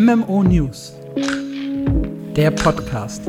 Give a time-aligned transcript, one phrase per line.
[0.00, 0.94] MMO News,
[2.34, 3.24] der Podcast.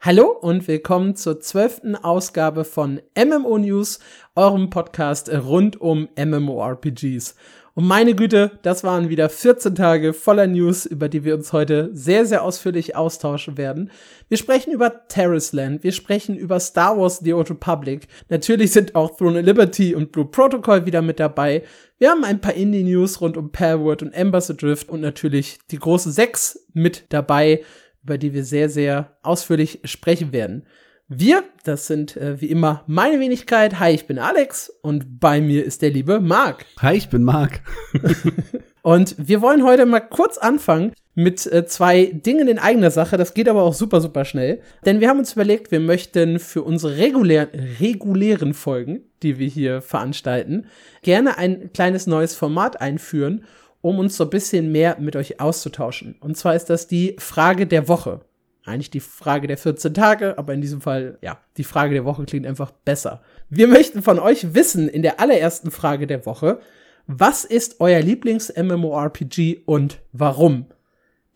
[0.00, 4.00] Hallo und willkommen zur zwölften Ausgabe von MMO News,
[4.34, 7.36] eurem Podcast rund um MMORPGs.
[7.76, 11.90] Und meine Güte, das waren wieder 14 Tage voller News, über die wir uns heute
[11.92, 13.90] sehr, sehr ausführlich austauschen werden.
[14.28, 18.06] Wir sprechen über Terraceland, wir sprechen über Star Wars The Old Republic.
[18.28, 21.64] Natürlich sind auch Throne of Liberty und Blue Protocol wieder mit dabei.
[21.98, 26.12] Wir haben ein paar Indie-News rund um Palworld und Embers Adrift und natürlich die große
[26.12, 27.64] 6 mit dabei,
[28.04, 30.64] über die wir sehr, sehr ausführlich sprechen werden.
[31.08, 33.78] Wir, das sind äh, wie immer meine Wenigkeit.
[33.78, 36.64] Hi, ich bin Alex und bei mir ist der liebe Marc.
[36.80, 37.60] Hi, ich bin Marc.
[38.82, 43.18] und wir wollen heute mal kurz anfangen mit äh, zwei Dingen in eigener Sache.
[43.18, 44.62] Das geht aber auch super, super schnell.
[44.86, 47.48] Denn wir haben uns überlegt, wir möchten für unsere regulär,
[47.80, 50.68] regulären Folgen, die wir hier veranstalten,
[51.02, 53.44] gerne ein kleines neues Format einführen,
[53.82, 56.16] um uns so ein bisschen mehr mit euch auszutauschen.
[56.20, 58.22] Und zwar ist das die Frage der Woche
[58.64, 62.24] eigentlich die Frage der 14 Tage, aber in diesem Fall, ja, die Frage der Woche
[62.24, 63.22] klingt einfach besser.
[63.50, 66.60] Wir möchten von euch wissen in der allerersten Frage der Woche,
[67.06, 70.66] was ist euer Lieblings-MMORPG und warum?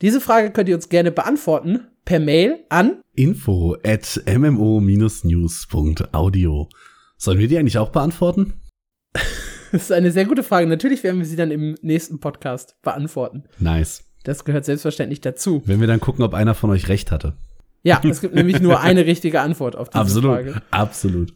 [0.01, 6.69] Diese Frage könnt ihr uns gerne beantworten per Mail an info at mmo-news.audio.
[7.19, 8.55] Sollen wir die eigentlich auch beantworten?
[9.13, 10.67] das ist eine sehr gute Frage.
[10.67, 13.45] Natürlich werden wir sie dann im nächsten Podcast beantworten.
[13.59, 14.08] Nice.
[14.25, 15.63] Das gehört selbstverständlich dazu.
[15.65, 17.35] Wenn wir dann gucken, ob einer von euch recht hatte.
[17.83, 20.63] Ja, es gibt nämlich nur eine richtige Antwort auf diese absolut, Frage.
[20.71, 21.33] Absolut.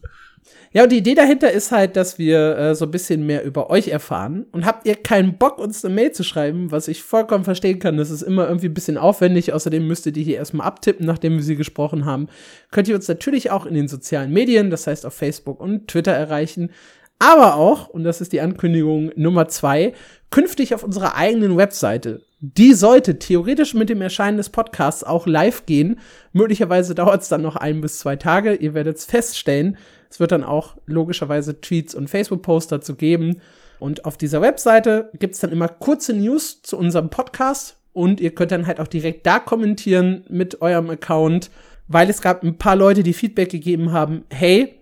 [0.73, 3.69] Ja, und die Idee dahinter ist halt, dass wir äh, so ein bisschen mehr über
[3.69, 4.47] euch erfahren.
[4.51, 7.95] Und habt ihr keinen Bock, uns eine Mail zu schreiben, was ich vollkommen verstehen kann,
[7.95, 9.53] das ist immer irgendwie ein bisschen aufwendig.
[9.53, 12.27] Außerdem müsst ihr die hier erstmal abtippen, nachdem wir sie gesprochen haben.
[12.71, 16.11] Könnt ihr uns natürlich auch in den sozialen Medien, das heißt auf Facebook und Twitter
[16.11, 16.71] erreichen.
[17.19, 19.93] Aber auch, und das ist die Ankündigung Nummer zwei,
[20.31, 25.65] künftig auf unserer eigenen Webseite die sollte theoretisch mit dem Erscheinen des Podcasts auch live
[25.65, 25.99] gehen.
[26.33, 28.55] Möglicherweise dauert es dann noch ein bis zwei Tage.
[28.55, 29.77] Ihr werdet es feststellen.
[30.09, 33.39] Es wird dann auch logischerweise Tweets und Facebook-Posts dazu geben.
[33.79, 37.77] Und auf dieser Webseite gibt es dann immer kurze News zu unserem Podcast.
[37.93, 41.49] Und ihr könnt dann halt auch direkt da kommentieren mit eurem Account,
[41.87, 44.75] weil es gab ein paar Leute, die Feedback gegeben haben, hey,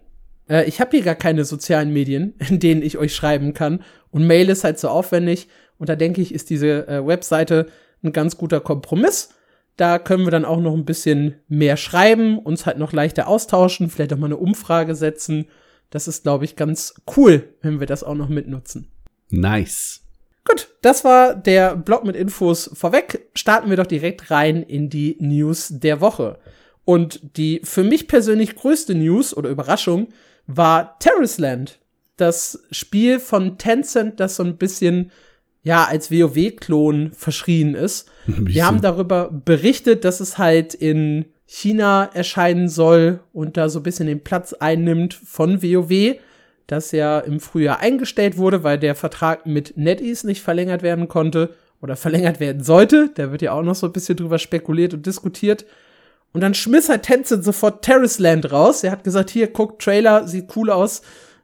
[0.49, 3.83] äh, ich habe hier gar keine sozialen Medien, in denen ich euch schreiben kann.
[4.09, 5.47] Und Mail ist halt so aufwendig.
[5.81, 7.65] Und da denke ich, ist diese äh, Webseite
[8.03, 9.29] ein ganz guter Kompromiss.
[9.77, 13.89] Da können wir dann auch noch ein bisschen mehr schreiben, uns halt noch leichter austauschen,
[13.89, 15.47] vielleicht auch mal eine Umfrage setzen.
[15.89, 18.91] Das ist, glaube ich, ganz cool, wenn wir das auch noch mitnutzen.
[19.31, 20.01] Nice.
[20.45, 23.31] Gut, das war der Blog mit Infos vorweg.
[23.33, 26.37] Starten wir doch direkt rein in die News der Woche.
[26.85, 30.09] Und die für mich persönlich größte News oder Überraschung
[30.45, 31.79] war Terraceland.
[32.17, 35.11] Das Spiel von Tencent, das so ein bisschen
[35.63, 38.09] ja, als WoW-Klon verschrien ist.
[38.25, 43.83] Wir haben darüber berichtet, dass es halt in China erscheinen soll und da so ein
[43.83, 46.15] bisschen den Platz einnimmt von WoW,
[46.67, 51.53] das ja im Frühjahr eingestellt wurde, weil der Vertrag mit NetEase nicht verlängert werden konnte
[51.81, 53.09] oder verlängert werden sollte.
[53.15, 55.65] Da wird ja auch noch so ein bisschen drüber spekuliert und diskutiert.
[56.33, 58.83] Und dann schmiss halt Tencent sofort Terraceland raus.
[58.83, 61.01] Er hat gesagt, hier, guckt, Trailer, sieht cool aus.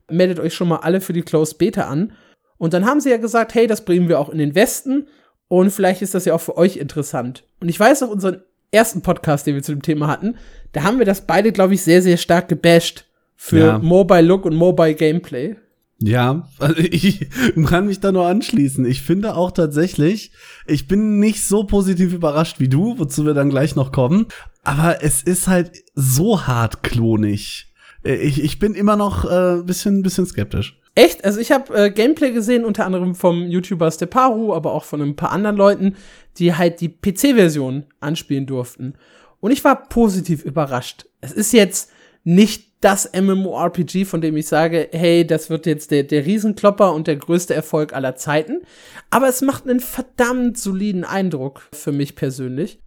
[0.10, 2.14] Meldet euch schon mal alle für die Closed Beta an.
[2.58, 5.08] Und dann haben sie ja gesagt, hey, das bringen wir auch in den Westen
[5.48, 7.44] und vielleicht ist das ja auch für euch interessant.
[7.60, 8.42] Und ich weiß noch, unseren
[8.72, 10.36] ersten Podcast, den wir zu dem Thema hatten,
[10.74, 13.80] da haben wir das beide, glaube ich, sehr, sehr stark gebasht für ja.
[13.80, 15.56] Mobile Look und Mobile Gameplay.
[16.00, 17.28] Ja, also ich
[17.66, 18.86] kann mich da nur anschließen.
[18.86, 20.32] Ich finde auch tatsächlich,
[20.66, 24.28] ich bin nicht so positiv überrascht wie du, wozu wir dann gleich noch kommen.
[24.64, 27.74] Aber es ist halt so hart klonig.
[28.04, 30.80] Ich, ich bin immer noch äh, bisschen, bisschen skeptisch.
[30.98, 31.24] Echt?
[31.24, 35.16] Also ich habe äh, Gameplay gesehen, unter anderem vom YouTuber Steparu, aber auch von ein
[35.16, 35.96] paar anderen Leuten,
[36.38, 38.96] die halt die PC-Version anspielen durften.
[39.40, 41.06] Und ich war positiv überrascht.
[41.22, 41.92] Es ist jetzt
[42.24, 47.06] nicht das MMORPG, von dem ich sage, hey, das wird jetzt der, der Riesenklopper und
[47.06, 48.64] der größte Erfolg aller Zeiten.
[49.12, 52.80] Aber es macht einen verdammt soliden Eindruck für mich persönlich.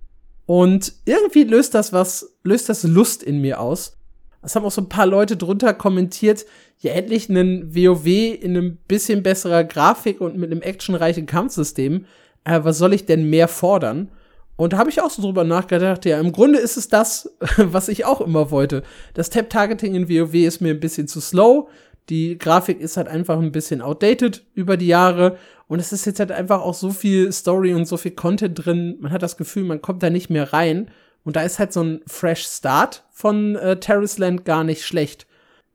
[0.47, 4.00] Und irgendwie löst das was, löst das Lust in mir aus.
[4.43, 6.47] Es haben auch so ein paar Leute drunter kommentiert,
[6.79, 12.07] ja endlich einen WoW in einem bisschen besserer Grafik und mit einem actionreichen Kampfsystem.
[12.45, 14.11] Äh, was soll ich denn mehr fordern?
[14.57, 17.89] Und da habe ich auch so drüber nachgedacht, ja, im Grunde ist es das, was
[17.89, 18.83] ich auch immer wollte.
[19.15, 21.69] Das Tab-Targeting in WoW ist mir ein bisschen zu slow.
[22.09, 25.37] Die Grafik ist halt einfach ein bisschen outdated über die Jahre.
[25.69, 28.97] Und es ist jetzt halt einfach auch so viel Story und so viel Content drin.
[29.01, 30.91] Man hat das Gefühl, man kommt da nicht mehr rein.
[31.25, 35.27] Und da ist halt so ein Fresh Start von äh, Terraceland gar nicht schlecht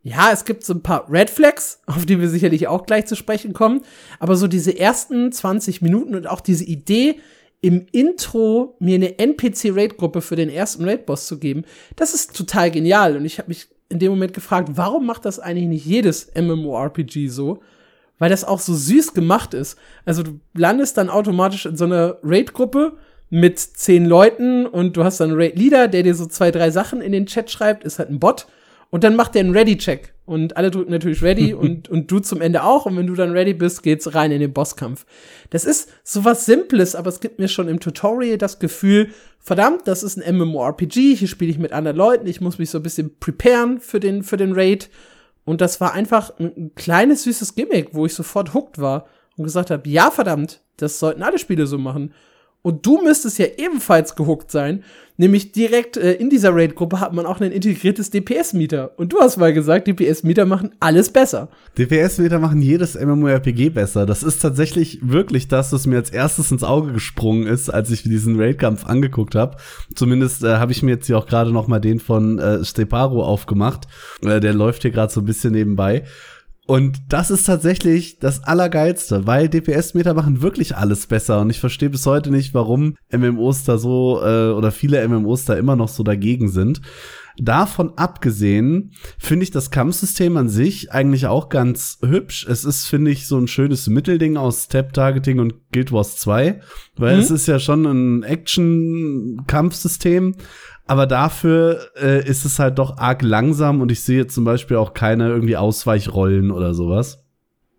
[0.06, 3.16] ja, es gibt so ein paar Red Flags, auf die wir sicherlich auch gleich zu
[3.16, 3.82] sprechen kommen.
[4.20, 7.20] Aber so diese ersten 20 Minuten und auch diese Idee,
[7.62, 11.64] im Intro mir eine NPC-Raid-Gruppe für den ersten Raid-Boss zu geben,
[11.96, 13.18] das ist total genial.
[13.18, 17.28] Und ich habe mich in dem Moment gefragt, warum macht das eigentlich nicht jedes MMORPG
[17.30, 17.64] so?
[18.20, 19.80] Weil das auch so süß gemacht ist.
[20.06, 22.98] Also du landest dann automatisch in so einer Raid-Gruppe
[23.36, 27.02] mit zehn Leuten und du hast dann einen Raid-Leader, der dir so zwei, drei Sachen
[27.02, 28.48] in den Chat schreibt, ist halt ein Bot.
[28.92, 30.14] Und dann macht der einen Ready-Check.
[30.24, 32.86] Und alle drücken natürlich Ready und, und du zum Ende auch.
[32.86, 35.06] Und wenn du dann ready bist, geht's rein in den Bosskampf.
[35.50, 39.10] Das ist sowas Simples, aber es gibt mir schon im Tutorial das Gefühl,
[39.42, 42.80] verdammt, das ist ein MMORPG, hier spiele ich mit anderen Leuten, ich muss mich so
[42.80, 44.90] ein bisschen preparen für den, für den Raid.
[45.44, 49.72] Und das war einfach ein kleines, süßes Gimmick, wo ich sofort hooked war und gesagt
[49.72, 52.14] habe, ja, verdammt, das sollten alle Spiele so machen.
[52.66, 54.84] Und du müsstest ja ebenfalls gehuckt sein.
[55.18, 58.98] Nämlich direkt äh, in dieser Raid-Gruppe hat man auch ein integriertes DPS-Meter.
[58.98, 61.50] Und du hast mal gesagt, DPS-Meter machen alles besser.
[61.78, 64.08] DPS-Meter machen jedes MMORPG besser.
[64.08, 68.02] Das ist tatsächlich wirklich das, was mir als erstes ins Auge gesprungen ist, als ich
[68.02, 69.58] diesen Raid-Kampf angeguckt habe.
[69.94, 73.24] Zumindest äh, habe ich mir jetzt hier auch gerade noch mal den von äh, Steparo
[73.24, 73.86] aufgemacht.
[74.24, 76.04] Äh, der läuft hier gerade so ein bisschen nebenbei.
[76.68, 81.42] Und das ist tatsächlich das Allergeilste, weil DPS-Meter machen wirklich alles besser.
[81.42, 85.54] Und ich verstehe bis heute nicht, warum MMOs da so äh, oder viele MMOs da
[85.54, 86.82] immer noch so dagegen sind.
[87.38, 92.48] Davon abgesehen finde ich das Kampfsystem an sich eigentlich auch ganz hübsch.
[92.50, 96.62] Es ist, finde ich, so ein schönes Mittelding aus Tap-Targeting und Guild Wars 2,
[96.96, 97.22] weil mhm.
[97.22, 100.36] es ist ja schon ein Action-Kampfsystem,
[100.88, 104.94] aber dafür äh, ist es halt doch arg langsam und ich sehe zum Beispiel auch
[104.94, 107.24] keine irgendwie Ausweichrollen oder sowas.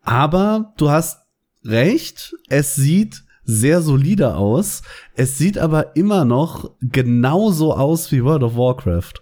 [0.02, 1.26] Aber du hast
[1.64, 4.82] recht, es sieht sehr solide aus.
[5.14, 9.14] Es sieht aber immer noch genauso aus wie World of Warcraft.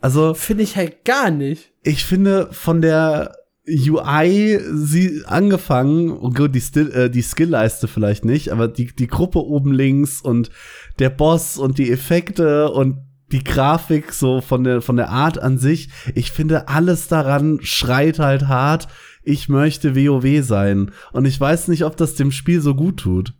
[0.00, 1.72] Also finde ich halt gar nicht.
[1.82, 3.34] Ich finde von der
[3.68, 8.86] UI sie angefangen, und oh gut, die, Still, äh, die Skill-Leiste vielleicht nicht, aber die,
[8.86, 10.50] die Gruppe oben links und
[10.98, 12.98] der Boss und die Effekte und
[13.32, 15.88] die Grafik so von der, von der Art an sich.
[16.14, 18.88] Ich finde, alles daran schreit halt hart.
[19.24, 20.92] Ich möchte WoW sein.
[21.12, 23.34] Und ich weiß nicht, ob das dem Spiel so gut tut.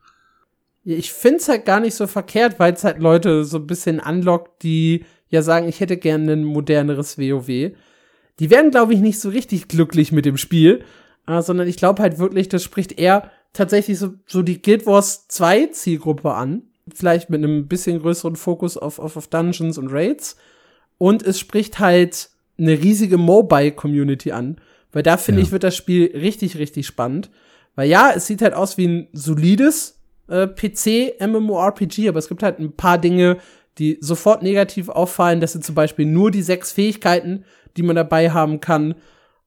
[0.85, 4.63] Ich find's halt gar nicht so verkehrt, weil es halt Leute so ein bisschen anlockt,
[4.63, 7.73] die ja sagen, ich hätte gerne ein moderneres WoW.
[8.39, 10.85] Die werden, glaube ich, nicht so richtig glücklich mit dem Spiel,
[11.27, 15.29] äh, sondern ich glaube halt wirklich, das spricht eher tatsächlich so, so die Guild Wars
[15.29, 20.37] 2 Zielgruppe an vielleicht mit einem bisschen größeren Fokus auf, auf, auf Dungeons und Raids.
[20.99, 24.57] Und es spricht halt eine riesige Mobile-Community an.
[24.93, 25.47] Weil da finde ja.
[25.47, 27.31] ich, wird das Spiel richtig, richtig spannend.
[27.75, 32.59] Weil ja, es sieht halt aus wie ein solides äh, PC-MMORPG, aber es gibt halt
[32.59, 33.39] ein paar Dinge,
[33.79, 35.41] die sofort negativ auffallen.
[35.41, 37.45] Das sind zum Beispiel nur die sechs Fähigkeiten,
[37.77, 38.95] die man dabei haben kann.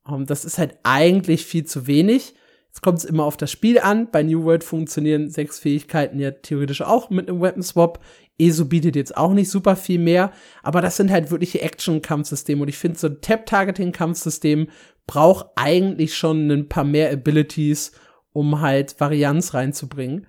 [0.04, 2.34] Um, ähm, das ist halt eigentlich viel zu wenig.
[2.76, 4.12] Jetzt kommt es immer auf das Spiel an.
[4.12, 8.04] Bei New World funktionieren sechs Fähigkeiten ja theoretisch auch mit einem Weapon Swap.
[8.38, 12.68] ESO bietet jetzt auch nicht super viel mehr, aber das sind halt wirkliche Action-Kampfsysteme und
[12.68, 14.68] ich finde, so ein Tap-Targeting-Kampfsystem
[15.08, 17.94] braucht eigentlich schon ein paar mehr Abilities,
[18.34, 20.28] um halt Varianz reinzubringen.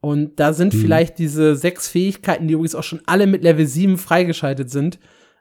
[0.00, 0.78] Und da sind mhm.
[0.78, 4.98] vielleicht diese sechs Fähigkeiten, die übrigens auch schon alle mit Level 7 freigeschaltet sind,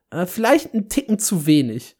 [0.09, 1.97] äh, vielleicht ein Ticken zu wenig.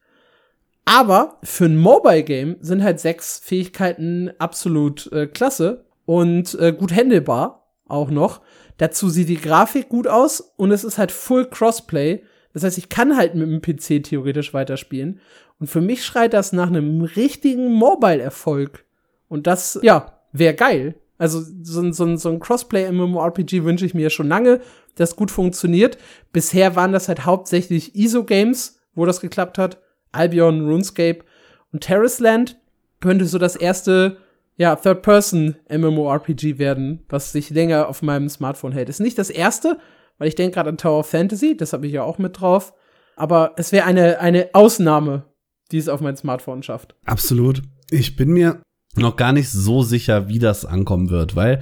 [0.85, 6.93] Aber für ein Mobile Game sind halt sechs Fähigkeiten absolut äh, klasse und äh, gut
[6.93, 8.41] handelbar auch noch.
[8.77, 12.23] Dazu sieht die Grafik gut aus und es ist halt Full Crossplay.
[12.53, 15.19] Das heißt, ich kann halt mit dem PC theoretisch weiterspielen.
[15.59, 18.85] Und für mich schreit das nach einem richtigen Mobile-Erfolg.
[19.27, 20.95] Und das, ja, wäre geil.
[21.17, 24.59] Also so, so, so ein Crossplay-MMORPG wünsche ich mir schon lange,
[24.95, 25.97] das gut funktioniert.
[26.33, 29.79] Bisher waren das halt hauptsächlich ISO-Games, wo das geklappt hat.
[30.15, 31.23] Albion, RuneScape
[31.71, 32.57] und Terraceland
[32.99, 34.17] könnte so das erste
[34.57, 38.89] ja, Third-Person-MMORPG werden, was sich länger auf meinem Smartphone hält.
[38.89, 39.77] Ist nicht das erste,
[40.17, 42.73] weil ich denke gerade an Tower of Fantasy, das habe ich ja auch mit drauf.
[43.17, 45.25] Aber es wäre eine, eine Ausnahme,
[45.71, 46.95] die es auf mein Smartphone schafft.
[47.05, 47.61] Absolut.
[47.91, 48.61] Ich bin mir
[48.95, 51.61] noch gar nicht so sicher, wie das ankommen wird, weil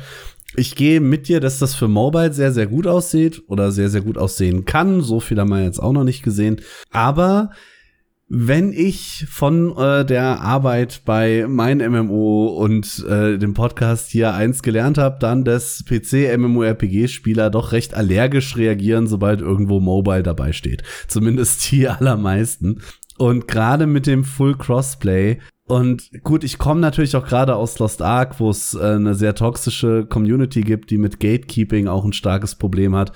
[0.55, 4.01] ich gehe mit dir, dass das für Mobile sehr, sehr gut aussieht oder sehr, sehr
[4.01, 5.01] gut aussehen kann.
[5.01, 6.61] So viel haben wir jetzt auch noch nicht gesehen.
[6.91, 7.49] Aber
[8.35, 14.63] wenn ich von äh, der Arbeit bei mein MMO und äh, dem Podcast hier eins
[14.63, 20.81] gelernt habe, dann, dass PC-MMORPG-Spieler doch recht allergisch reagieren, sobald irgendwo Mobile dabei steht.
[21.07, 22.81] Zumindest die allermeisten.
[23.19, 28.01] Und gerade mit dem Full Crossplay und gut, ich komme natürlich auch gerade aus Lost
[28.01, 32.55] Ark, wo es äh, eine sehr toxische Community gibt, die mit Gatekeeping auch ein starkes
[32.55, 33.13] Problem hat.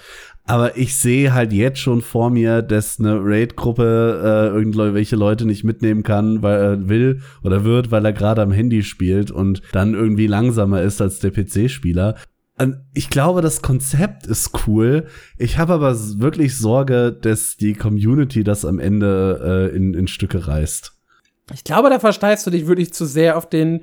[0.48, 5.66] Aber ich sehe halt jetzt schon vor mir, dass eine Raid-Gruppe äh, irgendwelche Leute nicht
[5.66, 9.94] mitnehmen kann, weil er will oder wird, weil er gerade am Handy spielt und dann
[9.94, 12.16] irgendwie langsamer ist als der PC-Spieler.
[12.94, 15.08] Ich glaube, das Konzept ist cool.
[15.38, 20.48] Ich habe aber wirklich Sorge, dass die Community das am Ende äh, in, in Stücke
[20.48, 20.94] reißt.
[21.54, 23.82] Ich glaube, da versteifst du dich wirklich zu sehr auf den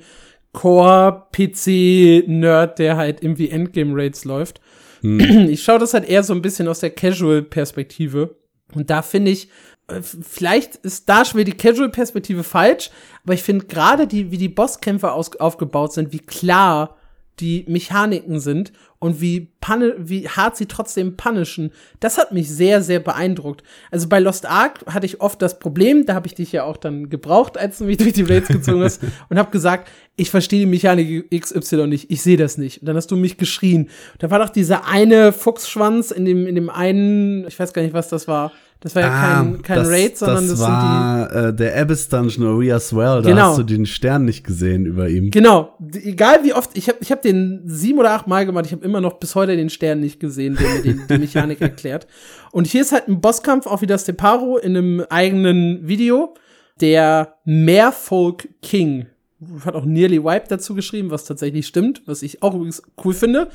[0.54, 4.62] Core-PC-Nerd, der halt irgendwie Endgame-Raids läuft.
[5.04, 5.48] Hm.
[5.50, 8.36] Ich schaue das halt eher so ein bisschen aus der Casual-Perspektive.
[8.72, 9.50] Und da finde ich,
[9.86, 12.90] äh, vielleicht ist da schon wieder die Casual-Perspektive falsch,
[13.22, 16.96] aber ich finde gerade die, wie die Bosskämpfe aus, aufgebaut sind, wie klar
[17.40, 22.82] die Mechaniken sind und wie, punne, wie hart sie trotzdem punishen, das hat mich sehr,
[22.82, 23.62] sehr beeindruckt.
[23.90, 26.76] Also bei Lost Ark hatte ich oft das Problem, da habe ich dich ja auch
[26.76, 30.60] dann gebraucht, als du mich durch die Raids gezogen hast und habe gesagt, ich verstehe
[30.60, 32.80] die Mechanik XY nicht, ich sehe das nicht.
[32.80, 33.90] Und dann hast du mich geschrien.
[34.18, 37.94] Da war doch dieser eine Fuchsschwanz in dem, in dem einen, ich weiß gar nicht,
[37.94, 38.52] was das war.
[38.84, 41.54] Das war ja ah, kein, kein das, Raid, sondern das, das war sind die, äh,
[41.54, 43.22] der Abyss Dungeon Area Swell.
[43.22, 43.42] Da genau.
[43.48, 45.30] hast du den Stern nicht gesehen über ihm.
[45.30, 45.74] Genau.
[45.94, 48.84] Egal wie oft, ich habe ich hab den sieben oder acht Mal gemacht, ich habe
[48.84, 52.06] immer noch bis heute den Stern nicht gesehen, der mir den, die Mechanik erklärt.
[52.52, 56.34] Und hier ist halt ein Bosskampf, auch wieder Steparo in einem eigenen Video.
[56.82, 59.06] Der Meerfolk King
[59.64, 63.48] hat auch Nearly Wipe dazu geschrieben, was tatsächlich stimmt, was ich auch übrigens cool finde.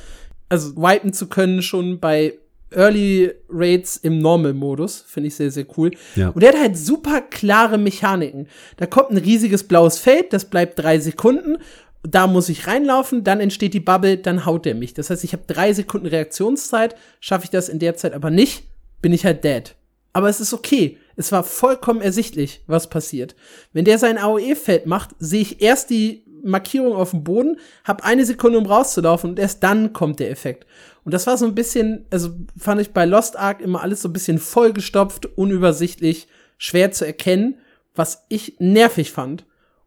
[0.48, 2.34] Also wipen zu können schon bei
[2.72, 5.04] Early Raids im Normal-Modus.
[5.06, 5.90] Finde ich sehr, sehr cool.
[6.16, 6.30] Ja.
[6.30, 8.48] Und der hat halt super klare Mechaniken.
[8.76, 11.58] Da kommt ein riesiges blaues Feld, das bleibt drei Sekunden.
[12.02, 14.94] Da muss ich reinlaufen, dann entsteht die Bubble, dann haut der mich.
[14.94, 16.96] Das heißt, ich habe drei Sekunden Reaktionszeit.
[17.20, 18.64] Schaffe ich das in der Zeit aber nicht,
[19.02, 19.74] bin ich halt dead.
[20.12, 20.96] Aber es ist okay.
[21.16, 23.36] Es war vollkommen ersichtlich, was passiert.
[23.72, 28.24] Wenn der sein AOE-Feld macht, sehe ich erst die Markierung auf dem Boden, habe eine
[28.24, 30.66] Sekunde, um rauszulaufen und erst dann kommt der Effekt.
[31.04, 34.08] Und das war so ein bisschen, also fand ich bei Lost Ark immer alles so
[34.08, 36.28] ein bisschen vollgestopft, unübersichtlich,
[36.58, 37.56] schwer zu erkennen,
[37.94, 39.46] was ich nervig fand.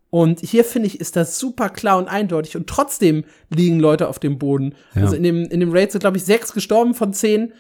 [0.10, 2.56] Und hier finde ich, ist das super klar und eindeutig.
[2.56, 4.76] Und trotzdem liegen Leute auf dem Boden.
[4.94, 5.04] Ja.
[5.04, 7.54] Also in dem, in dem Raid sind, glaube ich, sechs gestorben von zehn.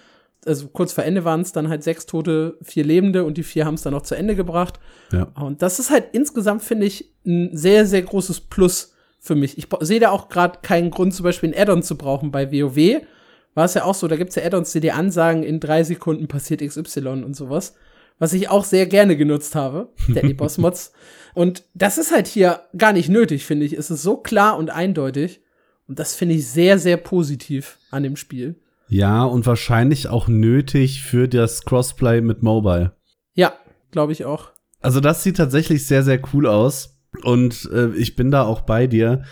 [0.45, 3.65] Also kurz vor Ende waren es dann halt sechs Tote, vier Lebende und die vier
[3.65, 4.79] haben es dann noch zu Ende gebracht.
[5.11, 5.31] Ja.
[5.35, 9.57] Und das ist halt insgesamt, finde ich, ein sehr, sehr großes Plus für mich.
[9.57, 13.01] Ich sehe da auch gerade keinen Grund, zum Beispiel ein Add-on zu brauchen bei WoW
[13.55, 16.27] war es ja auch so, da gibt's ja Add-ons, die dir ansagen, in drei Sekunden
[16.27, 17.75] passiert XY und sowas.
[18.19, 20.93] Was ich auch sehr gerne genutzt habe, Deadly Boss Mods.
[21.33, 23.73] Und das ist halt hier gar nicht nötig, finde ich.
[23.73, 25.41] Es ist so klar und eindeutig.
[25.87, 28.55] Und das finde ich sehr, sehr positiv an dem Spiel.
[28.87, 32.95] Ja, und wahrscheinlich auch nötig für das Crossplay mit Mobile.
[33.33, 33.53] Ja,
[33.91, 34.51] glaube ich auch.
[34.81, 36.99] Also das sieht tatsächlich sehr, sehr cool aus.
[37.23, 39.23] Und äh, ich bin da auch bei dir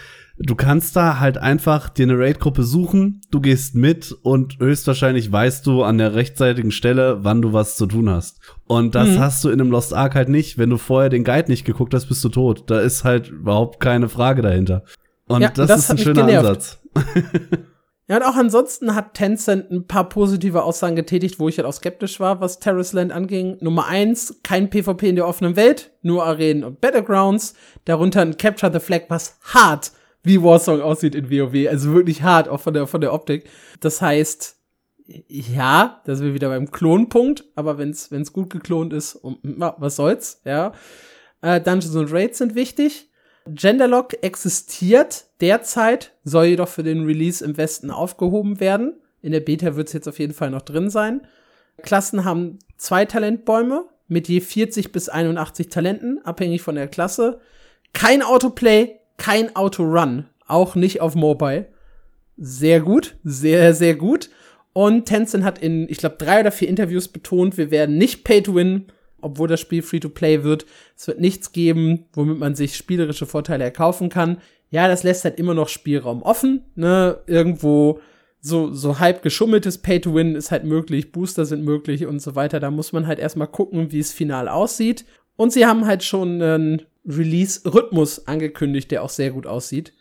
[0.44, 5.66] du kannst da halt einfach dir eine Raid-Gruppe suchen, du gehst mit und höchstwahrscheinlich weißt
[5.66, 8.40] du an der rechtzeitigen Stelle, wann du was zu tun hast.
[8.66, 9.20] Und das mhm.
[9.20, 10.58] hast du in einem Lost Ark halt nicht.
[10.58, 12.64] Wenn du vorher den Guide nicht geguckt hast, bist du tot.
[12.68, 14.84] Da ist halt überhaupt keine Frage dahinter.
[15.28, 16.80] Und ja, das, das, ist ein schöner Ansatz.
[18.08, 21.74] ja, und auch ansonsten hat Tencent ein paar positive Aussagen getätigt, wo ich halt auch
[21.74, 23.58] skeptisch war, was Terrace Land anging.
[23.62, 27.54] Nummer eins, kein PvP in der offenen Welt, nur Arenen und Battlegrounds.
[27.86, 29.92] Darunter ein Capture the Flag, was hart
[30.24, 31.68] wie Warsong aussieht in WoW.
[31.70, 33.50] Also wirklich hart, auch von der, von der Optik.
[33.80, 34.58] Das heißt,
[35.28, 39.96] ja, da sind wir wieder beim Klonpunkt, aber wenn's, wenn's gut geklont ist, um, was
[39.96, 40.74] soll's, ja.
[41.42, 43.10] Äh, Dungeons und Raids sind wichtig.
[43.48, 48.94] Genderlock existiert derzeit, soll jedoch für den Release im Westen aufgehoben werden.
[49.22, 51.22] In der Beta wird es jetzt auf jeden Fall noch drin sein.
[51.82, 57.40] Klassen haben zwei Talentbäume mit je 40 bis 81 Talenten, abhängig von der Klasse.
[57.94, 61.68] Kein Autoplay, kein Auto-Run, auch nicht auf Mobile.
[62.38, 64.30] Sehr gut, sehr, sehr gut.
[64.74, 68.86] Und Tencent hat in, ich glaube, drei oder vier Interviews betont, wir werden nicht Pay-to-Win,
[69.22, 70.66] obwohl das Spiel Free-to-Play wird.
[70.98, 74.38] Es wird nichts geben, womit man sich spielerische Vorteile erkaufen kann.
[74.70, 76.64] Ja, das lässt halt immer noch Spielraum offen.
[76.76, 77.20] Ne?
[77.28, 78.00] Irgendwo
[78.40, 82.60] so, so halb geschummeltes Pay-to-Win ist halt möglich, Booster sind möglich und so weiter.
[82.60, 85.06] Da muss man halt erstmal gucken, wie es final aussieht.
[85.36, 89.94] Und sie haben halt schon einen Release-Rhythmus angekündigt, der auch sehr gut aussieht.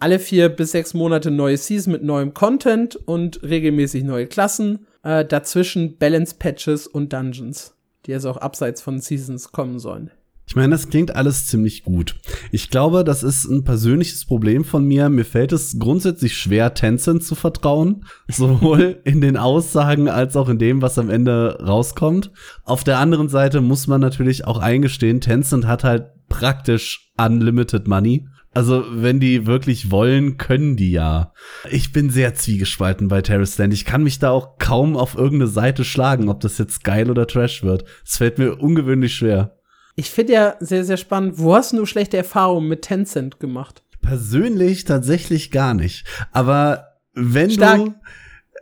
[0.00, 4.86] Alle vier bis sechs Monate neue Season mit neuem Content und regelmäßig neue Klassen.
[5.02, 7.74] Äh, dazwischen Balance-Patches und Dungeons,
[8.06, 10.10] die also auch abseits von Seasons kommen sollen.
[10.48, 12.16] Ich meine, das klingt alles ziemlich gut.
[12.52, 15.10] Ich glaube, das ist ein persönliches Problem von mir.
[15.10, 18.06] Mir fällt es grundsätzlich schwer, Tencent zu vertrauen.
[18.28, 22.32] Sowohl in den Aussagen als auch in dem, was am Ende rauskommt.
[22.64, 28.26] Auf der anderen Seite muss man natürlich auch eingestehen, Tencent hat halt praktisch unlimited money.
[28.54, 31.32] Also, wenn die wirklich wollen, können die ja.
[31.70, 33.72] Ich bin sehr zwiegespalten bei Terrace Land.
[33.72, 37.26] Ich kann mich da auch kaum auf irgendeine Seite schlagen, ob das jetzt geil oder
[37.26, 37.84] Trash wird.
[38.04, 39.58] Es fällt mir ungewöhnlich schwer.
[39.94, 43.82] Ich finde ja sehr, sehr spannend, wo hast du schlechte Erfahrungen mit Tencent gemacht?
[44.00, 46.04] Persönlich tatsächlich gar nicht.
[46.32, 47.78] Aber wenn Stark.
[47.78, 47.94] du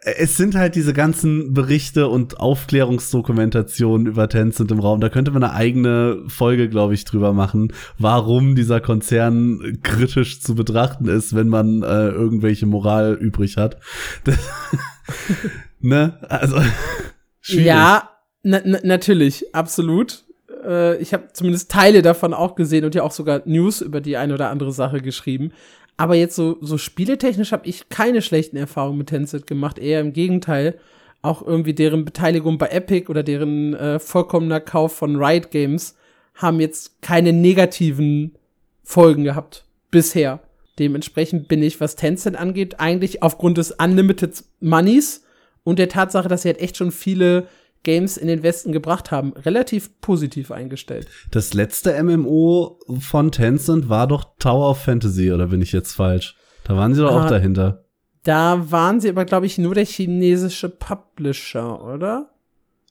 [0.02, 5.00] es sind halt diese ganzen Berichte und Aufklärungsdokumentationen über Tencent im Raum.
[5.00, 10.54] Da könnte man eine eigene Folge, glaube ich, drüber machen, warum dieser Konzern kritisch zu
[10.54, 13.78] betrachten ist, wenn man äh, irgendwelche Moral übrig hat.
[15.80, 16.18] ne?
[16.28, 16.56] Also
[17.40, 17.66] schwierig.
[17.66, 18.10] Ja,
[18.42, 20.24] na, na, natürlich, absolut.
[20.64, 24.16] Äh, ich habe zumindest Teile davon auch gesehen und ja auch sogar News über die
[24.16, 25.52] eine oder andere Sache geschrieben.
[25.96, 30.12] Aber jetzt so, so spieletechnisch habe ich keine schlechten Erfahrungen mit Tencent gemacht, eher im
[30.12, 30.78] Gegenteil.
[31.22, 35.96] Auch irgendwie deren Beteiligung bei Epic oder deren äh, vollkommener Kauf von Riot Games
[36.34, 38.36] haben jetzt keine negativen
[38.84, 40.40] Folgen gehabt bisher.
[40.78, 45.24] Dementsprechend bin ich, was Tencent angeht, eigentlich aufgrund des Unlimited Moneys
[45.64, 47.48] und der Tatsache, dass sie halt echt schon viele
[47.86, 51.06] Games in den Westen gebracht haben, relativ positiv eingestellt.
[51.30, 56.36] Das letzte MMO von Tencent war doch Tower of Fantasy, oder bin ich jetzt falsch?
[56.64, 57.84] Da waren sie doch Ah, auch dahinter.
[58.24, 62.30] Da waren sie aber, glaube ich, nur der chinesische Publisher, oder?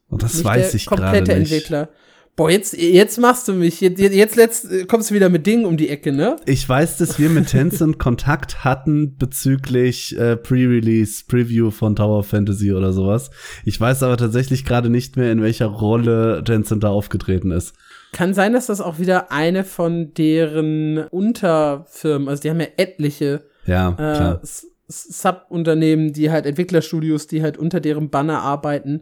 [0.07, 1.51] Und das Nicht weiß ich gerade komplette nicht.
[1.51, 1.89] Entwickler.
[2.37, 3.79] Boah, jetzt, jetzt machst du mich.
[3.79, 6.35] Jetzt, jetzt letzt, kommst du wieder mit Dingen um die Ecke, ne?
[6.45, 12.27] Ich weiß, dass wir mit Tencent Kontakt hatten bezüglich äh, Pre-Release, Preview von Tower of
[12.27, 13.31] Fantasy oder sowas.
[13.63, 17.73] Ich weiß aber tatsächlich gerade nicht mehr, in welcher Rolle Tencent da aufgetreten ist.
[18.11, 23.45] Kann sein, dass das auch wieder eine von deren Unterfirmen, also die haben ja etliche
[23.65, 24.39] Ja, äh, klar.
[24.43, 29.01] S- Subunternehmen, die halt Entwicklerstudios, die halt unter deren Banner arbeiten.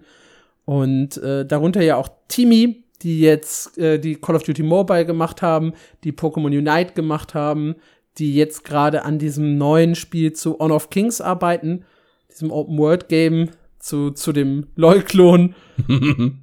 [0.65, 5.41] Und äh, darunter ja auch Timi, die jetzt äh, die Call of Duty Mobile gemacht
[5.41, 7.75] haben, die Pokémon Unite gemacht haben,
[8.17, 11.83] die jetzt gerade an diesem neuen Spiel zu Honor of Kings arbeiten,
[12.31, 15.55] diesem Open World Game zu, zu dem LOL-Klon.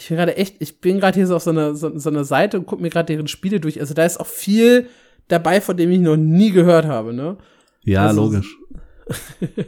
[0.00, 2.22] Ich bin gerade echt, ich bin gerade hier so auf so einer, so, so einer
[2.22, 3.80] Seite und gucke mir gerade deren Spiele durch.
[3.80, 4.86] Also da ist auch viel
[5.26, 7.36] dabei, von dem ich noch nie gehört habe, ne?
[7.82, 8.56] ja, also- logisch.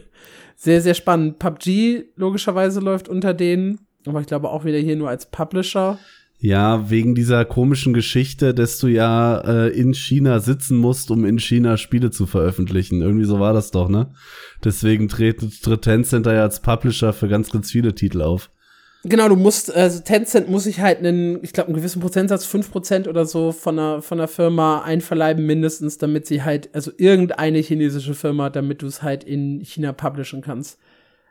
[0.54, 1.38] Sehr, sehr spannend.
[1.38, 5.98] PUBG logischerweise läuft unter denen, aber ich glaube auch wieder hier nur als Publisher.
[6.42, 11.38] Ja, wegen dieser komischen Geschichte, dass du ja äh, in China sitzen musst, um in
[11.38, 13.02] China Spiele zu veröffentlichen.
[13.02, 14.10] Irgendwie so war das doch, ne?
[14.64, 18.50] Deswegen tritt, tritt Tencent da ja als Publisher für ganz, ganz viele Titel auf.
[19.04, 23.08] Genau, du musst, also Tencent muss sich halt einen, ich glaube, einen gewissen Prozentsatz, 5%
[23.08, 28.14] oder so von einer, von einer Firma einverleiben, mindestens, damit sie halt, also irgendeine chinesische
[28.14, 30.78] Firma, damit du es halt in China publishen kannst.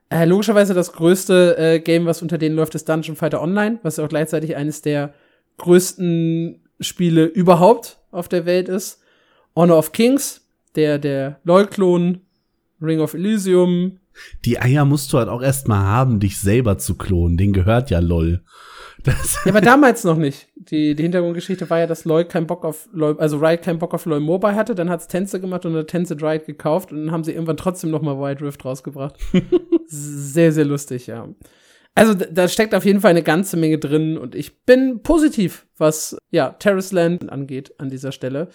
[0.09, 3.99] Äh, logischerweise das größte äh, Game, was unter denen läuft, ist Dungeon Fighter Online, was
[3.99, 5.13] auch gleichzeitig eines der
[5.57, 9.01] größten Spiele überhaupt auf der Welt ist.
[9.55, 10.41] Honor of Kings,
[10.75, 12.21] der, der LOL-Klon,
[12.81, 13.99] Ring of Elysium,
[14.45, 17.37] Die Eier musst du halt auch erstmal haben, dich selber zu klonen.
[17.37, 18.43] Den gehört ja LOL.
[19.03, 20.47] Das, Ja, aber damals noch nicht.
[20.55, 23.93] Die, die Hintergrundgeschichte war ja, dass LOL keinen Bock auf LOL, also Riot keinen Bock
[23.93, 27.05] auf LOL Mobile hatte, dann hat's Tänze gemacht und dann hat Tänze Riot gekauft und
[27.05, 29.15] dann haben sie irgendwann trotzdem noch mal Wild Rift rausgebracht.
[29.87, 31.27] sehr, sehr lustig, ja.
[31.95, 35.65] Also da- da steckt auf jeden Fall eine ganze Menge drin und ich bin positiv,
[35.77, 38.49] was ja Terrace Land angeht an dieser Stelle.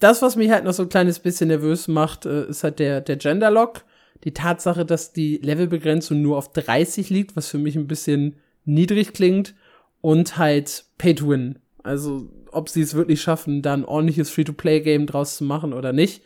[0.00, 3.00] Das, was mich halt noch so ein kleines bisschen nervös macht, äh, ist halt der,
[3.00, 3.84] der Gender-Lock.
[4.24, 9.12] Die Tatsache, dass die Levelbegrenzung nur auf 30 liegt, was für mich ein bisschen niedrig
[9.12, 9.54] klingt.
[10.02, 11.58] Und halt Pay to Win.
[11.82, 16.22] Also, ob sie es wirklich schaffen, da ein ordentliches Free-to-Play-Game draus zu machen oder nicht.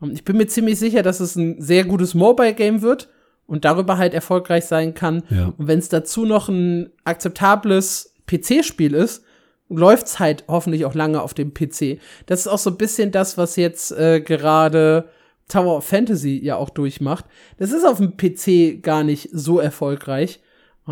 [0.00, 3.08] Und ich bin mir ziemlich sicher, dass es ein sehr gutes Mobile-Game wird
[3.46, 5.24] und darüber halt erfolgreich sein kann.
[5.30, 5.52] Ja.
[5.56, 9.24] Und wenn es dazu noch ein akzeptables PC-Spiel ist,
[9.68, 11.98] läuft's halt hoffentlich auch lange auf dem PC.
[12.26, 15.08] Das ist auch so ein bisschen das, was jetzt äh, gerade
[15.48, 17.24] Tower of Fantasy ja auch durchmacht.
[17.58, 20.40] Das ist auf dem PC gar nicht so erfolgreich,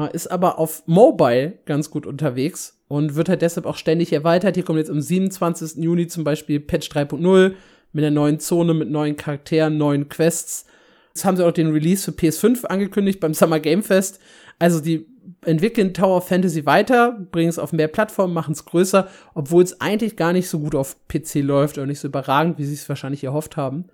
[0.05, 4.55] ist aber auf Mobile ganz gut unterwegs und wird halt deshalb auch ständig erweitert.
[4.55, 5.83] Hier kommt jetzt am 27.
[5.83, 7.55] Juni zum Beispiel Patch 3.0
[7.93, 10.67] mit einer neuen Zone, mit neuen Charakteren, neuen Quests.
[11.15, 14.21] Jetzt haben sie auch den Release für PS5 angekündigt beim Summer Game Fest.
[14.59, 15.07] Also die
[15.45, 19.81] entwickeln Tower of Fantasy weiter, bringen es auf mehr Plattformen, machen es größer, obwohl es
[19.81, 22.89] eigentlich gar nicht so gut auf PC läuft oder nicht so überragend, wie sie es
[22.89, 23.87] wahrscheinlich erhofft haben.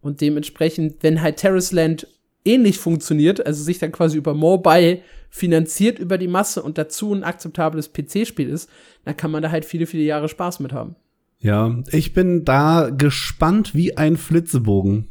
[0.00, 2.08] Und dementsprechend, wenn halt Terrace Land
[2.44, 5.00] ähnlich funktioniert, also sich dann quasi über Mobile
[5.30, 8.68] finanziert über die Masse und dazu ein akzeptables PC-Spiel ist,
[9.04, 10.94] dann kann man da halt viele, viele Jahre Spaß mit haben.
[11.38, 15.08] Ja, ich bin da gespannt wie ein Flitzebogen.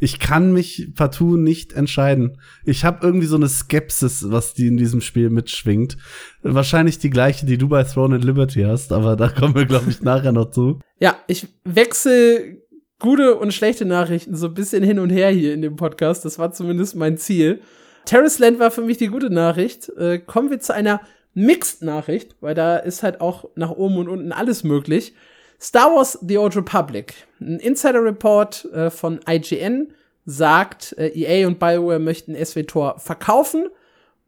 [0.00, 2.38] Ich kann mich partout nicht entscheiden.
[2.64, 5.96] Ich habe irgendwie so eine Skepsis, was die in diesem Spiel mitschwingt.
[6.42, 9.90] Wahrscheinlich die gleiche, die du bei Throne and Liberty hast, aber da kommen wir, glaube
[9.90, 10.78] ich, nachher noch zu.
[11.00, 12.62] Ja, ich wechsle
[12.98, 16.24] gute und schlechte Nachrichten so ein bisschen hin und her hier in dem Podcast.
[16.24, 17.60] Das war zumindest mein Ziel.
[18.04, 19.88] Terrace Land war für mich die gute Nachricht.
[19.96, 21.00] Äh, kommen wir zu einer
[21.34, 25.14] Mixed-Nachricht, weil da ist halt auch nach oben und unten alles möglich.
[25.60, 27.14] Star Wars The Old Republic.
[27.40, 29.92] Ein Insider-Report äh, von IGN
[30.24, 33.68] sagt, äh, EA und BioWare möchten SWTOR verkaufen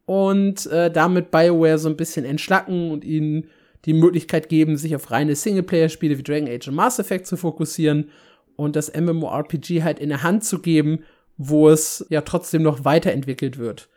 [0.07, 3.49] und äh, damit BioWare so ein bisschen entschlacken und ihnen
[3.85, 8.11] die Möglichkeit geben, sich auf reine Singleplayer-Spiele wie Dragon Age und Mass Effect zu fokussieren
[8.59, 11.05] und das MMORPG halt in der Hand zu geben,
[11.37, 13.89] wo es ja trotzdem noch weiterentwickelt wird.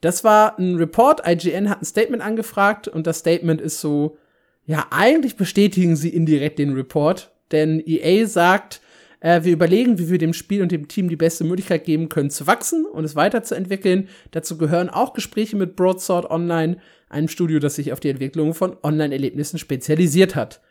[0.00, 1.20] Das war ein Report.
[1.26, 4.16] IGN hat ein Statement angefragt und das Statement ist so,
[4.64, 8.80] ja, eigentlich bestätigen sie indirekt den Report, denn EA sagt,
[9.20, 12.30] äh, wir überlegen, wie wir dem Spiel und dem Team die beste Möglichkeit geben können,
[12.30, 14.08] zu wachsen und es weiterzuentwickeln.
[14.30, 16.78] Dazu gehören auch Gespräche mit Broadsword Online,
[17.10, 20.62] einem Studio, das sich auf die Entwicklung von Online-Erlebnissen spezialisiert hat.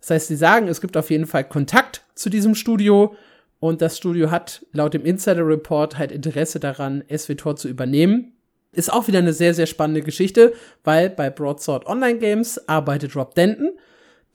[0.00, 3.16] Das heißt, sie sagen, es gibt auf jeden Fall Kontakt zu diesem Studio
[3.60, 8.32] und das Studio hat laut dem Insider Report halt Interesse daran, SWTOR zu übernehmen.
[8.72, 10.52] Ist auch wieder eine sehr, sehr spannende Geschichte,
[10.84, 13.70] weil bei Broadsword Online Games arbeitet Rob Denton.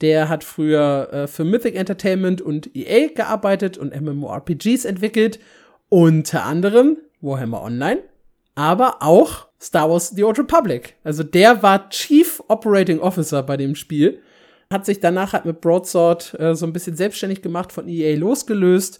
[0.01, 5.39] Der hat früher äh, für Mythic Entertainment und EA gearbeitet und MMORPGs entwickelt.
[5.87, 8.01] Unter anderem Warhammer Online,
[8.55, 10.95] aber auch Star Wars The Old Republic.
[11.03, 14.19] Also der war Chief Operating Officer bei dem Spiel
[14.71, 18.99] hat sich danach halt mit Broadsword äh, so ein bisschen selbstständig gemacht, von EA losgelöst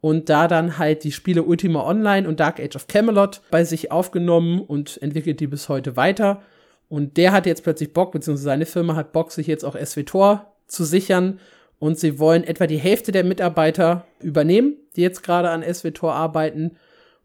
[0.00, 3.90] und da dann halt die Spiele Ultima Online und Dark Age of Camelot bei sich
[3.90, 6.42] aufgenommen und entwickelt die bis heute weiter.
[6.88, 10.52] Und der hat jetzt plötzlich Bock, beziehungsweise seine Firma hat Bock, sich jetzt auch SWTOR
[10.66, 11.40] zu sichern.
[11.78, 16.76] Und sie wollen etwa die Hälfte der Mitarbeiter übernehmen, die jetzt gerade an SWTOR arbeiten.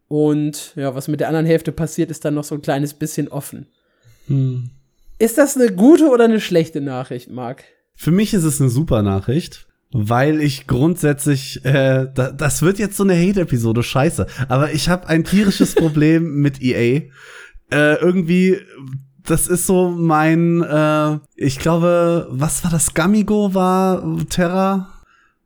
[0.08, 3.27] Und ja, was mit der anderen Hälfte passiert, ist dann noch so ein kleines bisschen
[3.27, 3.67] offen.
[4.27, 4.71] Hm.
[5.19, 7.63] Ist das eine gute oder eine schlechte Nachricht, Marc?
[8.02, 12.98] Für mich ist es eine super Nachricht, weil ich grundsätzlich, äh, da, das wird jetzt
[12.98, 14.26] so eine Hate-Episode, scheiße.
[14.50, 17.02] Aber ich habe ein tierisches Problem mit EA.
[17.72, 18.58] Äh, irgendwie,
[19.24, 22.96] das ist so mein, äh, ich glaube, was war das?
[22.96, 24.90] Gamigo war Terra?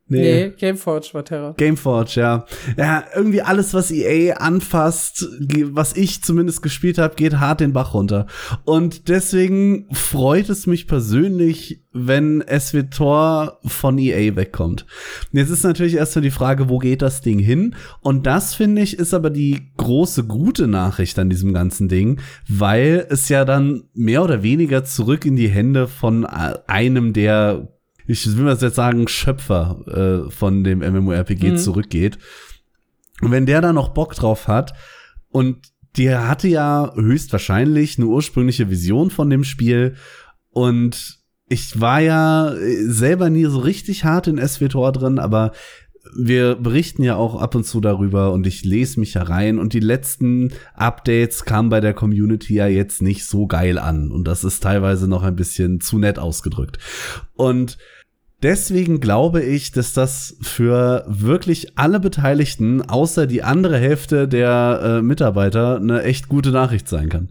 [0.08, 0.20] Nee.
[0.20, 1.54] nee, Gameforge war Terror.
[1.56, 2.46] Gameforge, ja.
[2.76, 5.26] Ja, irgendwie alles, was EA anfasst,
[5.72, 8.26] was ich zumindest gespielt habe, geht hart den Bach runter.
[8.64, 14.86] Und deswegen freut es mich persönlich, wenn SWTOR von EA wegkommt.
[15.32, 17.74] Jetzt ist natürlich erstmal die Frage, wo geht das Ding hin?
[18.00, 23.06] Und das, finde ich, ist aber die große gute Nachricht an diesem ganzen Ding, weil
[23.08, 27.75] es ja dann mehr oder weniger zurück in die Hände von einem der
[28.06, 31.58] ich will mal jetzt sagen, Schöpfer äh, von dem MMORPG mhm.
[31.58, 32.18] zurückgeht.
[33.20, 34.74] Und wenn der da noch Bock drauf hat
[35.30, 35.58] und
[35.96, 39.94] der hatte ja höchstwahrscheinlich eine ursprüngliche Vision von dem Spiel
[40.50, 45.52] und ich war ja äh, selber nie so richtig hart in SWTOR drin, aber
[46.14, 49.80] wir berichten ja auch ab und zu darüber und ich lese mich herein und die
[49.80, 54.62] letzten Updates kamen bei der Community ja jetzt nicht so geil an und das ist
[54.62, 56.78] teilweise noch ein bisschen zu nett ausgedrückt.
[57.34, 57.78] Und
[58.46, 65.02] deswegen glaube ich, dass das für wirklich alle Beteiligten, außer die andere Hälfte der äh,
[65.02, 67.28] Mitarbeiter, eine echt gute Nachricht sein kann.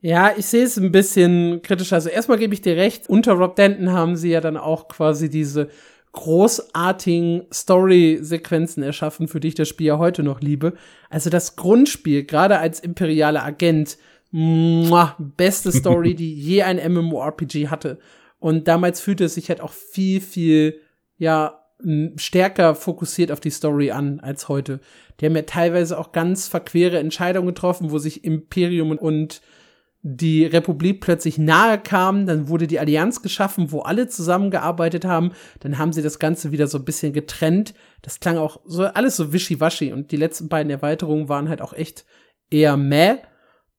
[0.00, 1.92] Ja, ich sehe es ein bisschen kritisch.
[1.92, 5.28] Also erstmal gebe ich dir recht, unter Rob Denton haben sie ja dann auch quasi
[5.28, 5.70] diese
[6.12, 10.74] großartigen Story-Sequenzen erschaffen, für die ich das Spiel ja heute noch liebe.
[11.10, 13.98] Also das Grundspiel, gerade als imperialer Agent,
[14.30, 17.98] muah, beste Story, die je ein MMORPG hatte.
[18.44, 20.78] Und damals fühlte es sich halt auch viel, viel,
[21.16, 21.62] ja,
[22.16, 24.80] stärker fokussiert auf die Story an als heute.
[25.18, 29.40] Die haben ja teilweise auch ganz verquere Entscheidungen getroffen, wo sich Imperium und
[30.02, 35.78] die Republik plötzlich nahe kamen, dann wurde die Allianz geschaffen, wo alle zusammengearbeitet haben, dann
[35.78, 37.72] haben sie das Ganze wieder so ein bisschen getrennt.
[38.02, 41.72] Das klang auch so alles so wischiwaschi und die letzten beiden Erweiterungen waren halt auch
[41.72, 42.04] echt
[42.50, 43.16] eher meh.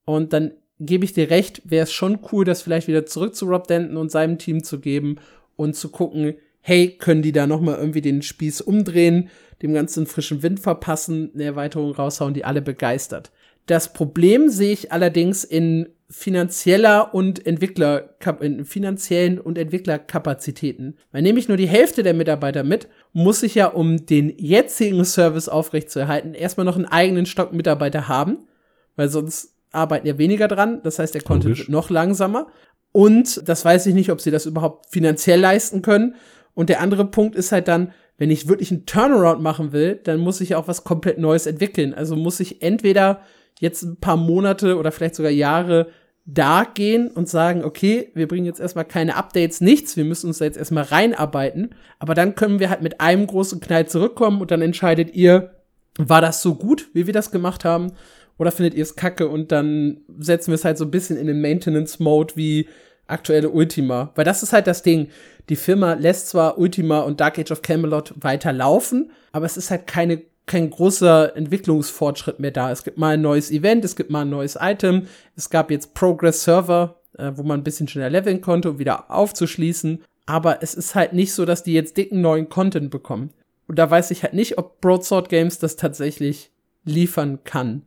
[0.06, 3.46] Und dann gebe ich dir recht, wäre es schon cool, das vielleicht wieder zurück zu
[3.46, 5.18] Rob Denton und seinem Team zu geben
[5.56, 9.30] und zu gucken, hey, können die da noch mal irgendwie den Spieß umdrehen,
[9.62, 13.32] dem ganzen frischen Wind verpassen, eine Erweiterung raushauen, die alle begeistert.
[13.68, 20.98] Das Problem sehe ich allerdings in finanzieller und Entwickler, in finanziellen und Entwicklerkapazitäten.
[21.12, 25.04] Weil nehme ich nur die Hälfte der Mitarbeiter mit, muss ich ja, um den jetzigen
[25.04, 28.48] Service aufrechtzuerhalten, erstmal noch einen eigenen Stock Mitarbeiter haben,
[28.96, 30.82] weil sonst arbeiten ja weniger dran.
[30.84, 32.48] Das heißt, der Content wird noch langsamer.
[32.92, 36.16] Und das weiß ich nicht, ob sie das überhaupt finanziell leisten können.
[36.54, 40.20] Und der andere Punkt ist halt dann, wenn ich wirklich einen Turnaround machen will, dann
[40.20, 41.94] muss ich auch was komplett Neues entwickeln.
[41.94, 43.22] Also muss ich entweder
[43.60, 45.88] jetzt ein paar Monate oder vielleicht sogar Jahre
[46.26, 50.40] da gehen und sagen, okay, wir bringen jetzt erstmal keine Updates, nichts, wir müssen uns
[50.40, 54.50] da jetzt erstmal reinarbeiten, aber dann können wir halt mit einem großen Knall zurückkommen und
[54.50, 55.52] dann entscheidet ihr,
[56.00, 57.92] war das so gut, wie wir das gemacht haben,
[58.38, 61.28] oder findet ihr es kacke und dann setzen wir es halt so ein bisschen in
[61.28, 62.68] den Maintenance-Mode wie
[63.08, 64.12] aktuelle Ultima.
[64.16, 65.10] Weil das ist halt das Ding.
[65.50, 69.88] Die Firma lässt zwar Ultima und Dark Age of Camelot weiterlaufen, aber es ist halt
[69.88, 72.72] keine kein großer Entwicklungsfortschritt mehr da.
[72.72, 75.94] Es gibt mal ein neues Event, es gibt mal ein neues Item, es gab jetzt
[75.94, 80.04] Progress Server, äh, wo man ein bisschen schneller leveln konnte, um wieder aufzuschließen.
[80.28, 83.32] Aber es ist halt nicht so, dass die jetzt dicken neuen Content bekommen.
[83.68, 86.52] Und da weiß ich halt nicht, ob Broadsword Games das tatsächlich
[86.84, 87.84] liefern kann.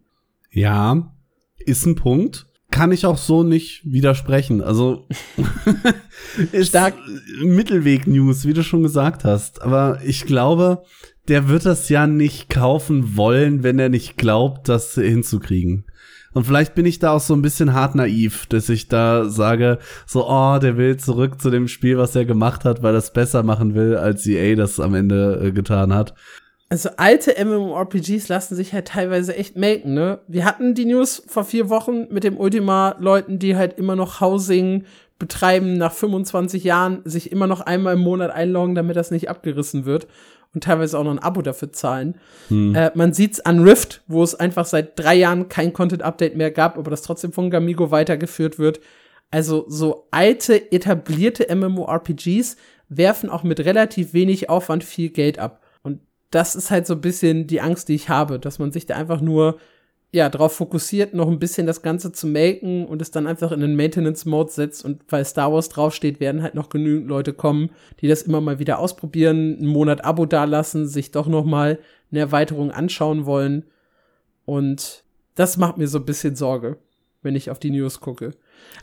[0.50, 1.14] Ja,
[1.58, 2.46] ist ein Punkt.
[2.70, 4.62] Kann ich auch so nicht widersprechen.
[4.62, 5.06] Also
[6.52, 6.94] ist Stark.
[7.42, 9.62] Mittelweg-News, wie du schon gesagt hast.
[9.62, 10.82] Aber ich glaube,
[11.28, 15.84] der wird das ja nicht kaufen wollen, wenn er nicht glaubt, das hinzukriegen.
[16.32, 19.78] Und vielleicht bin ich da auch so ein bisschen hart naiv, dass ich da sage,
[20.06, 23.12] so, oh, der will zurück zu dem Spiel, was er gemacht hat, weil er es
[23.12, 26.14] besser machen will, als EA das am Ende äh, getan hat.
[26.70, 30.20] Also alte MMORPGs lassen sich halt teilweise echt melken, ne?
[30.28, 34.84] Wir hatten die News vor vier Wochen mit dem Ultima-Leuten, die halt immer noch Housing
[35.18, 39.86] betreiben, nach 25 Jahren sich immer noch einmal im Monat einloggen, damit das nicht abgerissen
[39.86, 40.06] wird
[40.54, 42.16] und teilweise auch noch ein Abo dafür zahlen.
[42.48, 42.74] Hm.
[42.74, 46.76] Äh, man sieht's an Rift, wo es einfach seit drei Jahren kein Content-Update mehr gab,
[46.76, 48.80] aber das trotzdem von Gamigo weitergeführt wird.
[49.30, 52.56] Also so alte, etablierte MMORPGs
[52.90, 55.62] werfen auch mit relativ wenig Aufwand viel Geld ab
[56.30, 58.96] das ist halt so ein bisschen die Angst, die ich habe, dass man sich da
[58.96, 59.58] einfach nur
[60.10, 63.60] ja, darauf fokussiert, noch ein bisschen das Ganze zu melken und es dann einfach in
[63.60, 68.08] den Maintenance-Mode setzt und weil Star Wars draufsteht, werden halt noch genügend Leute kommen, die
[68.08, 71.78] das immer mal wieder ausprobieren, einen Monat Abo dalassen, sich doch noch mal
[72.10, 73.64] eine Erweiterung anschauen wollen
[74.46, 76.78] und das macht mir so ein bisschen Sorge,
[77.22, 78.30] wenn ich auf die News gucke.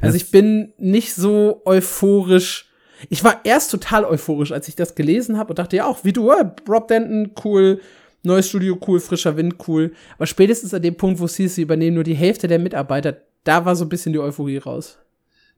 [0.01, 2.69] Also ich bin nicht so euphorisch
[3.09, 6.13] ich war erst total euphorisch, als ich das gelesen habe und dachte ja auch, wie
[6.13, 7.81] du, äh, Rob Denton, cool,
[8.23, 9.93] neues Studio, cool, frischer Wind, cool.
[10.17, 13.17] Aber spätestens an dem Punkt, wo es hieß, sie übernehmen nur die Hälfte der Mitarbeiter,
[13.43, 14.97] da war so ein bisschen die Euphorie raus.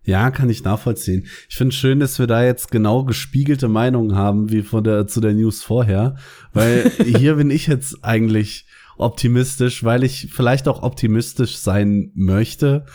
[0.04, 1.28] Ja, kann ich nachvollziehen.
[1.50, 5.20] Ich finde schön, dass wir da jetzt genau gespiegelte Meinungen haben, wie von der zu
[5.20, 6.16] der News vorher,
[6.54, 12.86] weil hier bin ich jetzt eigentlich optimistisch, weil ich vielleicht auch optimistisch sein möchte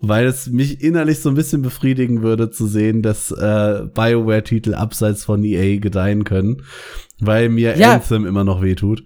[0.00, 5.24] weil es mich innerlich so ein bisschen befriedigen würde zu sehen, dass äh, BioWare-Titel abseits
[5.24, 6.62] von EA gedeihen können,
[7.20, 7.94] weil mir ja.
[7.94, 9.04] Anthem immer noch wehtut.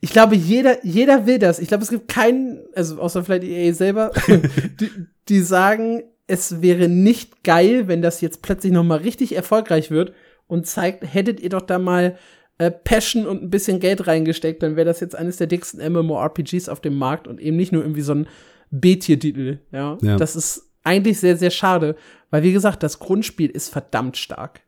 [0.00, 1.58] Ich glaube, jeder, jeder will das.
[1.58, 4.10] Ich glaube, es gibt keinen, also außer vielleicht EA selber,
[4.80, 4.90] die,
[5.28, 10.14] die sagen, es wäre nicht geil, wenn das jetzt plötzlich noch mal richtig erfolgreich wird
[10.46, 12.16] und zeigt, hättet ihr doch da mal
[12.56, 16.70] äh, Passion und ein bisschen Geld reingesteckt, dann wäre das jetzt eines der dicksten MMORPGs
[16.70, 18.28] auf dem Markt und eben nicht nur irgendwie so ein
[18.72, 19.60] B-Tier-Titel.
[19.70, 19.98] Ja?
[20.02, 20.16] ja.
[20.16, 21.96] Das ist eigentlich sehr, sehr schade,
[22.30, 24.60] weil wie gesagt, das Grundspiel ist verdammt stark.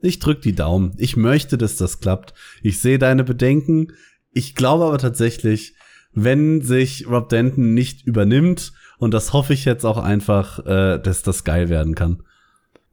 [0.00, 0.94] Ich drück die Daumen.
[0.98, 2.34] Ich möchte, dass das klappt.
[2.62, 3.92] Ich sehe deine Bedenken.
[4.32, 5.74] Ich glaube aber tatsächlich,
[6.12, 11.22] wenn sich Rob Denton nicht übernimmt, und das hoffe ich jetzt auch einfach, äh, dass
[11.22, 12.22] das geil werden kann.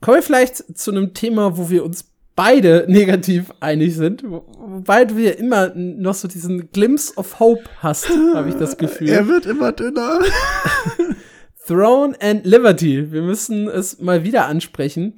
[0.01, 5.17] Kommen wir vielleicht zu einem Thema, wo wir uns beide negativ einig sind, wobei du
[5.17, 9.09] ja immer noch so diesen Glimpse of Hope hast, habe ich das Gefühl.
[9.09, 10.19] Er wird immer dünner.
[11.67, 13.11] Throne and Liberty.
[13.11, 15.13] Wir müssen es mal wieder ansprechen,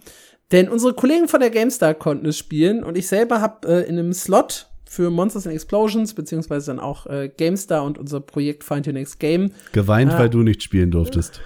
[0.51, 3.99] denn unsere Kollegen von der GameStar konnten es spielen und ich selber habe äh, in
[3.99, 8.87] einem Slot für Monsters and Explosions, beziehungsweise dann auch äh, GameStar und unser Projekt Find
[8.87, 9.51] Your Next Game.
[9.73, 11.41] Geweint, äh, weil du nicht spielen durftest.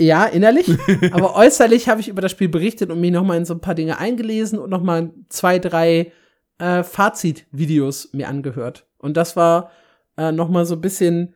[0.00, 0.66] Ja, innerlich.
[1.12, 3.60] aber äußerlich habe ich über das Spiel berichtet und mich noch mal in so ein
[3.60, 6.12] paar Dinge eingelesen und noch mal zwei, drei
[6.58, 8.86] äh, Fazit-Videos mir angehört.
[8.96, 9.70] Und das war
[10.16, 11.34] äh, noch mal so ein bisschen,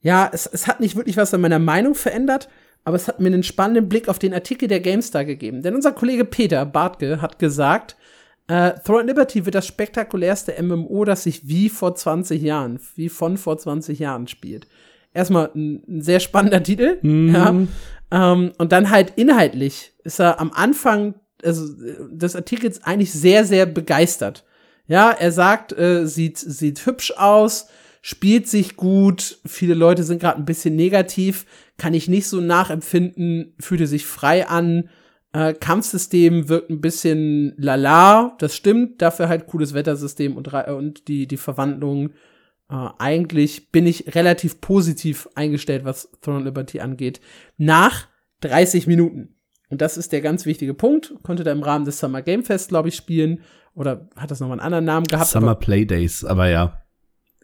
[0.00, 2.50] ja, es, es hat nicht wirklich was an meiner Meinung verändert,
[2.84, 5.62] aber es hat mir einen spannenden Blick auf den Artikel der GameStar gegeben.
[5.62, 7.96] Denn unser Kollege Peter Bartke hat gesagt,
[8.46, 13.38] äh, Throne Liberty wird das spektakulärste MMO, das sich wie vor 20 Jahren, wie von
[13.38, 14.66] vor 20 Jahren spielt.
[15.14, 17.34] Erstmal ein, ein sehr spannender Titel, mhm.
[17.34, 17.54] ja.
[18.12, 21.66] Ähm, und dann halt inhaltlich ist er am Anfang also,
[22.10, 24.44] des Artikels eigentlich sehr, sehr begeistert.
[24.86, 27.68] Ja, er sagt, äh, sieht, sieht hübsch aus,
[28.02, 31.46] spielt sich gut, viele Leute sind gerade ein bisschen negativ,
[31.78, 34.90] kann ich nicht so nachempfinden, fühlte sich frei an.
[35.32, 41.26] Äh, Kampfsystem wirkt ein bisschen lala, das stimmt, dafür halt cooles Wettersystem und, und die,
[41.26, 42.10] die Verwandlung
[42.72, 47.20] äh, eigentlich bin ich relativ positiv eingestellt, was Throne Liberty angeht.
[47.58, 48.08] Nach
[48.40, 49.36] 30 Minuten.
[49.68, 51.14] Und das ist der ganz wichtige Punkt.
[51.22, 53.42] Konnte da im Rahmen des Summer Game Fest, glaube ich, spielen.
[53.74, 55.28] Oder hat das nochmal einen anderen Namen gehabt?
[55.30, 56.82] Summer Play Days, aber ja.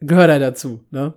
[0.01, 1.15] Gehört er dazu, ne?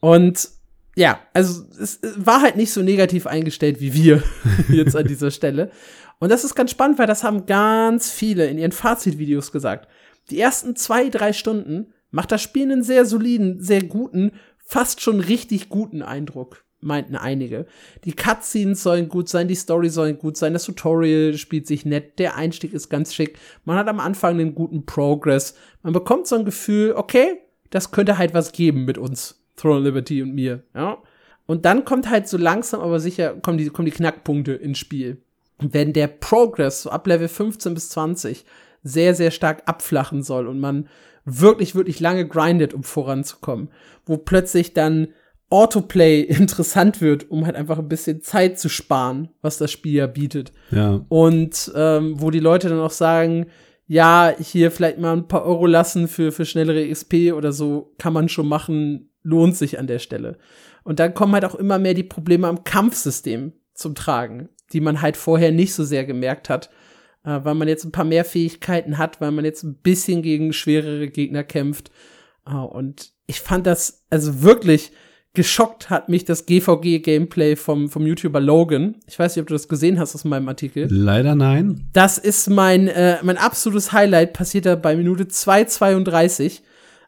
[0.00, 0.48] Und
[0.96, 4.22] ja, also es war halt nicht so negativ eingestellt wie wir
[4.68, 5.70] jetzt an dieser Stelle.
[6.18, 9.88] Und das ist ganz spannend, weil das haben ganz viele in ihren Fazitvideos gesagt.
[10.30, 15.20] Die ersten zwei, drei Stunden macht das Spiel einen sehr soliden, sehr guten, fast schon
[15.20, 17.66] richtig guten Eindruck, meinten einige.
[18.04, 22.18] Die Cutscenes sollen gut sein, die Story soll gut sein, das Tutorial spielt sich nett,
[22.18, 26.36] der Einstieg ist ganz schick, man hat am Anfang einen guten Progress, man bekommt so
[26.36, 27.38] ein Gefühl, okay,
[27.70, 30.98] das könnte halt was geben mit uns, Throne Liberty und mir, ja.
[31.46, 35.22] Und dann kommt halt so langsam, aber sicher, kommen die, kommen die Knackpunkte ins Spiel.
[35.58, 38.44] Wenn der Progress so ab Level 15 bis 20
[38.82, 40.88] sehr, sehr stark abflachen soll und man
[41.28, 43.68] wirklich, wirklich lange grindet, um voranzukommen.
[44.06, 45.08] Wo plötzlich dann
[45.50, 50.06] Autoplay interessant wird, um halt einfach ein bisschen Zeit zu sparen, was das Spiel ja
[50.06, 50.52] bietet.
[50.70, 51.04] Ja.
[51.08, 53.46] Und ähm, wo die Leute dann auch sagen,
[53.86, 58.12] ja, hier vielleicht mal ein paar Euro lassen für, für schnellere XP oder so, kann
[58.12, 60.36] man schon machen, lohnt sich an der Stelle.
[60.84, 65.00] Und dann kommen halt auch immer mehr die Probleme am Kampfsystem zum Tragen, die man
[65.00, 66.68] halt vorher nicht so sehr gemerkt hat
[67.24, 70.52] äh, weil man jetzt ein paar mehr Fähigkeiten hat, weil man jetzt ein bisschen gegen
[70.52, 71.90] schwerere Gegner kämpft.
[72.46, 74.92] Äh, und ich fand das, also wirklich
[75.34, 78.96] geschockt hat mich das GVG-Gameplay vom, vom YouTuber Logan.
[79.06, 80.88] Ich weiß nicht, ob du das gesehen hast aus meinem Artikel.
[80.90, 81.88] Leider nein.
[81.92, 86.62] Das ist mein, äh, mein absolutes Highlight, passiert da bei Minute 2,32.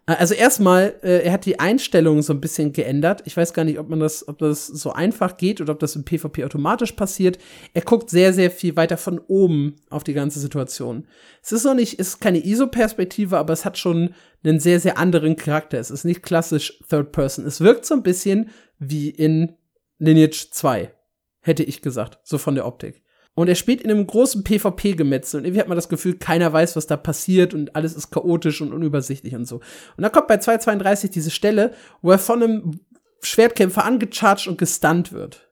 [0.06, 3.22] Äh, also erstmal, äh, er hat die Einstellungen so ein bisschen geändert.
[3.26, 5.96] Ich weiß gar nicht, ob man das, ob das so einfach geht oder ob das
[5.96, 7.38] im PvP automatisch passiert.
[7.74, 11.06] Er guckt sehr, sehr viel weiter von oben auf die ganze Situation.
[11.42, 14.98] Es ist noch nicht, es ist keine ISO-Perspektive, aber es hat schon einen sehr, sehr
[14.98, 15.78] anderen Charakter.
[15.78, 17.46] Es ist nicht klassisch Third Person.
[17.46, 19.54] Es wirkt so ein bisschen wie in
[19.98, 20.92] Lineage 2,
[21.40, 23.02] hätte ich gesagt, so von der Optik.
[23.34, 26.76] Und er spielt in einem großen PvP-Gemetzel und irgendwie hat man das Gefühl, keiner weiß,
[26.76, 29.56] was da passiert und alles ist chaotisch und unübersichtlich und so.
[29.96, 32.80] Und dann kommt bei 232 diese Stelle, wo er von einem
[33.22, 35.48] Schwertkämpfer angecharged und gestunt wird.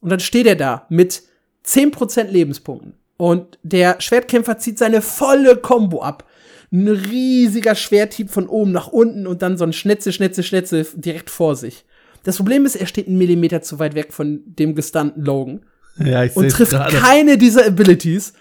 [0.00, 1.22] Und dann steht er da mit
[1.66, 2.94] 10% Lebenspunkten.
[3.16, 6.24] Und der Schwertkämpfer zieht seine volle Combo ab.
[6.70, 11.30] Ein riesiger Schwerthieb von oben nach unten und dann so ein Schnetze, Schnetze, Schnetze direkt
[11.30, 11.84] vor sich.
[12.22, 15.64] Das Problem ist, er steht einen Millimeter zu weit weg von dem gestunnten Logan.
[15.98, 16.96] Ja, ich und trifft grade.
[16.96, 18.32] keine dieser Abilities.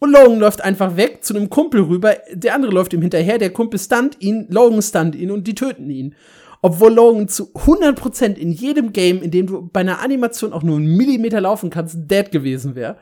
[0.00, 2.16] Und Logan läuft einfach weg zu einem Kumpel rüber.
[2.32, 3.38] Der andere läuft ihm hinterher.
[3.38, 6.14] Der Kumpel stunt ihn, Logan stunt ihn und die töten ihn.
[6.60, 10.76] Obwohl Logan zu 100% in jedem Game, in dem du bei einer Animation auch nur
[10.76, 12.96] einen Millimeter laufen kannst, dead gewesen wäre,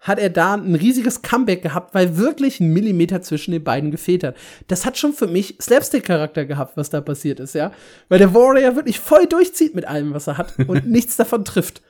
[0.00, 4.24] hat er da ein riesiges Comeback gehabt, weil wirklich ein Millimeter zwischen den beiden gefehlt
[4.24, 4.36] hat.
[4.68, 7.72] Das hat schon für mich Slapstick-Charakter gehabt, was da passiert ist, ja.
[8.08, 11.82] Weil der Warrior wirklich voll durchzieht mit allem, was er hat und nichts davon trifft.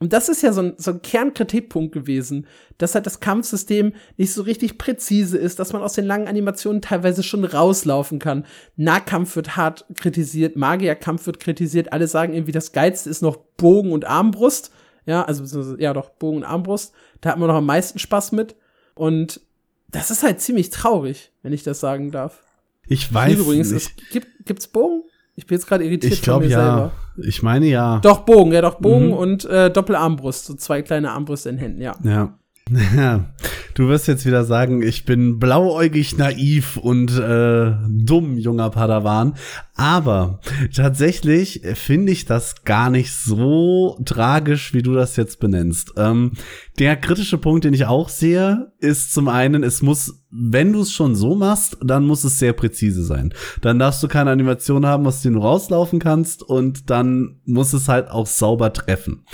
[0.00, 2.46] Und das ist ja so ein, so ein Kernkritikpunkt gewesen,
[2.78, 6.82] dass halt das Kampfsystem nicht so richtig präzise ist, dass man aus den langen Animationen
[6.82, 8.44] teilweise schon rauslaufen kann.
[8.76, 13.92] Nahkampf wird hart kritisiert, Magierkampf wird kritisiert, alle sagen irgendwie, das Geilste ist noch Bogen
[13.92, 14.72] und Armbrust.
[15.06, 16.92] Ja, also, ja doch, Bogen und Armbrust.
[17.20, 18.56] Da hat man noch am meisten Spaß mit.
[18.94, 19.40] Und
[19.88, 22.42] das ist halt ziemlich traurig, wenn ich das sagen darf.
[22.86, 23.94] Ich weiß Übrigens, nicht.
[23.96, 25.04] Es gibt, gibt's Bogen?
[25.36, 26.76] Ich bin jetzt gerade irritiert Ich glaube von mir ja.
[26.76, 26.92] selber.
[27.28, 27.98] Ich meine ja.
[28.00, 29.12] Doch, Bogen, ja, doch, Bogen Mhm.
[29.14, 31.94] und äh, Doppelarmbrust, so zwei kleine Armbrüste in Händen, ja.
[32.04, 32.34] Ja.
[32.70, 33.26] Ja,
[33.74, 39.34] du wirst jetzt wieder sagen, ich bin blauäugig naiv und äh, dumm, junger Padawan.
[39.74, 40.40] Aber
[40.74, 45.92] tatsächlich finde ich das gar nicht so tragisch, wie du das jetzt benennst.
[45.98, 46.32] Ähm,
[46.78, 50.92] der kritische Punkt, den ich auch sehe, ist zum einen, es muss, wenn du es
[50.92, 53.34] schon so machst, dann muss es sehr präzise sein.
[53.60, 57.88] Dann darfst du keine Animation haben, aus der du rauslaufen kannst und dann muss es
[57.88, 59.26] halt auch sauber treffen.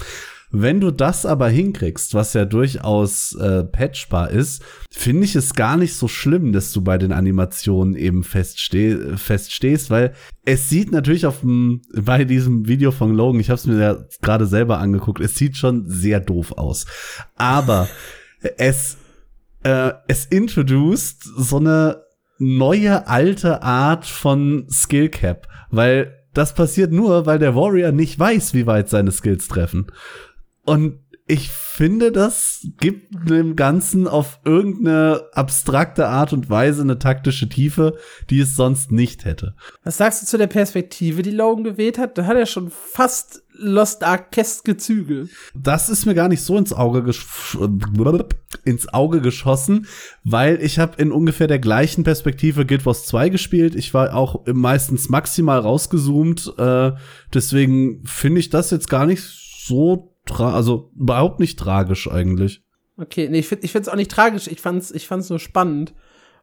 [0.53, 5.77] Wenn du das aber hinkriegst, was ja durchaus äh, patchbar ist, finde ich es gar
[5.77, 10.13] nicht so schlimm, dass du bei den Animationen eben feststeh feststehst, weil
[10.45, 13.99] es sieht natürlich auf dem, bei diesem Video von Logan, ich habe es mir ja
[14.23, 16.87] gerade selber angeguckt, es sieht schon sehr doof aus.
[17.37, 17.89] Aber
[18.57, 18.97] es,
[19.63, 22.03] äh, es introduced so eine
[22.39, 28.55] neue alte Art von Skill Cap, weil das passiert nur, weil der Warrior nicht weiß,
[28.55, 29.87] wie weit seine Skills treffen.
[30.65, 30.99] Und
[31.31, 37.97] ich finde, das gibt dem Ganzen auf irgendeine abstrakte Art und Weise eine taktische Tiefe,
[38.31, 39.55] die es sonst nicht hätte.
[39.85, 42.19] Was sagst du zu der Perspektive, die Logan gewählt hat?
[42.19, 45.29] Da hat er schon fast Lost Ark-keske Züge.
[45.55, 47.57] Das ist mir gar nicht so ins Auge, gesch
[48.65, 49.87] ins Auge geschossen,
[50.25, 53.77] weil ich habe in ungefähr der gleichen Perspektive Guild Wars 2 gespielt.
[53.77, 56.55] Ich war auch meistens maximal rausgezoomt.
[56.59, 56.91] Äh,
[57.33, 62.63] deswegen finde ich das jetzt gar nicht so, also überhaupt nicht tragisch eigentlich.
[62.97, 64.47] Okay, nee, ich finde find's auch nicht tragisch.
[64.47, 65.95] Ich fand's, ich fand's nur spannend,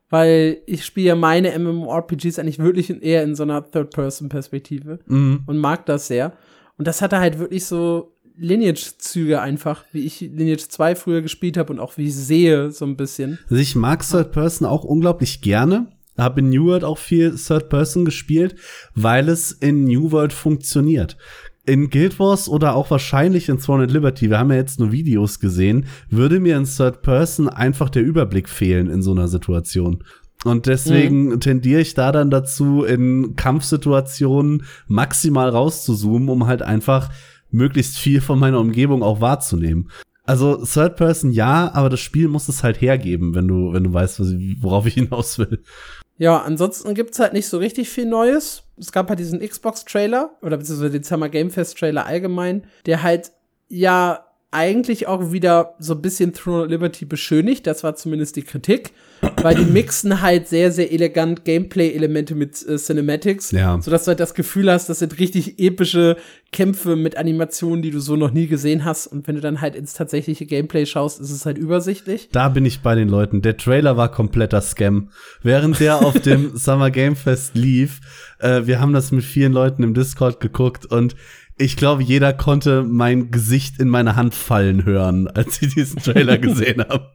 [0.09, 5.43] weil ich spiele ja meine MMORPGs eigentlich wirklich in, eher in so einer Third-Person-Perspektive Mhm.
[5.45, 6.33] und mag das sehr.
[6.77, 11.73] Und das hatte halt wirklich so Lineage-Züge einfach, wie ich Lineage 2 früher gespielt habe
[11.73, 13.39] und auch wie ich sehe, so ein bisschen.
[13.49, 15.87] Also ich mag Third Person auch unglaublich gerne.
[16.17, 18.55] Habe in New World auch viel Third Person gespielt,
[18.95, 21.15] weil es in New World funktioniert.
[21.67, 24.93] In Guild Wars oder auch wahrscheinlich in Throne and Liberty, wir haben ja jetzt nur
[24.93, 30.03] Videos gesehen, würde mir in Third Person einfach der Überblick fehlen in so einer Situation.
[30.45, 31.39] Und deswegen mhm.
[31.41, 37.11] tendiere ich da dann dazu, in Kampfsituationen maximal rauszuzoomen, um halt einfach
[37.51, 39.89] möglichst viel von meiner Umgebung auch wahrzunehmen.
[40.25, 43.93] Also Third Person ja, aber das Spiel muss es halt hergeben, wenn du, wenn du
[43.93, 44.21] weißt,
[44.61, 45.63] worauf ich hinaus will.
[46.17, 48.63] Ja, ansonsten gibt's halt nicht so richtig viel Neues.
[48.77, 53.31] Es gab halt diesen Xbox-Trailer oder beziehungsweise den Summer Game Fest-Trailer allgemein, der halt
[53.69, 57.67] ja eigentlich auch wieder so ein bisschen Throne of Liberty beschönigt.
[57.67, 58.91] Das war zumindest die Kritik.
[59.41, 63.51] Weil die mixen halt sehr, sehr elegant Gameplay-Elemente mit äh, Cinematics.
[63.51, 63.81] Ja.
[63.81, 66.17] Sodass du halt das Gefühl hast, das sind richtig epische
[66.51, 69.07] Kämpfe mit Animationen, die du so noch nie gesehen hast.
[69.07, 72.29] Und wenn du dann halt ins tatsächliche Gameplay schaust, ist es halt übersichtlich.
[72.31, 73.41] Da bin ich bei den Leuten.
[73.41, 75.09] Der Trailer war kompletter Scam.
[75.41, 77.99] Während der auf dem Summer Game Fest lief,
[78.39, 81.15] äh, wir haben das mit vielen Leuten im Discord geguckt und
[81.57, 86.37] ich glaube, jeder konnte mein Gesicht in meine Hand fallen hören, als sie diesen Trailer
[86.37, 87.05] gesehen haben.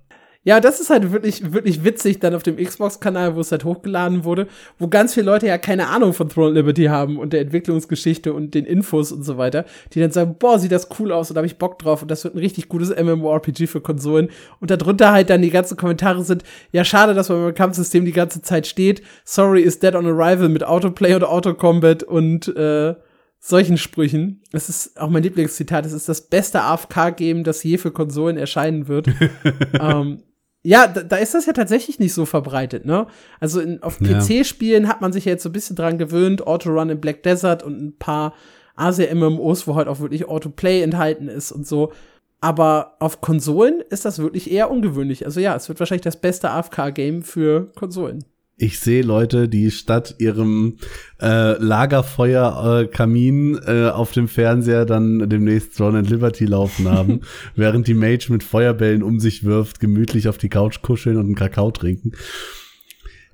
[0.44, 4.24] Ja, das ist halt wirklich, wirklich witzig dann auf dem Xbox-Kanal, wo es halt hochgeladen
[4.24, 8.32] wurde, wo ganz viele Leute ja keine Ahnung von Throne Liberty haben und der Entwicklungsgeschichte
[8.32, 11.36] und den Infos und so weiter, die dann sagen, boah, sieht das cool aus und
[11.36, 14.30] da habe ich Bock drauf und das wird ein richtig gutes MMORPG für Konsolen.
[14.58, 18.10] Und darunter halt dann die ganzen Kommentare sind, ja, schade, dass man beim Kampfsystem die
[18.10, 19.00] ganze Zeit steht.
[19.24, 22.96] Sorry is dead on arrival mit Autoplay oder Autocombat und äh,
[23.44, 24.40] solchen Sprüchen.
[24.52, 25.84] Es ist auch mein Lieblingszitat.
[25.84, 29.08] Es ist das beste AFK-Game, das je für Konsolen erscheinen wird.
[29.80, 30.22] ähm,
[30.62, 33.08] ja, da, da, ist das ja tatsächlich nicht so verbreitet, ne?
[33.40, 36.90] Also in, auf PC-Spielen hat man sich ja jetzt so ein bisschen dran gewöhnt, Auto-Run
[36.90, 38.32] in Black Desert und ein paar
[38.76, 41.92] Asia-MMOs, wo halt auch wirklich Autoplay enthalten ist und so.
[42.40, 45.26] Aber auf Konsolen ist das wirklich eher ungewöhnlich.
[45.26, 48.24] Also ja, es wird wahrscheinlich das beste AFK-Game für Konsolen
[48.62, 50.76] ich sehe Leute, die statt ihrem
[51.20, 57.22] äh, Lagerfeuer-Kamin äh, äh, auf dem Fernseher dann demnächst Throne and Liberty laufen haben,
[57.56, 61.34] während die Mage mit Feuerbällen um sich wirft, gemütlich auf die Couch kuscheln und einen
[61.34, 62.12] Kakao trinken.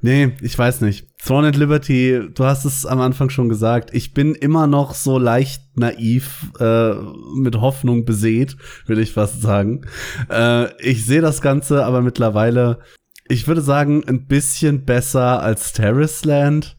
[0.00, 1.08] Nee, ich weiß nicht.
[1.22, 5.18] Throne and Liberty, du hast es am Anfang schon gesagt, ich bin immer noch so
[5.18, 6.94] leicht naiv, äh,
[7.36, 8.56] mit Hoffnung besät,
[8.86, 9.82] will ich fast sagen.
[10.30, 12.78] Äh, ich sehe das Ganze aber mittlerweile
[13.28, 16.76] ich würde sagen, ein bisschen besser als Terrace Land.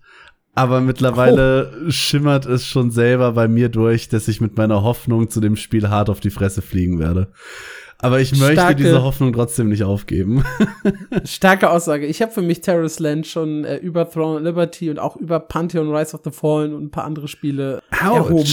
[0.56, 1.90] Aber mittlerweile oh.
[1.90, 5.90] schimmert es schon selber bei mir durch, dass ich mit meiner Hoffnung zu dem Spiel
[5.90, 7.32] hart auf die Fresse fliegen werde.
[8.02, 10.44] Aber ich möchte Starke, diese Hoffnung trotzdem nicht aufgeben.
[11.26, 12.06] Starke Aussage.
[12.06, 15.94] Ich habe für mich Terrace Land schon äh, über Throne Liberty und auch über Pantheon
[15.94, 18.16] Rise of the Fallen und ein paar andere Spiele Ouch.
[18.16, 18.50] erhoben.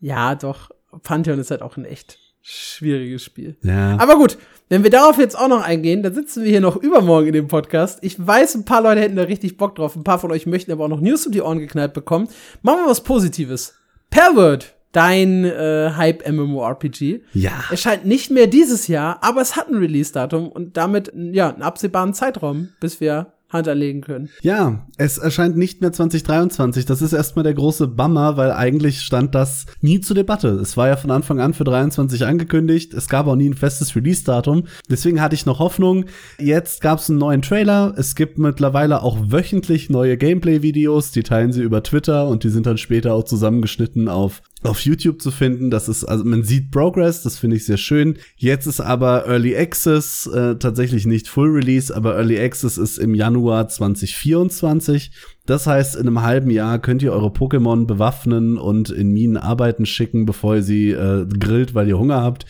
[0.00, 0.70] Ja, doch.
[1.02, 3.56] Pantheon ist halt auch ein echt schwieriges Spiel.
[3.62, 3.96] Ja.
[3.98, 4.36] Aber gut,
[4.72, 7.46] wenn wir darauf jetzt auch noch eingehen, dann sitzen wir hier noch übermorgen in dem
[7.46, 7.98] Podcast.
[8.00, 9.94] Ich weiß, ein paar Leute hätten da richtig Bock drauf.
[9.96, 12.26] Ein paar von euch möchten aber auch noch News um die Ohren geknallt bekommen.
[12.62, 13.74] Machen wir was Positives.
[14.08, 17.52] Pervert, dein äh, Hype-MMORPG, ja.
[17.70, 22.14] erscheint nicht mehr dieses Jahr, aber es hat ein Release-Datum und damit ja einen absehbaren
[22.14, 24.28] Zeitraum, bis wir Hand anlegen können.
[24.42, 26.86] Ja, es erscheint nicht mehr 2023.
[26.86, 30.48] Das ist erstmal der große Bummer, weil eigentlich stand das nie zur Debatte.
[30.48, 32.94] Es war ja von Anfang an für 23 angekündigt.
[32.94, 34.64] Es gab auch nie ein festes Release-Datum.
[34.88, 36.06] Deswegen hatte ich noch Hoffnung.
[36.38, 37.94] Jetzt gab es einen neuen Trailer.
[37.96, 41.10] Es gibt mittlerweile auch wöchentlich neue Gameplay-Videos.
[41.10, 45.20] Die teilen sie über Twitter und die sind dann später auch zusammengeschnitten auf auf YouTube
[45.20, 45.70] zu finden.
[45.70, 48.18] Das ist, also man sieht Progress, das finde ich sehr schön.
[48.36, 53.14] Jetzt ist aber Early Access, äh, tatsächlich nicht Full Release, aber Early Access ist im
[53.14, 55.12] Januar 2024.
[55.46, 59.86] Das heißt, in einem halben Jahr könnt ihr eure Pokémon bewaffnen und in Minen arbeiten
[59.86, 62.46] schicken, bevor ihr sie äh, grillt, weil ihr Hunger habt.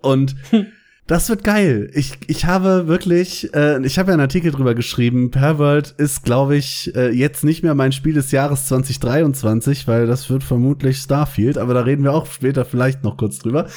[0.00, 0.36] Und
[1.06, 1.88] Das wird geil.
[1.94, 5.30] Ich, ich habe wirklich, äh, ich habe ja einen Artikel drüber geschrieben.
[5.30, 10.28] Perworld ist, glaube ich, äh, jetzt nicht mehr mein Spiel des Jahres 2023, weil das
[10.30, 13.68] wird vermutlich Starfield, aber da reden wir auch später vielleicht noch kurz drüber.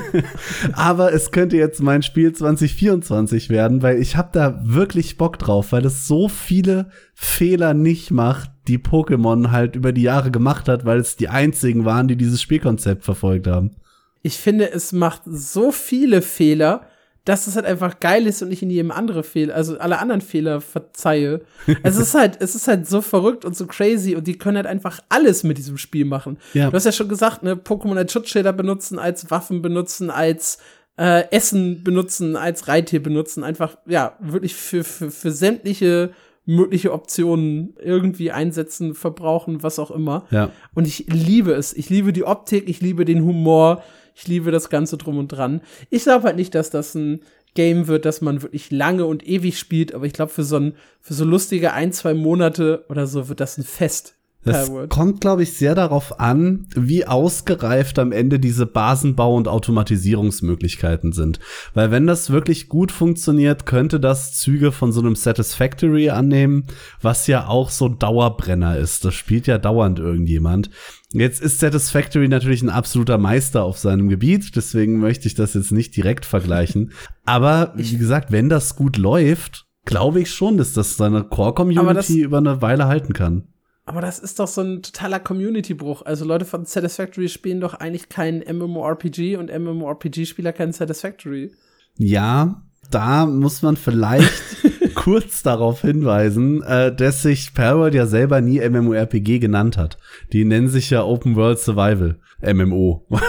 [0.74, 5.72] aber es könnte jetzt mein Spiel 2024 werden, weil ich habe da wirklich Bock drauf,
[5.72, 10.84] weil es so viele Fehler nicht macht, die Pokémon halt über die Jahre gemacht hat,
[10.84, 13.76] weil es die einzigen waren, die dieses Spielkonzept verfolgt haben
[14.22, 16.86] ich finde, es macht so viele Fehler,
[17.24, 20.20] dass es halt einfach geil ist und ich in jedem andere Fehler, also alle anderen
[20.20, 21.42] Fehler verzeihe.
[21.82, 24.66] es ist halt, es ist halt so verrückt und so crazy und die können halt
[24.66, 26.38] einfach alles mit diesem Spiel machen.
[26.54, 26.70] Ja.
[26.70, 30.58] Du hast ja schon gesagt, ne, Pokémon als Schutzschilder benutzen, als Waffen benutzen, als
[30.96, 36.10] äh, Essen benutzen, als Reittier benutzen, einfach, ja, wirklich für, für, für sämtliche
[36.46, 40.26] mögliche Optionen irgendwie einsetzen, verbrauchen, was auch immer.
[40.30, 40.50] Ja.
[40.74, 41.72] Und ich liebe es.
[41.72, 43.84] Ich liebe die Optik, ich liebe den Humor,
[44.14, 45.60] ich liebe das Ganze drum und dran.
[45.90, 47.20] Ich glaube halt nicht, dass das ein
[47.54, 50.74] Game wird, das man wirklich lange und ewig spielt, aber ich glaube, für so ein,
[51.00, 54.14] für so lustige ein, zwei Monate oder so wird das ein Fest.
[54.42, 61.12] Das kommt, glaube ich, sehr darauf an, wie ausgereift am Ende diese Basenbau- und Automatisierungsmöglichkeiten
[61.12, 61.40] sind.
[61.74, 66.64] Weil wenn das wirklich gut funktioniert, könnte das Züge von so einem Satisfactory annehmen,
[67.02, 69.04] was ja auch so Dauerbrenner ist.
[69.04, 70.70] Das spielt ja dauernd irgendjemand.
[71.12, 75.72] Jetzt ist Satisfactory natürlich ein absoluter Meister auf seinem Gebiet, deswegen möchte ich das jetzt
[75.72, 76.92] nicht direkt vergleichen.
[77.24, 82.38] Aber wie gesagt, wenn das gut läuft, glaube ich schon, dass das seine Core-Community über
[82.38, 83.48] eine Weile halten kann.
[83.86, 86.02] Aber das ist doch so ein totaler Community-Bruch.
[86.02, 91.50] Also Leute von Satisfactory spielen doch eigentlich kein MMORPG und MMORPG-Spieler kein Satisfactory.
[91.96, 94.32] Ja, da muss man vielleicht
[95.10, 99.98] kurz darauf hinweisen, äh, dass sich Palworld ja selber nie MMORPG genannt hat.
[100.32, 103.04] Die nennen sich ja Open World Survival, MMO.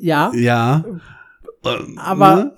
[0.00, 0.84] Ja, ja.
[1.64, 2.52] Ähm, Aber- ne?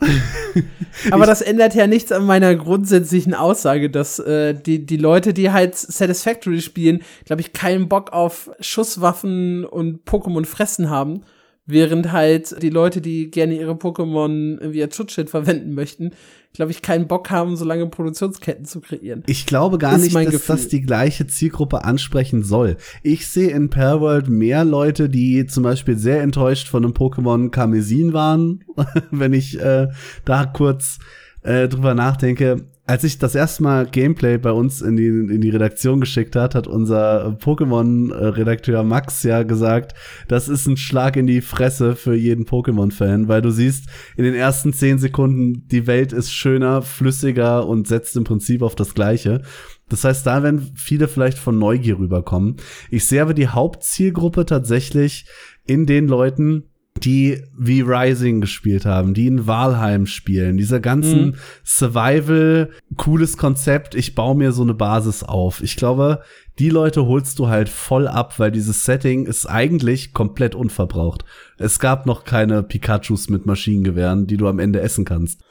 [1.12, 5.53] aber das ändert ja nichts an meiner grundsätzlichen Aussage, dass äh, die, die Leute, die
[5.53, 11.20] halt Satisfactory spielen, glaube ich, keinen Bock auf Schusswaffen und Pokémon fressen haben.
[11.67, 16.12] Während halt die Leute, die gerne ihre Pokémon irgendwie als Schutzschild verwenden möchten,
[16.53, 19.25] glaube ich, keinen Bock haben, so lange Produktionsketten zu kreieren.
[19.27, 20.57] Ich glaube gar Ist nicht, dass Gefühl.
[20.57, 22.77] das die gleiche Zielgruppe ansprechen soll.
[23.03, 28.12] Ich sehe in Palworld mehr Leute, die zum Beispiel sehr enttäuscht von einem Pokémon Karmesin
[28.12, 28.64] waren,
[29.11, 29.89] wenn ich äh,
[30.25, 30.99] da kurz
[31.43, 32.69] äh, drüber nachdenke.
[32.89, 36.55] Als ich das erste Mal Gameplay bei uns in die, in die Redaktion geschickt hat,
[36.55, 39.95] hat unser Pokémon-Redakteur Max ja gesagt,
[40.28, 44.37] das ist ein Schlag in die Fresse für jeden Pokémon-Fan, weil du siehst, in den
[44.37, 49.43] ersten zehn Sekunden, die Welt ist schöner, flüssiger und setzt im Prinzip auf das Gleiche.
[49.89, 52.57] Das heißt, da werden viele vielleicht von Neugier rüberkommen.
[52.91, 55.26] Ich sehe aber die Hauptzielgruppe tatsächlich
[55.66, 56.70] in den Leuten,
[57.03, 60.57] die wie Rising gespielt haben, die in Valheim spielen.
[60.57, 61.35] Dieser ganzen Mhm.
[61.65, 65.63] Survival, cooles Konzept, ich baue mir so eine Basis auf.
[65.63, 66.23] Ich glaube,
[66.59, 71.25] die Leute holst du halt voll ab, weil dieses Setting ist eigentlich komplett unverbraucht.
[71.59, 75.43] Es gab noch keine Pikachus mit Maschinengewehren, die du am Ende essen kannst.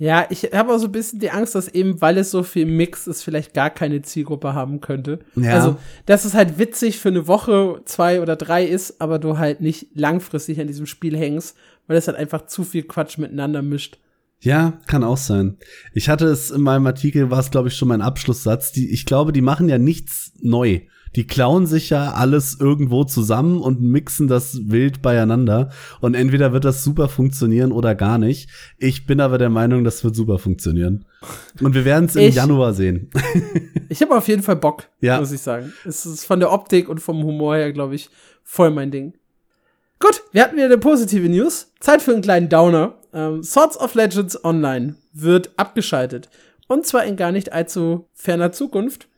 [0.00, 2.66] Ja, ich habe auch so ein bisschen die Angst, dass eben, weil es so viel
[2.66, 5.18] Mix ist, vielleicht gar keine Zielgruppe haben könnte.
[5.34, 5.54] Ja.
[5.54, 5.76] Also,
[6.06, 9.88] dass es halt witzig für eine Woche, zwei oder drei ist, aber du halt nicht
[9.94, 11.56] langfristig an diesem Spiel hängst,
[11.88, 13.98] weil es halt einfach zu viel Quatsch miteinander mischt.
[14.40, 15.56] Ja, kann auch sein.
[15.92, 18.70] Ich hatte es in meinem Artikel, war es glaube ich schon mein Abschlusssatz.
[18.70, 20.82] Die, ich glaube, die machen ja nichts neu.
[21.16, 25.70] Die klauen sich ja alles irgendwo zusammen und mixen das wild beieinander.
[26.00, 28.48] Und entweder wird das super funktionieren oder gar nicht.
[28.78, 31.04] Ich bin aber der Meinung, das wird super funktionieren.
[31.60, 33.10] Und wir werden es im Ich- Januar sehen.
[33.90, 35.18] Ich habe auf jeden Fall Bock, Ja.
[35.18, 35.72] muss ich sagen.
[35.86, 38.10] Es ist von der Optik und vom Humor her, glaube ich,
[38.44, 39.14] voll mein Ding.
[39.98, 41.72] Gut, wir hatten wieder eine positive News.
[41.80, 42.98] Zeit für einen kleinen Downer.
[43.14, 46.28] Ähm, Swords of Legends Online wird abgeschaltet.
[46.66, 49.08] Und zwar in gar nicht allzu ferner Zukunft.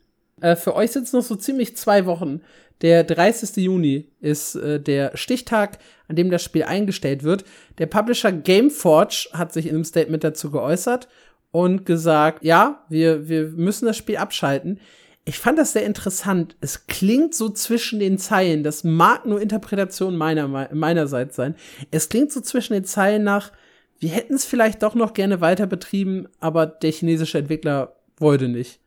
[0.40, 2.40] Äh, für euch sind es noch so ziemlich zwei Wochen.
[2.82, 3.56] Der 30.
[3.56, 5.78] Juni ist äh, der Stichtag,
[6.08, 7.44] an dem das Spiel eingestellt wird.
[7.78, 11.08] Der Publisher Gameforge hat sich in einem Statement dazu geäußert
[11.50, 14.80] und gesagt, ja, wir, wir müssen das Spiel abschalten.
[15.26, 16.56] Ich fand das sehr interessant.
[16.60, 18.62] Es klingt so zwischen den Zeilen.
[18.62, 21.56] Das mag nur Interpretation meiner, meinerseits sein.
[21.90, 23.52] Es klingt so zwischen den Zeilen nach,
[23.98, 28.80] wir hätten es vielleicht doch noch gerne weiter betrieben, aber der chinesische Entwickler wollte nicht.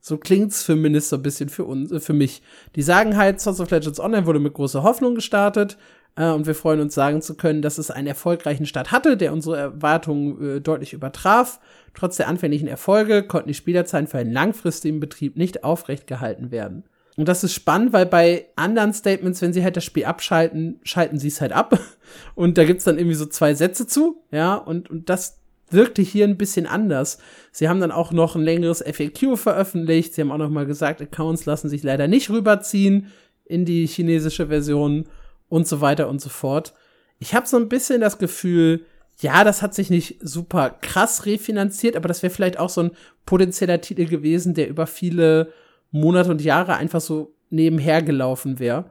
[0.00, 2.42] So klingt's zumindest so ein bisschen für uns, äh, für mich.
[2.76, 5.76] Die sagen halt, Swords of Legends Online wurde mit großer Hoffnung gestartet
[6.16, 9.32] äh, und wir freuen uns sagen zu können, dass es einen erfolgreichen Start hatte, der
[9.32, 11.60] unsere Erwartungen äh, deutlich übertraf.
[11.94, 16.84] Trotz der anfänglichen Erfolge konnten die Spielerzahlen für einen langfristigen Betrieb nicht aufrecht gehalten werden.
[17.16, 21.18] Und das ist spannend, weil bei anderen Statements, wenn sie halt das Spiel abschalten, schalten
[21.18, 21.78] sie es halt ab.
[22.34, 25.39] Und da gibt's dann irgendwie so zwei Sätze zu, ja, und, und das
[25.72, 27.18] wirkte hier ein bisschen anders.
[27.52, 30.14] Sie haben dann auch noch ein längeres FAQ veröffentlicht.
[30.14, 33.06] Sie haben auch noch mal gesagt, Accounts lassen sich leider nicht rüberziehen
[33.44, 35.06] in die chinesische Version
[35.48, 36.74] und so weiter und so fort.
[37.18, 38.84] Ich habe so ein bisschen das Gefühl,
[39.20, 42.90] ja, das hat sich nicht super krass refinanziert, aber das wäre vielleicht auch so ein
[43.26, 45.52] potenzieller Titel gewesen, der über viele
[45.90, 48.90] Monate und Jahre einfach so nebenher gelaufen wäre.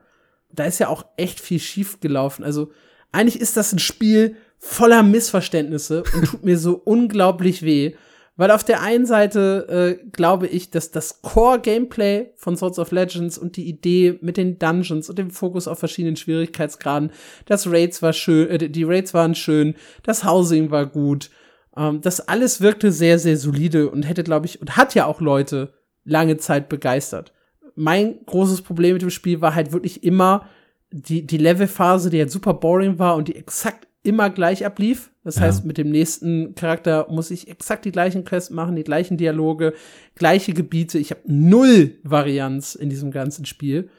[0.51, 2.43] Da ist ja auch echt viel schief gelaufen.
[2.43, 2.71] Also
[3.11, 7.95] eigentlich ist das ein Spiel voller Missverständnisse und tut mir so unglaublich weh.
[8.36, 13.38] Weil auf der einen Seite äh, glaube ich, dass das Core-Gameplay von Swords of Legends
[13.38, 17.12] und die Idee mit den Dungeons und dem Fokus auf verschiedenen Schwierigkeitsgraden,
[17.47, 21.32] das Raids war schön, äh, die Raids waren schön, das Housing war gut,
[21.76, 25.20] ähm, das alles wirkte sehr, sehr solide und hätte, glaube ich, und hat ja auch
[25.20, 25.74] Leute
[26.05, 27.34] lange Zeit begeistert.
[27.76, 30.47] Mein großes Problem mit dem Spiel war halt wirklich immer
[30.91, 35.11] die, die Levelphase, die halt super boring war und die exakt immer gleich ablief.
[35.23, 35.43] Das ja.
[35.43, 39.73] heißt, mit dem nächsten Charakter muss ich exakt die gleichen Quests machen, die gleichen Dialoge,
[40.15, 40.97] gleiche Gebiete.
[40.97, 43.89] Ich habe null Varianz in diesem ganzen Spiel.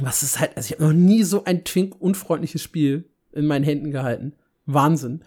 [0.00, 3.90] Was ist halt, also ich habe noch nie so ein twink-unfreundliches Spiel in meinen Händen
[3.90, 4.34] gehalten.
[4.66, 5.22] Wahnsinn.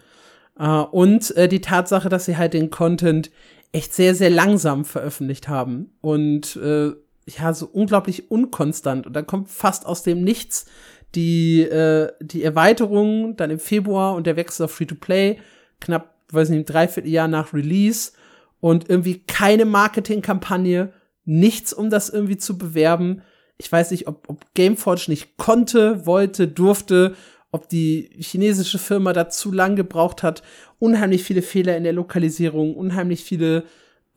[0.60, 3.30] Uh, und äh, die Tatsache, dass sie halt den Content
[3.70, 6.92] echt sehr, sehr langsam veröffentlicht haben und äh,
[7.26, 9.06] ja, so unglaublich unkonstant.
[9.06, 10.66] Und da kommt fast aus dem Nichts
[11.14, 15.38] die, äh, die Erweiterung dann im Februar und der Wechsel auf Free-to-Play,
[15.80, 18.12] knapp, weiß nicht, ein Dreivierteljahr nach Release
[18.60, 20.92] und irgendwie keine Marketingkampagne,
[21.24, 23.22] nichts, um das irgendwie zu bewerben.
[23.56, 27.14] Ich weiß nicht, ob, ob Gameforge nicht konnte, wollte, durfte,
[27.50, 30.42] ob die chinesische Firma da zu lang gebraucht hat.
[30.78, 33.64] Unheimlich viele Fehler in der Lokalisierung, unheimlich viele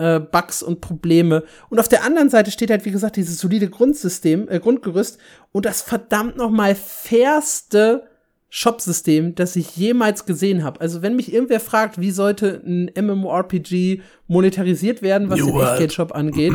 [0.02, 1.44] äh, Bugs und Probleme.
[1.70, 5.20] Und auf der anderen Seite steht halt, wie gesagt, dieses solide Grundsystem, äh, Grundgerüst
[5.52, 8.08] und das verdammt noch mal fairste
[8.50, 10.82] Shop-System, das ich jemals gesehen habe.
[10.82, 16.14] Also wenn mich irgendwer fragt, wie sollte ein MMORPG monetarisiert werden, was New den Echtgeld-Shop
[16.14, 16.54] angeht,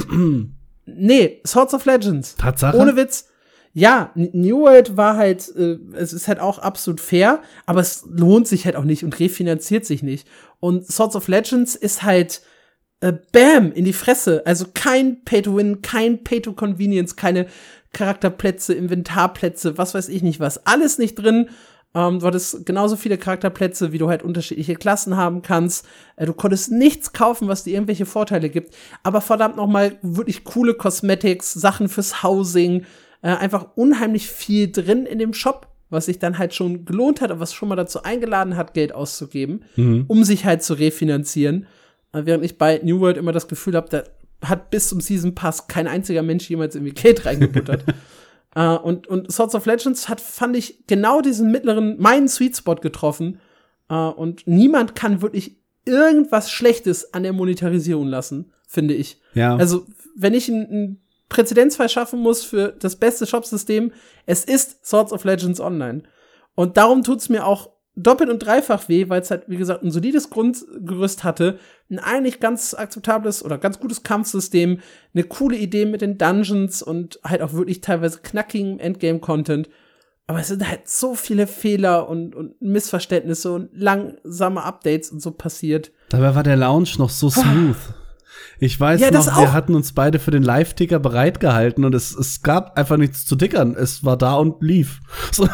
[0.85, 2.35] nee, Swords of Legends.
[2.35, 2.77] Tatsache.
[2.77, 3.29] Ohne Witz.
[3.73, 8.49] Ja, New World war halt, äh, es ist halt auch absolut fair, aber es lohnt
[8.49, 10.27] sich halt auch nicht und refinanziert sich nicht.
[10.61, 12.41] Und Swords of Legends ist halt
[13.01, 14.43] äh, Bam in die Fresse.
[14.47, 17.47] Also kein Pay-to-Win, kein Pay-to-Convenience, keine
[17.93, 20.67] Charakterplätze, Inventarplätze, was weiß ich nicht was.
[20.67, 21.49] Alles nicht drin.
[21.95, 25.87] Ähm, du hattest genauso viele Charakterplätze, wie du halt unterschiedliche Klassen haben kannst.
[26.17, 28.75] Äh, du konntest nichts kaufen, was dir irgendwelche Vorteile gibt.
[29.03, 32.85] Aber verdammt noch mal wirklich coole Cosmetics, Sachen fürs Housing.
[33.23, 37.31] Äh, einfach unheimlich viel drin in dem Shop was sich dann halt schon gelohnt hat
[37.31, 40.05] und was schon mal dazu eingeladen hat, Geld auszugeben, mhm.
[40.09, 41.67] um sich halt zu refinanzieren.
[42.13, 44.05] Während ich bei New World immer das Gefühl habe, da
[44.47, 47.85] hat bis zum Season Pass kein einziger Mensch jemals irgendwie Geld reingebuttert.
[48.57, 52.77] uh, und, und Swords of Legends hat, fand ich, genau diesen mittleren, meinen Sweet Spot
[52.77, 53.41] getroffen.
[53.91, 59.21] Uh, und niemand kann wirklich irgendwas Schlechtes an der Monetarisierung lassen, finde ich.
[59.35, 59.57] Ja.
[59.57, 59.87] Also,
[60.17, 63.93] wenn ich einen Präzedenzfall schaffen muss für das beste Shopsystem,
[64.27, 66.03] es ist Swords of Legends Online.
[66.55, 69.91] Und darum tut's mir auch doppelt und dreifach weh, weil es halt, wie gesagt, ein
[69.91, 71.59] solides Grundgerüst hatte,
[71.91, 74.81] ein eigentlich ganz akzeptables oder ganz gutes Kampfsystem,
[75.15, 79.69] eine coole Idee mit den Dungeons und halt auch wirklich teilweise knackigem Endgame-Content.
[80.27, 85.31] Aber es sind halt so viele Fehler und, und Missverständnisse und langsame Updates und so
[85.31, 85.93] passiert.
[86.11, 87.77] Dabei war der Lounge noch so smooth.
[88.59, 92.43] Ich weiß ja, noch, wir hatten uns beide für den Live-Ticker bereitgehalten und es, es
[92.43, 93.77] gab einfach nichts zu tickern.
[93.79, 95.01] Es war da und lief.
[95.33, 95.49] So.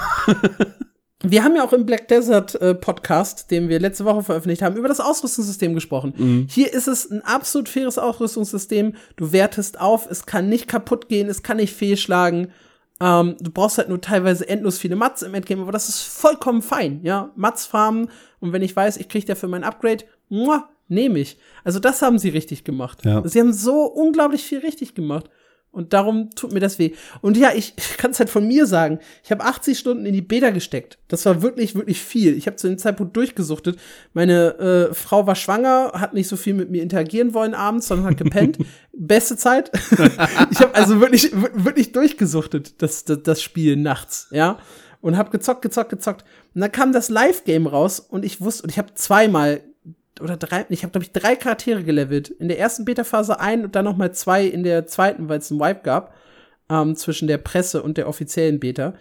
[1.22, 4.76] Wir haben ja auch im Black Desert äh, Podcast, den wir letzte Woche veröffentlicht haben,
[4.76, 6.14] über das Ausrüstungssystem gesprochen.
[6.16, 6.46] Mhm.
[6.48, 8.94] Hier ist es ein absolut faires Ausrüstungssystem.
[9.16, 12.48] Du wertest auf, es kann nicht kaputt gehen, es kann nicht fehlschlagen.
[13.00, 16.62] Ähm, du brauchst halt nur teilweise endlos viele Mats im Endgame, aber das ist vollkommen
[16.62, 17.30] fein, ja.
[17.34, 18.08] Mats farmen
[18.40, 20.04] und wenn ich weiß, ich krieg dafür mein Upgrade,
[20.88, 21.38] nehme ich.
[21.64, 23.04] Also das haben sie richtig gemacht.
[23.04, 23.26] Ja.
[23.26, 25.30] Sie haben so unglaublich viel richtig gemacht.
[25.72, 26.92] Und darum tut mir das weh.
[27.22, 28.98] Und ja, ich, ich kann es halt von mir sagen.
[29.24, 30.98] Ich habe 80 Stunden in die Beta gesteckt.
[31.08, 32.36] Das war wirklich, wirklich viel.
[32.36, 33.78] Ich habe zu dem Zeitpunkt durchgesuchtet.
[34.12, 38.08] Meine äh, Frau war schwanger, hat nicht so viel mit mir interagieren wollen abends, sondern
[38.08, 38.58] hat gepennt.
[38.92, 39.70] Beste Zeit.
[40.50, 44.58] ich habe also wirklich, wirklich durchgesuchtet, das, das, das Spiel nachts, ja.
[45.00, 46.24] Und habe gezockt, gezockt, gezockt.
[46.54, 49.62] Und dann kam das Live-Game raus und ich wusste, und ich habe zweimal
[50.22, 52.28] oder drei, ich habe glaube ich drei Charaktere gelevelt.
[52.28, 55.50] In der ersten Beta-Phase ein und dann noch mal zwei in der zweiten, weil es
[55.50, 56.14] einen Wipe gab
[56.70, 58.94] ähm, zwischen der Presse und der offiziellen Beta.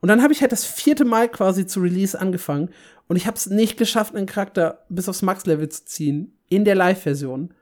[0.00, 2.70] Und dann habe ich halt das vierte Mal quasi zu Release angefangen
[3.08, 6.74] und ich habe es nicht geschafft, einen Charakter bis aufs Max-Level zu ziehen in der
[6.74, 7.52] Live-Version.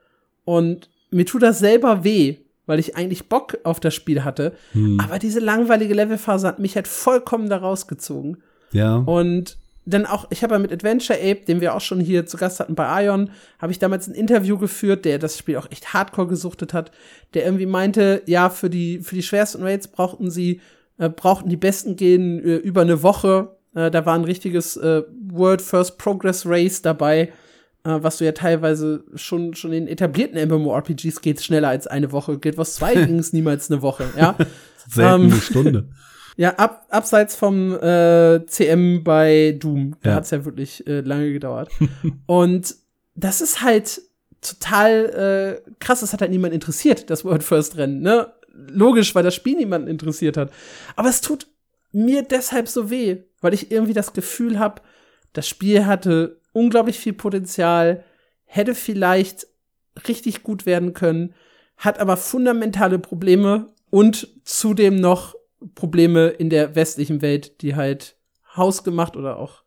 [0.45, 4.55] Und mir tut das selber weh, weil ich eigentlich Bock auf das Spiel hatte.
[4.73, 5.01] Hm.
[5.01, 8.43] Aber diese langweilige Levelphase hat mich halt vollkommen da rausgezogen.
[8.73, 8.97] Ja.
[8.97, 12.37] Und denn auch, ich habe ja mit Adventure Ape, den wir auch schon hier zu
[12.37, 15.93] Gast hatten bei Ion, habe ich damals ein Interview geführt, der das Spiel auch echt
[15.93, 16.91] hardcore gesuchtet hat,
[17.35, 20.61] der irgendwie meinte, ja, für die, für die schwersten Raids brauchten sie,
[20.99, 23.57] äh, brauchten die besten gehen äh, über eine Woche.
[23.75, 27.33] Äh, da war ein richtiges äh, World First Progress Race dabei,
[27.85, 32.41] äh, was du ja teilweise schon, schon in etablierten MMORPGs geht schneller als eine Woche.
[32.41, 34.35] 2 ging es niemals eine Woche, ja.
[34.89, 35.89] Selten ähm, eine Stunde.
[36.37, 39.97] Ja, ab, abseits vom äh, CM bei Doom.
[40.03, 40.17] Da ja.
[40.17, 41.71] hat's ja wirklich äh, lange gedauert.
[42.27, 42.75] und
[43.15, 44.03] das ist halt
[44.41, 46.01] total äh, krass.
[46.01, 48.01] Das hat halt niemand interessiert, das World First Rennen.
[48.03, 48.33] Ne?
[48.53, 50.53] Logisch, weil das Spiel niemanden interessiert hat.
[50.97, 51.47] Aber es tut
[51.93, 54.83] mir deshalb so weh, weil ich irgendwie das Gefühl habe,
[55.33, 58.05] das Spiel hatte unglaublich viel Potenzial,
[58.45, 59.47] hätte vielleicht
[60.09, 61.35] richtig gut werden können.
[61.77, 65.35] hat aber fundamentale Probleme und zudem noch
[65.75, 68.17] Probleme in der westlichen Welt, die halt
[68.57, 69.63] hausgemacht oder auch,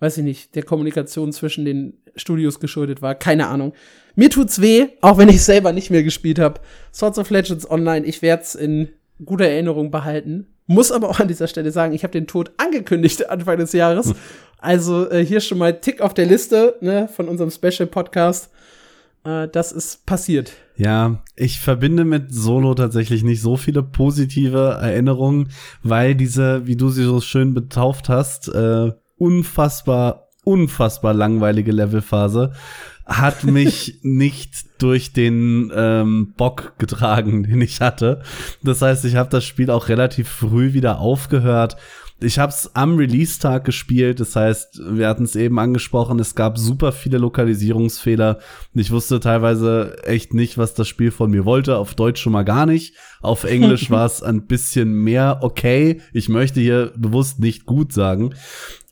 [0.00, 3.14] weiß ich nicht, der Kommunikation zwischen den Studios geschuldet war.
[3.14, 3.72] Keine Ahnung.
[4.14, 6.60] Mir tut's weh, auch wenn ich selber nicht mehr gespielt habe.
[6.92, 8.88] Swords of Legends Online, ich werde es in
[9.24, 10.46] guter Erinnerung behalten.
[10.66, 14.14] Muss aber auch an dieser Stelle sagen, ich habe den Tod angekündigt Anfang des Jahres.
[14.58, 18.50] Also äh, hier schon mal Tick auf der Liste ne, von unserem Special Podcast.
[19.24, 20.52] Äh, das ist passiert.
[20.76, 25.50] Ja, ich verbinde mit Solo tatsächlich nicht so viele positive Erinnerungen,
[25.82, 32.52] weil diese, wie du sie so schön betauft hast, äh, unfassbar, unfassbar langweilige Levelphase
[33.06, 38.22] hat mich nicht durch den ähm, Bock getragen, den ich hatte.
[38.62, 41.76] Das heißt, ich habe das Spiel auch relativ früh wieder aufgehört
[42.20, 46.58] ich habe es am Release-Tag gespielt, das heißt, wir hatten es eben angesprochen, es gab
[46.58, 48.38] super viele Lokalisierungsfehler.
[48.72, 51.76] Ich wusste teilweise echt nicht, was das Spiel von mir wollte.
[51.76, 52.94] Auf Deutsch schon mal gar nicht.
[53.20, 56.00] Auf Englisch war es ein bisschen mehr okay.
[56.12, 58.34] Ich möchte hier bewusst nicht gut sagen.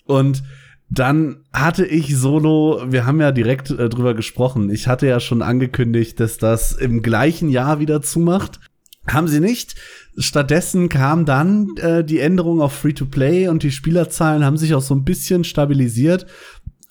[0.05, 0.43] Und
[0.91, 4.69] dann hatte ich Solo, wir haben ja direkt äh, drüber gesprochen.
[4.69, 8.61] Ich hatte ja schon angekündigt, dass das im gleichen Jahr wieder zumacht.
[9.07, 9.75] Haben sie nicht.
[10.17, 14.95] Stattdessen kam dann äh, die Änderung auf Free-to-Play und die Spielerzahlen haben sich auch so
[14.95, 16.27] ein bisschen stabilisiert.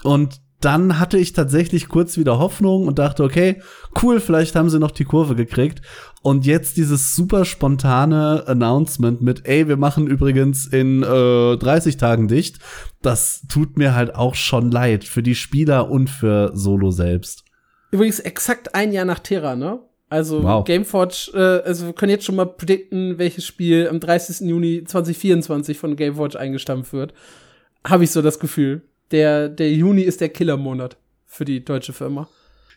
[0.03, 3.61] Und dann hatte ich tatsächlich kurz wieder Hoffnung und dachte, okay,
[4.01, 5.81] cool, vielleicht haben sie noch die Kurve gekriegt.
[6.21, 12.27] Und jetzt dieses super spontane Announcement mit, ey, wir machen übrigens in äh, 30 Tagen
[12.27, 12.59] dicht.
[13.01, 17.43] Das tut mir halt auch schon leid für die Spieler und für Solo selbst.
[17.91, 19.79] Übrigens exakt ein Jahr nach Terra, ne?
[20.11, 20.65] Also wow.
[20.65, 24.41] Gameforge, äh, also wir können jetzt schon mal predikten, welches Spiel am 30.
[24.41, 27.13] Juni 2024 von Gameforge eingestampft wird.
[27.87, 28.81] Habe ich so das Gefühl.
[29.11, 32.27] Der, der Juni ist der Killermonat für die deutsche Firma.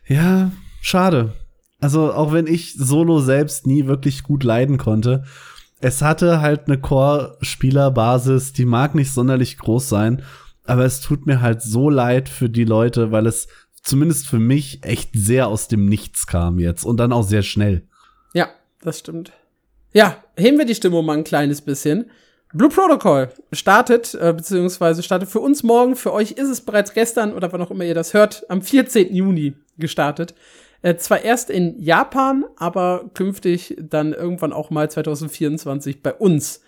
[0.06, 1.32] Ja, schade.
[1.80, 5.24] Also auch wenn ich Solo selbst nie wirklich gut leiden konnte,
[5.80, 10.22] es hatte halt eine Core-Spielerbasis, die mag nicht sonderlich groß sein,
[10.62, 13.48] aber es tut mir halt so leid für die Leute, weil es
[13.84, 17.86] zumindest für mich echt sehr aus dem Nichts kam jetzt und dann auch sehr schnell.
[18.32, 18.48] Ja,
[18.82, 19.32] das stimmt.
[19.92, 22.10] Ja, heben wir die Stimmung mal ein kleines bisschen.
[22.52, 27.32] Blue Protocol startet, äh, beziehungsweise startet für uns morgen, für euch ist es bereits gestern
[27.32, 29.14] oder wann auch immer ihr das hört, am 14.
[29.14, 30.34] Juni gestartet.
[30.82, 36.60] Äh, zwar erst in Japan, aber künftig dann irgendwann auch mal 2024 bei uns.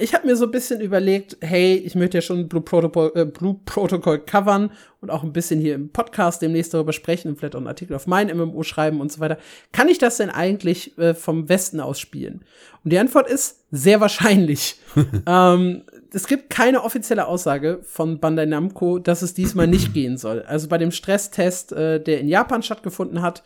[0.00, 3.24] Ich habe mir so ein bisschen überlegt, hey, ich möchte ja schon Blue Protocol, äh,
[3.24, 4.70] Blue Protocol covern
[5.00, 7.94] und auch ein bisschen hier im Podcast demnächst darüber sprechen und vielleicht auch einen Artikel
[7.94, 9.38] auf mein MMO schreiben und so weiter.
[9.72, 12.44] Kann ich das denn eigentlich äh, vom Westen aus spielen?
[12.82, 14.80] Und die Antwort ist sehr wahrscheinlich.
[15.26, 15.82] ähm,
[16.12, 20.42] es gibt keine offizielle Aussage von Bandai Namco, dass es diesmal nicht gehen soll.
[20.42, 23.42] Also bei dem Stresstest, äh, der in Japan stattgefunden hat,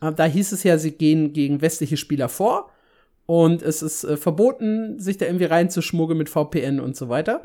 [0.00, 2.70] äh, da hieß es ja, sie gehen gegen westliche Spieler vor
[3.28, 7.42] und es ist äh, verboten, sich da irgendwie reinzuschmuggeln mit VPN und so weiter.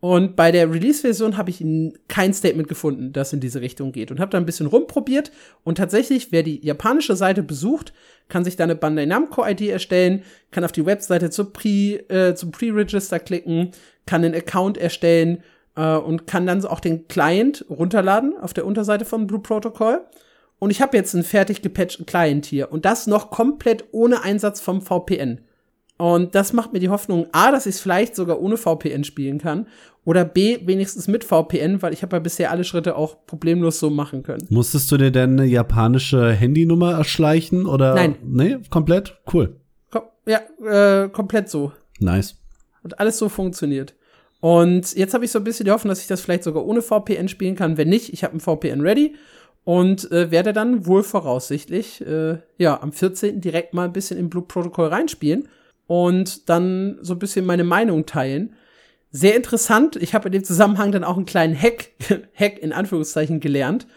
[0.00, 1.62] Und bei der Release-Version habe ich
[2.08, 4.10] kein Statement gefunden, das in diese Richtung geht.
[4.10, 5.30] Und habe da ein bisschen rumprobiert.
[5.62, 7.92] Und tatsächlich, wer die japanische Seite besucht,
[8.30, 10.22] kann sich da eine Bandai Namco-ID erstellen,
[10.52, 11.68] kann auf die Webseite zur Pre,
[12.08, 13.72] äh, zum Pre-Register klicken,
[14.06, 15.42] kann einen Account erstellen
[15.76, 20.00] äh, und kann dann auch den Client runterladen auf der Unterseite von Blue Protocol.
[20.58, 22.72] Und ich habe jetzt einen fertig gepatchten Client hier.
[22.72, 25.40] Und das noch komplett ohne Einsatz vom VPN.
[25.98, 29.38] Und das macht mir die Hoffnung, A, dass ich es vielleicht sogar ohne VPN spielen
[29.38, 29.66] kann.
[30.04, 33.90] Oder B, wenigstens mit VPN, weil ich habe ja bisher alle Schritte auch problemlos so
[33.90, 34.46] machen können.
[34.50, 37.66] Musstest du dir denn eine japanische Handynummer erschleichen?
[37.66, 37.94] Oder?
[37.94, 38.16] Nein.
[38.22, 39.18] Nee, komplett?
[39.32, 39.56] Cool.
[39.90, 41.72] Kom ja, äh, komplett so.
[41.98, 42.36] Nice.
[42.84, 43.94] Hat alles so funktioniert.
[44.40, 46.82] Und jetzt habe ich so ein bisschen die Hoffnung, dass ich das vielleicht sogar ohne
[46.82, 47.78] VPN spielen kann.
[47.78, 49.16] Wenn nicht, ich habe ein VPN ready
[49.66, 53.40] und äh, werde dann wohl voraussichtlich äh, ja am 14.
[53.40, 55.48] direkt mal ein bisschen im Blue Protocol reinspielen
[55.88, 58.54] und dann so ein bisschen meine Meinung teilen.
[59.10, 59.96] Sehr interessant.
[59.96, 61.90] Ich habe in dem Zusammenhang dann auch einen kleinen Hack,
[62.38, 63.88] Hack in Anführungszeichen gelernt.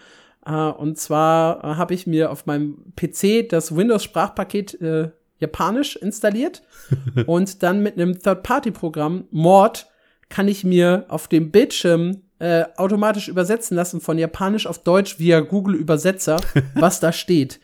[0.44, 6.64] Äh, und zwar äh, habe ich mir auf meinem PC das Windows-Sprachpaket äh, japanisch installiert
[7.28, 9.86] und dann mit einem Third-Party-Programm Mord
[10.30, 15.42] kann ich mir auf dem Bildschirm äh, automatisch übersetzen lassen von Japanisch auf Deutsch via
[15.42, 16.38] Google Übersetzer,
[16.74, 17.60] was da steht.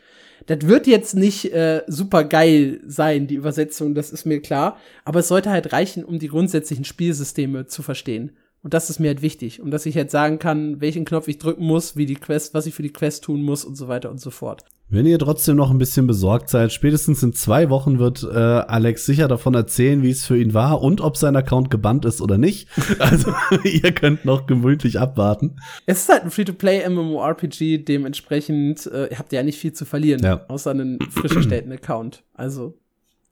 [0.47, 4.77] Das wird jetzt nicht äh, super geil sein, die Übersetzung, das ist mir klar.
[5.03, 8.31] Aber es sollte halt reichen, um die grundsätzlichen Spielsysteme zu verstehen.
[8.65, 9.61] Und das ist mir halt wichtig.
[9.61, 12.65] Und dass ich jetzt sagen kann, welchen Knopf ich drücken muss, wie die Quest, was
[12.65, 14.65] ich für die Quest tun muss und so weiter und so fort.
[14.89, 19.05] Wenn ihr trotzdem noch ein bisschen besorgt seid, spätestens in zwei Wochen wird äh, Alex
[19.05, 22.39] sicher davon erzählen, wie es für ihn war und ob sein Account gebannt ist oder
[22.39, 22.67] nicht.
[22.97, 23.31] Also
[23.63, 25.57] ihr könnt noch gemütlich abwarten.
[25.85, 30.23] Es ist halt ein Free-to-Play MMORPG, dementsprechend äh, habt ihr ja nicht viel zu verlieren,
[30.23, 30.43] Ja.
[30.47, 32.23] außer einen frisch erstellten Account.
[32.33, 32.73] Also,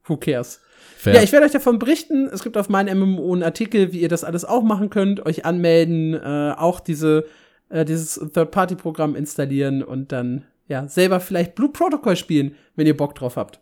[0.05, 0.59] who cares?
[0.97, 1.15] Fair.
[1.15, 2.29] Ja, ich werde euch davon berichten.
[2.31, 5.45] Es gibt auf meinem MMO einen Artikel, wie ihr das alles auch machen könnt, euch
[5.45, 7.25] anmelden, äh, auch diese,
[7.69, 13.15] äh, dieses Third-Party-Programm installieren und dann ja selber vielleicht Blue Protocol spielen, wenn ihr Bock
[13.15, 13.59] drauf habt.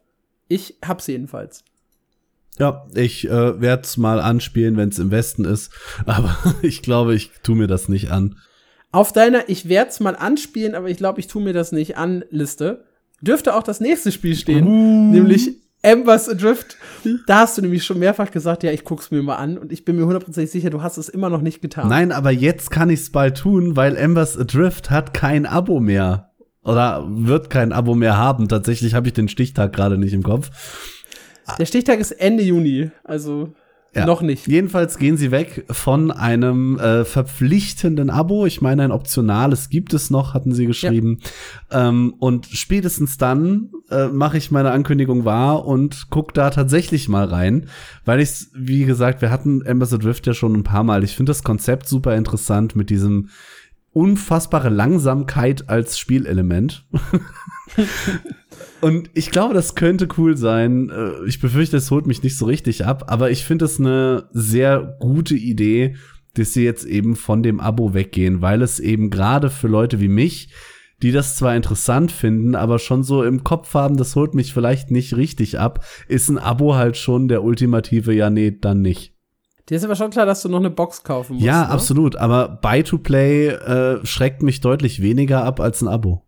[0.48, 1.64] Ich hab's jedenfalls.
[2.60, 5.72] Ja, ich äh, werde es mal anspielen, wenn es im Westen ist.
[6.06, 8.38] Aber ich glaube, ich tu mir das nicht an.
[8.92, 12.26] Auf deiner Ich werd's mal anspielen, aber ich glaube, ich tu mir das nicht an
[12.30, 12.84] Liste.
[13.22, 16.78] Dürfte auch das nächste Spiel stehen, nämlich Embers Adrift.
[17.28, 19.84] Da hast du nämlich schon mehrfach gesagt, ja, ich guck's mir mal an und ich
[19.84, 21.90] bin mir hundertprozentig sicher, du hast es immer noch nicht getan.
[21.90, 26.32] Nein, aber jetzt kann ich's bald tun, weil Embers Adrift hat kein Abo mehr.
[26.64, 28.48] Oder wird kein Abo mehr haben.
[28.48, 30.52] Tatsächlich habe ich den Stichtag gerade nicht im Kopf.
[31.58, 33.54] Der Stichtag ist Ende Juni, also
[33.94, 34.06] Ja.
[34.06, 34.48] noch nicht.
[34.48, 38.46] Jedenfalls gehen sie weg von einem äh, verpflichtenden Abo.
[38.46, 41.20] Ich meine, ein optionales gibt es noch, hatten sie geschrieben.
[41.72, 47.26] Ähm, und spätestens dann äh, mache ich meine Ankündigung wahr und guck da tatsächlich mal
[47.26, 47.68] rein.
[48.06, 51.04] Weil ich, wie gesagt, wir hatten Embassy Drift ja schon ein paar Mal.
[51.04, 53.28] Ich finde das Konzept super interessant mit diesem
[53.92, 56.86] unfassbare Langsamkeit als Spielelement.
[58.82, 60.90] Und ich glaube, das könnte cool sein.
[60.90, 64.30] Äh, Ich befürchte, es holt mich nicht so richtig ab, aber ich finde es eine
[64.32, 65.96] sehr gute Idee,
[66.34, 70.08] dass sie jetzt eben von dem Abo weggehen, weil es eben gerade für Leute wie
[70.08, 70.54] mich,
[71.02, 74.92] die das zwar interessant finden, aber schon so im Kopf haben, das holt mich vielleicht
[74.92, 79.14] nicht richtig ab, ist ein Abo halt schon der ultimative, ja, nee, dann nicht.
[79.70, 81.46] Dir ist aber schon klar, dass du noch eine Box kaufen musst.
[81.46, 81.70] ja, ne?
[81.70, 86.24] absolut, aber Buy-to-Play äh, schreckt mich deutlich weniger ab als ein Abo.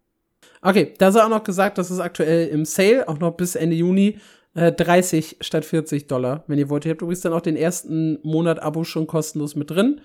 [0.65, 3.75] Okay, da sei auch noch gesagt, das ist aktuell im Sale, auch noch bis Ende
[3.75, 4.19] Juni,
[4.55, 6.85] äh, 30 statt 40 Dollar, wenn ihr wollt.
[6.85, 9.99] Ihr habt übrigens dann auch den ersten Monat Abo schon kostenlos mit drin.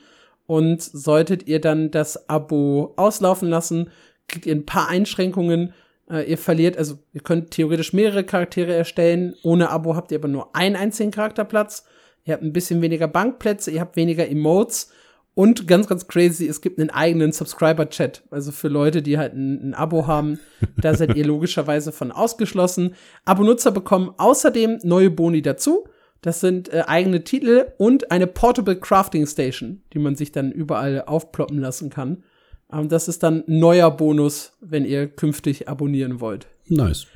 [0.47, 3.91] Und solltet ihr dann das Abo auslaufen lassen,
[4.27, 5.75] kriegt ihr ein paar Einschränkungen.
[6.11, 9.37] Äh, ihr verliert, also ihr könnt theoretisch mehrere Charaktere erstellen.
[9.45, 11.85] Ohne Abo habt ihr aber nur einen einzigen Charakterplatz.
[12.25, 14.91] Ihr habt ein bisschen weniger Bankplätze, ihr habt weniger Emotes.
[15.39, 18.25] Und ganz, ganz crazy, es gibt einen eigenen Subscriber-Chat.
[18.29, 20.41] Also für Leute, die halt ein, ein Abo haben,
[20.79, 22.97] da seid ihr logischerweise von ausgeschlossen.
[23.25, 25.85] Abo-Nutzer bekommen außerdem neue Boni dazu.
[26.23, 31.03] Das sind äh, eigene Titel und eine Portable Crafting Station, die man sich dann überall
[31.03, 32.25] aufploppen lassen kann.
[32.73, 36.49] Ähm, das ist dann ein neuer Bonus, wenn ihr künftig abonnieren wollt.
[36.67, 37.07] Nice.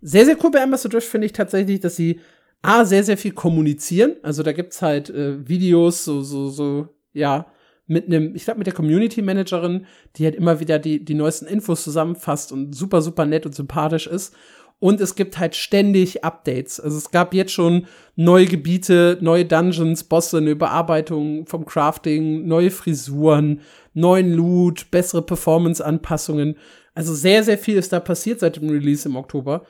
[0.00, 2.18] Sehr, sehr cool bei Drift finde ich tatsächlich, dass sie
[2.60, 4.16] A, sehr, sehr viel kommunizieren.
[4.24, 7.46] Also da gibt's halt äh, Videos, so, so, so, ja,
[7.88, 9.86] mit einem, ich glaube, mit der Community Managerin,
[10.16, 14.06] die halt immer wieder die, die neuesten Infos zusammenfasst und super, super nett und sympathisch
[14.06, 14.34] ist.
[14.80, 16.78] Und es gibt halt ständig Updates.
[16.78, 22.70] Also es gab jetzt schon neue Gebiete, neue Dungeons, Bosse, eine Überarbeitung vom Crafting, neue
[22.70, 23.60] Frisuren,
[23.94, 26.56] neuen Loot, bessere Performance-Anpassungen.
[26.94, 29.64] Also sehr, sehr viel ist da passiert seit dem Release im Oktober.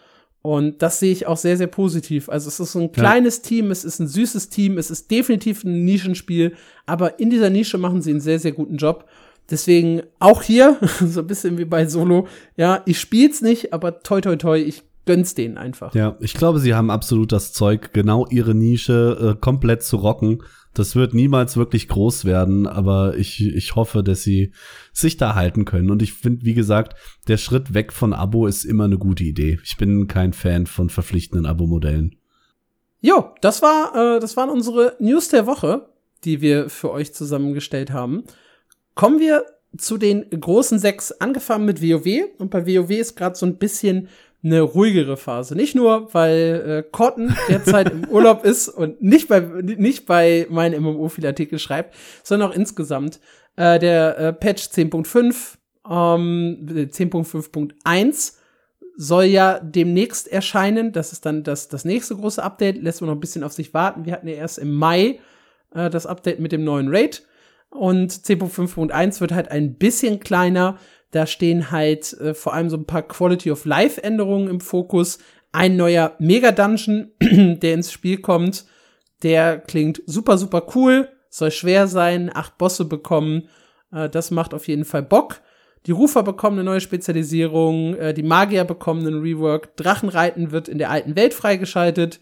[0.48, 2.30] Und das sehe ich auch sehr, sehr positiv.
[2.30, 5.62] Also es ist so ein kleines Team, es ist ein süßes Team, es ist definitiv
[5.62, 6.54] ein Nischenspiel,
[6.86, 9.04] aber in dieser Nische machen sie einen sehr, sehr guten Job.
[9.50, 14.22] Deswegen auch hier, so ein bisschen wie bei Solo, ja, ich spiel's nicht, aber toi
[14.22, 15.94] toi toi, ich gönn's denen einfach.
[15.94, 20.42] Ja, ich glaube, sie haben absolut das Zeug, genau ihre Nische äh, komplett zu rocken.
[20.74, 24.52] Das wird niemals wirklich groß werden, aber ich, ich hoffe, dass sie
[24.92, 25.90] sich da halten können.
[25.90, 26.94] Und ich finde, wie gesagt,
[27.26, 29.58] der Schritt weg von Abo ist immer eine gute Idee.
[29.64, 32.16] Ich bin kein Fan von verpflichtenden Abo-Modellen.
[33.00, 35.88] Jo, das war, äh, das waren unsere News der Woche,
[36.24, 38.24] die wir für euch zusammengestellt haben.
[38.94, 39.44] Kommen wir
[39.76, 42.30] zu den großen sechs, angefangen mit WoW.
[42.38, 44.08] Und bei WoW ist gerade so ein bisschen
[44.42, 45.56] eine ruhigere Phase.
[45.56, 50.80] Nicht nur, weil äh, Cotton derzeit im Urlaub ist und nicht bei, nicht bei meinen
[50.82, 53.20] MMO viel Artikel schreibt, sondern auch insgesamt.
[53.56, 55.56] Äh, der äh, Patch 10.5,
[55.90, 58.34] ähm, 10.5.1
[58.96, 60.92] soll ja demnächst erscheinen.
[60.92, 62.80] Das ist dann das, das nächste große Update.
[62.80, 64.04] Lässt man noch ein bisschen auf sich warten.
[64.04, 65.18] Wir hatten ja erst im Mai
[65.74, 67.24] äh, das Update mit dem neuen Raid.
[67.70, 70.78] Und 10.5.1 wird halt ein bisschen kleiner.
[71.10, 75.18] Da stehen halt äh, vor allem so ein paar Quality of Life Änderungen im Fokus.
[75.52, 78.66] Ein neuer Mega Dungeon, der ins Spiel kommt.
[79.22, 81.08] Der klingt super, super cool.
[81.30, 82.30] Soll schwer sein.
[82.32, 83.48] Acht Bosse bekommen.
[83.92, 85.40] Äh, das macht auf jeden Fall Bock.
[85.86, 87.94] Die Rufer bekommen eine neue Spezialisierung.
[87.94, 89.76] Äh, die Magier bekommen einen Rework.
[89.76, 92.20] Drachenreiten wird in der alten Welt freigeschaltet.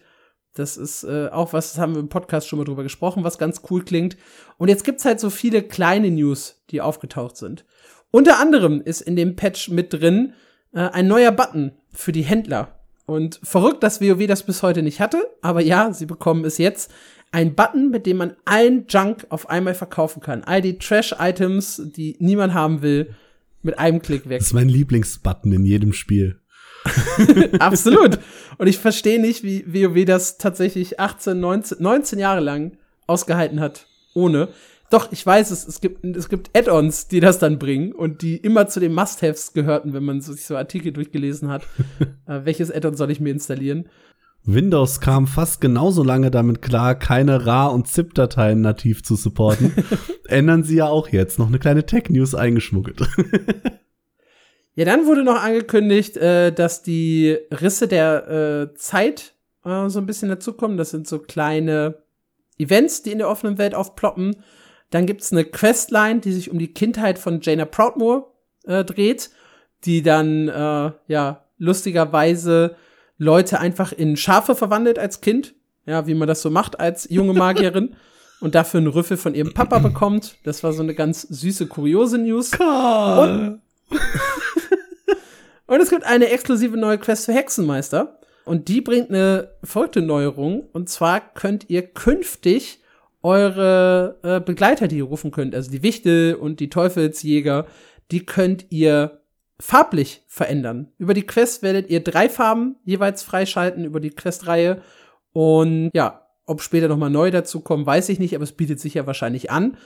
[0.53, 3.37] Das ist äh, auch was, das haben wir im Podcast schon mal drüber gesprochen, was
[3.37, 4.17] ganz cool klingt.
[4.57, 7.63] Und jetzt gibt's halt so viele kleine News, die aufgetaucht sind.
[8.11, 10.33] Unter anderem ist in dem Patch mit drin
[10.73, 12.73] äh, ein neuer Button für die Händler.
[13.05, 16.91] Und verrückt, dass WoW das bis heute nicht hatte, aber ja, sie bekommen es jetzt.
[17.31, 20.43] Ein Button, mit dem man allen Junk auf einmal verkaufen kann.
[20.43, 23.15] All die Trash-Items, die niemand haben will,
[23.63, 24.39] mit einem Klick weg.
[24.39, 26.39] Das ist mein Lieblingsbutton in jedem Spiel.
[27.59, 28.19] Absolut.
[28.57, 32.77] Und ich verstehe nicht, wie WoW das tatsächlich 18, 19, 19 Jahre lang
[33.07, 33.87] ausgehalten hat.
[34.13, 34.49] Ohne.
[34.89, 38.37] Doch, ich weiß es, es gibt, es gibt Add-ons, die das dann bringen und die
[38.37, 41.63] immer zu den Must-Haves gehörten, wenn man sich so Artikel durchgelesen hat.
[42.25, 43.89] äh, welches Add-on soll ich mir installieren?
[44.45, 49.73] Windows kam fast genauso lange damit klar, keine RAR- und ZIP-Dateien nativ zu supporten.
[50.29, 51.37] Ändern sie ja auch jetzt.
[51.37, 53.01] Noch eine kleine Tech-News eingeschmuggelt.
[54.75, 59.33] ja, dann wurde noch angekündigt, äh, dass die Risse der äh, Zeit
[59.65, 60.77] äh, so ein bisschen dazukommen.
[60.77, 61.95] Das sind so kleine
[62.57, 64.37] Events, die in der offenen Welt aufploppen.
[64.89, 68.27] Dann gibt's eine Questline, die sich um die Kindheit von Jaina Proudmoore
[68.65, 69.29] äh, dreht,
[69.85, 72.75] die dann äh, ja lustigerweise
[73.17, 75.55] Leute einfach in Schafe verwandelt als Kind.
[75.85, 77.95] Ja, wie man das so macht als junge Magierin.
[78.39, 80.37] und dafür einen Rüffel von ihrem Papa bekommt.
[80.43, 82.51] Das war so eine ganz süße, kuriose News.
[82.53, 83.61] Und,
[85.67, 88.19] und es gibt eine exklusive neue Quest für Hexenmeister.
[88.45, 90.67] Und die bringt eine verrückte Neuerung.
[90.71, 92.79] Und zwar könnt ihr künftig
[93.23, 97.65] eure äh, Begleiter, die ihr rufen könnt, also die Wichtel und die Teufelsjäger,
[98.11, 99.21] die könnt ihr
[99.59, 100.91] farblich verändern.
[100.97, 104.81] Über die Quest werdet ihr drei Farben jeweils freischalten über die Questreihe.
[105.33, 108.79] Und ja, ob später noch mal neu dazu kommen, weiß ich nicht, aber es bietet
[108.79, 109.77] sich ja wahrscheinlich an.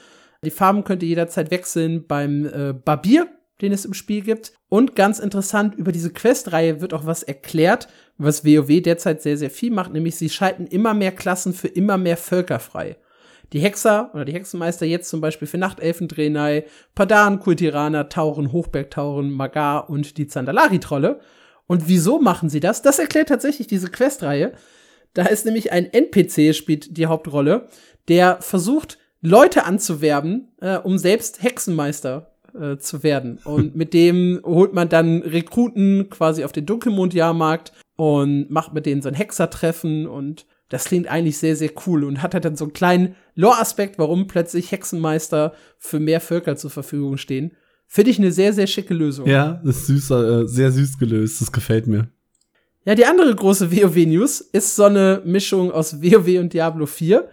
[0.44, 3.28] Die Farben könnt ihr jederzeit wechseln beim äh, Barbier,
[3.62, 4.54] den es im Spiel gibt.
[4.68, 9.50] Und ganz interessant, über diese Questreihe wird auch was erklärt, was WoW derzeit sehr, sehr
[9.50, 12.98] viel macht, nämlich sie schalten immer mehr Klassen für immer mehr Völker frei
[13.54, 19.32] die Hexer oder die Hexenmeister jetzt zum Beispiel für Nachtelfen, Drenai, Padan, Kultiraner, Tauren, Hochbergtauren,
[19.32, 21.20] Magar und die Zandalari-Trolle.
[21.68, 22.82] Und wieso machen sie das?
[22.82, 24.54] Das erklärt tatsächlich diese Questreihe.
[25.14, 27.68] Da ist nämlich ein NPC, spielt die Hauptrolle,
[28.08, 33.40] der versucht, Leute anzuwerben, äh, um selbst Hexenmeister äh, zu werden.
[33.44, 39.02] Und mit dem holt man dann Rekruten quasi auf den Dunkelmond-Jahrmarkt und macht mit denen
[39.04, 42.64] so ein Hexertreffen und das klingt eigentlich sehr, sehr cool und hat halt dann so
[42.64, 47.52] einen kleinen Lore-Aspekt, warum plötzlich Hexenmeister für mehr Völker zur Verfügung stehen.
[47.88, 49.28] Finde ich eine sehr, sehr schicke Lösung.
[49.28, 51.42] Ja, das ist süß, äh, sehr süß gelöst.
[51.42, 52.10] Das gefällt mir.
[52.86, 57.28] Ja, die andere große WoW-News ist so eine Mischung aus WoW und Diablo 4.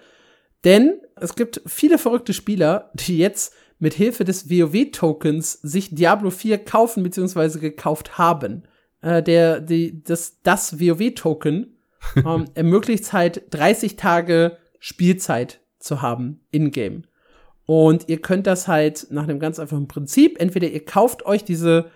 [0.65, 6.59] Denn es gibt viele verrückte Spieler, die jetzt mit Hilfe des WoW-Tokens sich Diablo 4
[6.59, 7.61] kaufen bzw.
[7.61, 8.65] gekauft haben.
[9.01, 11.78] Äh, der, die, das, das WoW-Token
[12.17, 17.05] ähm, ermöglicht es halt 30 Tage Spielzeit zu haben in-game.
[17.67, 21.91] Und ihr könnt das halt nach einem ganz einfachen Prinzip, entweder ihr kauft euch diese,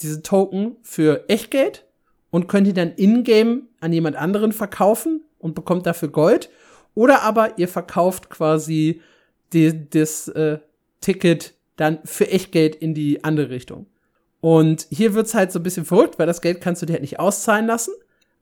[0.00, 1.84] diese Token für Echtgeld
[2.30, 6.50] und könnt die dann in-game an jemand anderen verkaufen und bekommt dafür Gold.
[6.94, 9.00] Oder aber ihr verkauft quasi
[9.52, 10.58] die, das äh,
[11.00, 13.86] Ticket dann für Echtgeld in die andere Richtung.
[14.40, 17.02] Und hier wird's halt so ein bisschen verrückt, weil das Geld kannst du dir halt
[17.02, 17.92] nicht auszahlen lassen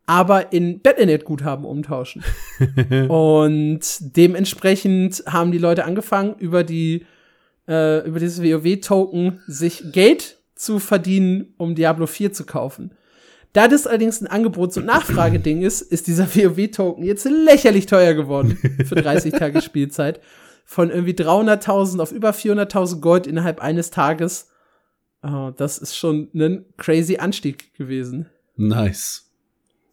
[0.06, 2.24] aber in Battle.net-Guthaben umtauschen.
[3.08, 7.04] und dementsprechend haben die Leute angefangen, über die
[7.68, 12.92] äh, über dieses WoW-Token sich Geld zu verdienen, um Diablo 4 zu kaufen.
[13.52, 18.58] Da das allerdings ein Angebots- und Nachfrageding ist, ist dieser WoW-Token jetzt lächerlich teuer geworden
[18.84, 20.20] für 30 Tage Spielzeit.
[20.64, 24.48] Von irgendwie 300.000 auf über 400.000 Gold innerhalb eines Tages.
[25.22, 28.26] Oh, das ist schon ein crazy Anstieg gewesen.
[28.56, 29.25] Nice.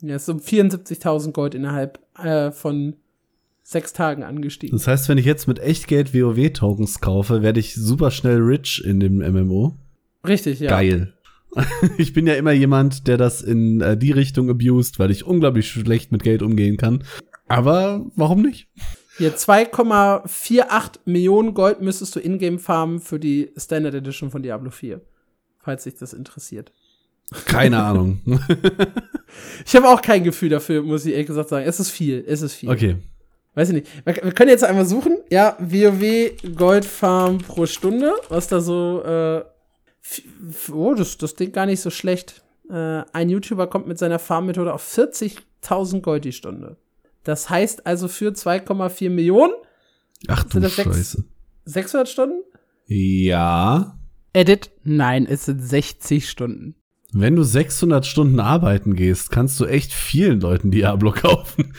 [0.03, 2.97] Ja, ist um 74.000 Gold innerhalb äh, von
[3.61, 4.77] sechs Tagen angestiegen.
[4.77, 8.99] Das heißt, wenn ich jetzt mit Echtgeld WoW-Tokens kaufe, werde ich super schnell rich in
[8.99, 9.77] dem MMO.
[10.27, 10.69] Richtig, ja.
[10.69, 11.13] Geil.
[11.97, 15.69] ich bin ja immer jemand, der das in äh, die Richtung abused, weil ich unglaublich
[15.69, 17.05] schlecht mit Geld umgehen kann.
[17.47, 18.67] Aber warum nicht?
[19.17, 24.99] Hier 2,48 Millionen Gold müsstest du in-game farmen für die Standard Edition von Diablo 4.
[25.59, 26.73] Falls sich das interessiert.
[27.45, 28.21] Keine Ahnung.
[29.65, 31.65] ich habe auch kein Gefühl dafür, muss ich ehrlich gesagt sagen.
[31.67, 32.69] Es ist viel, es ist viel.
[32.69, 32.97] Okay.
[33.55, 33.87] Weiß ich nicht.
[34.05, 35.17] Wir können jetzt einmal suchen.
[35.29, 39.43] Ja, WoW Goldfarm pro Stunde, was da so, äh,
[40.71, 42.43] oh, das, das klingt gar nicht so schlecht.
[42.69, 46.77] Äh, ein YouTuber kommt mit seiner Farmmethode auf 40.000 Gold die Stunde.
[47.23, 49.53] Das heißt also für 2,4 Millionen.
[50.27, 51.23] Ach du Scheiße.
[51.65, 52.41] 600 Stunden?
[52.87, 53.97] Ja.
[54.33, 54.71] Edit?
[54.83, 56.75] Nein, es sind 60 Stunden.
[57.13, 61.73] Wenn du 600 Stunden arbeiten gehst, kannst du echt vielen Leuten Diablo kaufen.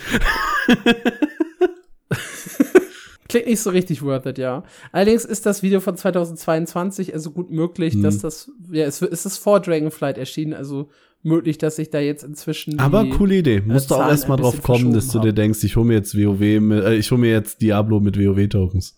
[3.28, 4.62] Klingt nicht so richtig worth it, ja.
[4.93, 8.03] Allerdings ist das Video von 2022 also gut möglich, hm.
[8.03, 10.91] dass das, ja, es, es ist vor Dragonflight erschienen, also
[11.24, 12.78] möglich, dass sich da jetzt inzwischen.
[12.78, 13.61] Aber coole Idee.
[13.61, 16.61] Musst du auch erstmal drauf kommen, dass du dir denkst, ich hole mir jetzt WoW,
[16.61, 18.97] mit, äh, ich hole mir jetzt Diablo mit WoW-Tokens.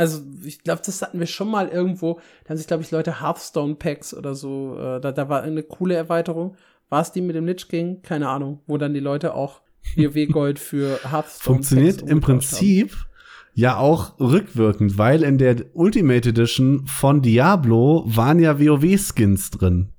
[0.00, 2.20] Also ich glaube, das hatten wir schon mal irgendwo.
[2.44, 4.78] Da haben sich, glaube ich, Leute Hearthstone Packs oder so.
[4.78, 6.56] Äh, da, da war eine coole Erweiterung.
[6.88, 8.00] War es die mit dem Lich King?
[8.00, 8.60] Keine Ahnung.
[8.66, 9.60] Wo dann die Leute auch
[9.96, 13.04] WoW Gold für Hearthstone Funktioniert im Prinzip haben.
[13.52, 19.90] ja auch rückwirkend, weil in der Ultimate Edition von Diablo waren ja WoW Skins drin.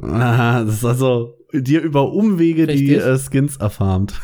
[0.00, 2.86] Ah, das ist also dir über Umwege Richtig.
[2.86, 4.14] die äh, Skins erfarmt.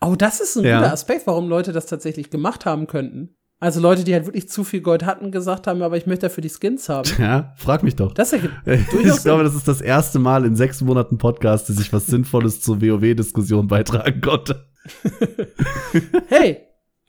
[0.00, 0.80] oh, das ist ein ja.
[0.80, 3.36] guter Aspekt, warum Leute das tatsächlich gemacht haben könnten.
[3.60, 6.42] Also Leute, die halt wirklich zu viel Gold hatten, gesagt haben, aber ich möchte dafür
[6.42, 7.08] die Skins haben.
[7.18, 8.14] Ja, frag mich doch.
[8.14, 11.92] Das ergibt ich glaube, das ist das erste Mal in sechs Monaten Podcast, dass ich
[11.92, 14.66] was Sinnvolles zur WoW-Diskussion beitragen konnte.
[16.28, 16.58] hey,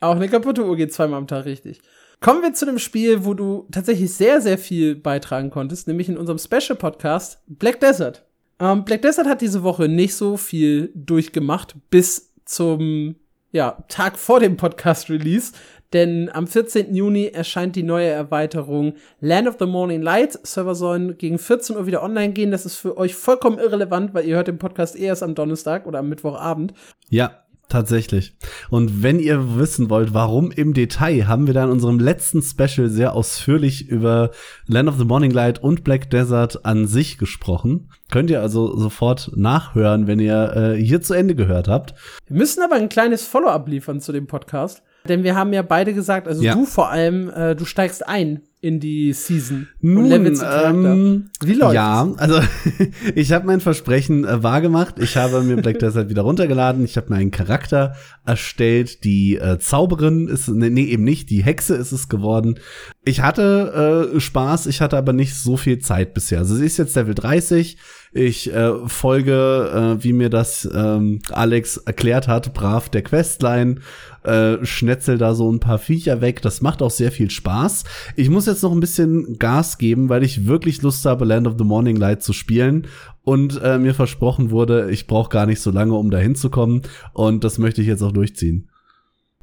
[0.00, 1.80] auch eine kaputte Uhr geht zweimal am Tag richtig.
[2.20, 6.18] Kommen wir zu dem Spiel, wo du tatsächlich sehr, sehr viel beitragen konntest, nämlich in
[6.18, 8.26] unserem Special-Podcast Black Desert.
[8.58, 13.14] Ähm, Black Desert hat diese Woche nicht so viel durchgemacht bis zum
[13.52, 15.52] ja, Tag vor dem Podcast-Release,
[15.92, 16.94] denn am 14.
[16.94, 20.38] Juni erscheint die neue Erweiterung Land of the Morning Light.
[20.46, 22.50] Server sollen gegen 14 Uhr wieder online gehen.
[22.50, 25.98] Das ist für euch vollkommen irrelevant, weil ihr hört den Podcast erst am Donnerstag oder
[25.98, 26.74] am Mittwochabend.
[27.08, 28.36] Ja, Tatsächlich.
[28.68, 32.88] Und wenn ihr wissen wollt, warum im Detail, haben wir da in unserem letzten Special
[32.88, 34.32] sehr ausführlich über
[34.66, 37.88] Land of the Morning Light und Black Desert an sich gesprochen.
[38.10, 41.94] Könnt ihr also sofort nachhören, wenn ihr äh, hier zu Ende gehört habt.
[42.26, 44.82] Wir müssen aber ein kleines Follow-up liefern zu dem Podcast.
[45.08, 46.54] Denn wir haben ja beide gesagt, also ja.
[46.54, 51.74] du vor allem, äh, du steigst ein in die Season Nun, ähm, Wie läuft's?
[51.74, 52.40] Ja, also
[53.14, 54.98] ich habe mein Versprechen äh, wahrgemacht.
[54.98, 56.84] Ich habe mir Black Desert wieder runtergeladen.
[56.84, 57.94] Ich habe mir einen Charakter
[58.26, 59.04] erstellt.
[59.04, 62.58] Die äh, Zauberin ist, nee, nee, eben nicht, die Hexe ist es geworden.
[63.04, 66.40] Ich hatte äh, Spaß, ich hatte aber nicht so viel Zeit bisher.
[66.40, 67.78] Also sie ist jetzt Level 30.
[68.12, 73.76] Ich äh, folge, äh, wie mir das ähm, Alex erklärt hat, brav der Questline,
[74.24, 76.42] äh, schnetzel da so ein paar Viecher weg.
[76.42, 77.84] Das macht auch sehr viel Spaß.
[78.16, 81.54] Ich muss jetzt noch ein bisschen Gas geben, weil ich wirklich Lust habe, Land of
[81.58, 82.86] the Morning Light zu spielen.
[83.22, 86.82] Und äh, mir versprochen wurde, ich brauche gar nicht so lange, um da hinzukommen.
[87.12, 88.68] Und das möchte ich jetzt auch durchziehen.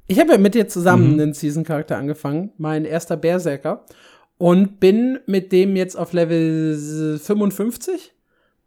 [0.08, 1.20] Ich habe ja mit dir zusammen mhm.
[1.20, 3.86] einen Season-Charakter angefangen, mein erster Berserker.
[4.38, 8.14] Und bin mit dem jetzt auf Level 55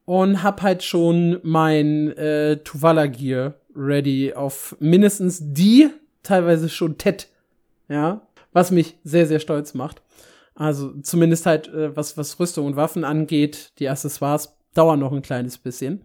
[0.05, 5.89] und hab halt schon mein äh, Tuvala Gear ready auf mindestens die,
[6.25, 7.29] teilweise schon Tet,
[7.89, 10.03] ja, was mich sehr, sehr stolz macht.
[10.61, 15.23] Also zumindest halt, äh, was, was Rüstung und Waffen angeht, die Accessoires dauern noch ein
[15.23, 16.05] kleines bisschen.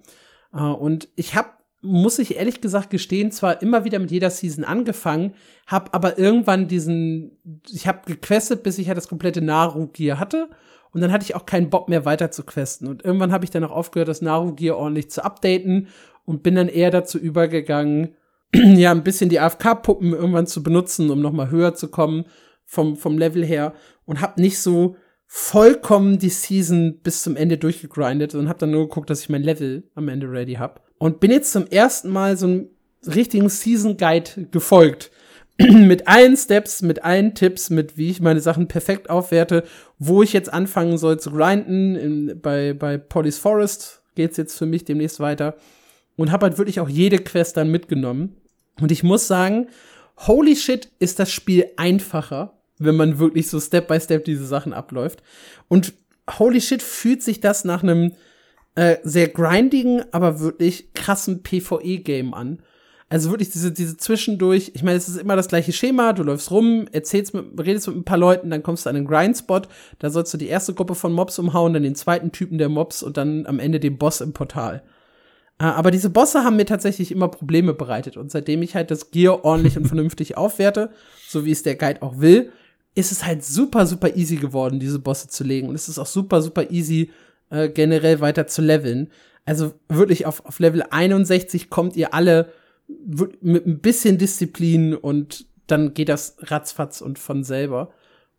[0.54, 4.64] Äh, und ich hab, muss ich ehrlich gesagt gestehen, zwar immer wieder mit jeder Season
[4.64, 5.34] angefangen,
[5.68, 7.38] hab aber irgendwann diesen,
[7.70, 10.48] ich hab gequestet, bis ich halt das komplette Naru-Gear hatte
[10.94, 12.88] und dann hatte ich auch keinen Bock mehr weiter zu questen.
[12.88, 15.90] Und irgendwann habe ich dann auch aufgehört, das Naru-Gear ordentlich zu updaten
[16.24, 18.16] und bin dann eher dazu übergegangen,
[18.56, 22.24] ja, ein bisschen die AFK-Puppen irgendwann zu benutzen, um noch mal höher zu kommen
[22.66, 23.74] vom, vom Level her
[24.06, 24.96] und habe nicht so
[25.28, 29.44] vollkommen die Season bis zum Ende durchgegrindet und habe dann nur geguckt, dass ich mein
[29.44, 30.82] Level am Ende ready habe.
[30.98, 32.70] Und bin jetzt zum ersten Mal so einem
[33.06, 35.12] richtigen Season Guide gefolgt.
[35.58, 39.64] mit allen Steps, mit allen Tipps, mit wie ich meine Sachen perfekt aufwerte,
[40.00, 41.96] wo ich jetzt anfangen soll zu grinden.
[41.96, 45.56] In, bei, bei Polly's Forest geht's jetzt für mich demnächst weiter.
[46.18, 48.36] Und habe halt wirklich auch jede Quest dann mitgenommen.
[48.82, 49.68] Und ich muss sagen,
[50.28, 54.74] holy shit, ist das Spiel einfacher, wenn man wirklich so Step by Step diese Sachen
[54.74, 55.24] abläuft.
[55.68, 55.94] Und
[56.40, 58.14] holy shit, fühlt sich das nach einem
[58.76, 62.60] äh, sehr grindigen, aber wirklich krassen PvE-Game an.
[63.08, 66.50] Also wirklich diese, diese zwischendurch, ich meine, es ist immer das gleiche Schema, du läufst
[66.50, 69.70] rum, erzählst mit, redest mit ein paar Leuten, dann kommst du an einen Grindspot,
[70.00, 73.04] da sollst du die erste Gruppe von Mobs umhauen, dann den zweiten Typen der Mobs
[73.04, 74.84] und dann am Ende den Boss im Portal.
[75.60, 79.12] Äh, aber diese Bosse haben mir tatsächlich immer Probleme bereitet und seitdem ich halt das
[79.12, 80.90] Gear ordentlich und vernünftig aufwerte,
[81.28, 82.52] so wie es der Guide auch will,
[82.96, 86.06] ist es halt super, super easy geworden, diese Bosse zu legen und es ist auch
[86.08, 87.12] super, super easy,
[87.50, 89.12] äh, generell weiter zu leveln.
[89.46, 92.52] Also wirklich auf, auf Level 61 kommt ihr alle
[93.42, 97.92] mit ein bisschen Disziplin und dann geht das ratzfatz und von selber.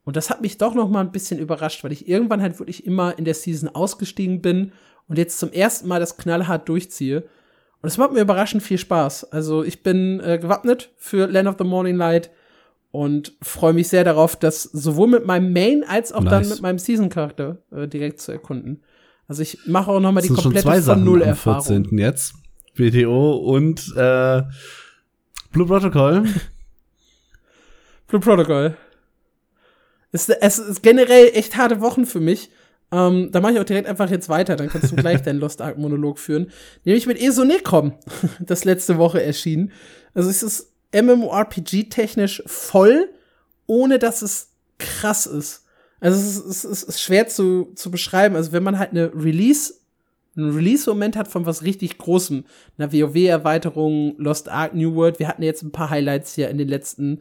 [0.05, 2.87] Und das hat mich doch noch mal ein bisschen überrascht, weil ich irgendwann halt wirklich
[2.87, 4.73] immer in der Season ausgestiegen bin
[5.09, 7.25] und jetzt zum ersten Mal das knallhart durchziehe.
[7.83, 9.33] Und es macht mir überraschend viel Spaß.
[9.33, 12.31] Also ich bin äh, gewappnet für Land of the Morning Light
[12.97, 16.31] und freue mich sehr darauf, das sowohl mit meinem Main als auch nice.
[16.31, 18.83] dann mit meinem Season-Charakter äh, direkt zu erkunden.
[19.29, 21.85] Also ich mache auch noch mal die komplette von Null Erfahrung.
[21.85, 21.99] 14.
[21.99, 22.35] jetzt.
[22.75, 24.43] BTO und äh,
[25.53, 26.25] Blue Protocol.
[28.07, 28.77] Blue Protocol.
[30.13, 32.51] Es, es ist generell echt harte Wochen für mich.
[32.93, 35.61] Ähm, da mache ich auch direkt einfach jetzt weiter, dann kannst du gleich deinen Lost
[35.61, 36.51] Ark Monolog führen.
[36.85, 37.93] Nämlich mit Esonecrom,
[38.41, 39.73] das letzte Woche erschienen.
[40.15, 43.11] Also es ist MMORPG-technisch voll,
[43.67, 45.65] ohne dass es krass ist.
[46.01, 48.37] Also es ist, es ist schwer zu, zu beschreiben.
[48.37, 49.75] Also wenn man halt eine Release,
[50.37, 52.45] einen Release-Moment hat von was richtig Großem,
[52.79, 56.69] einer WoW-Erweiterung, Lost Ark New World, wir hatten jetzt ein paar Highlights hier in den
[56.69, 57.21] letzten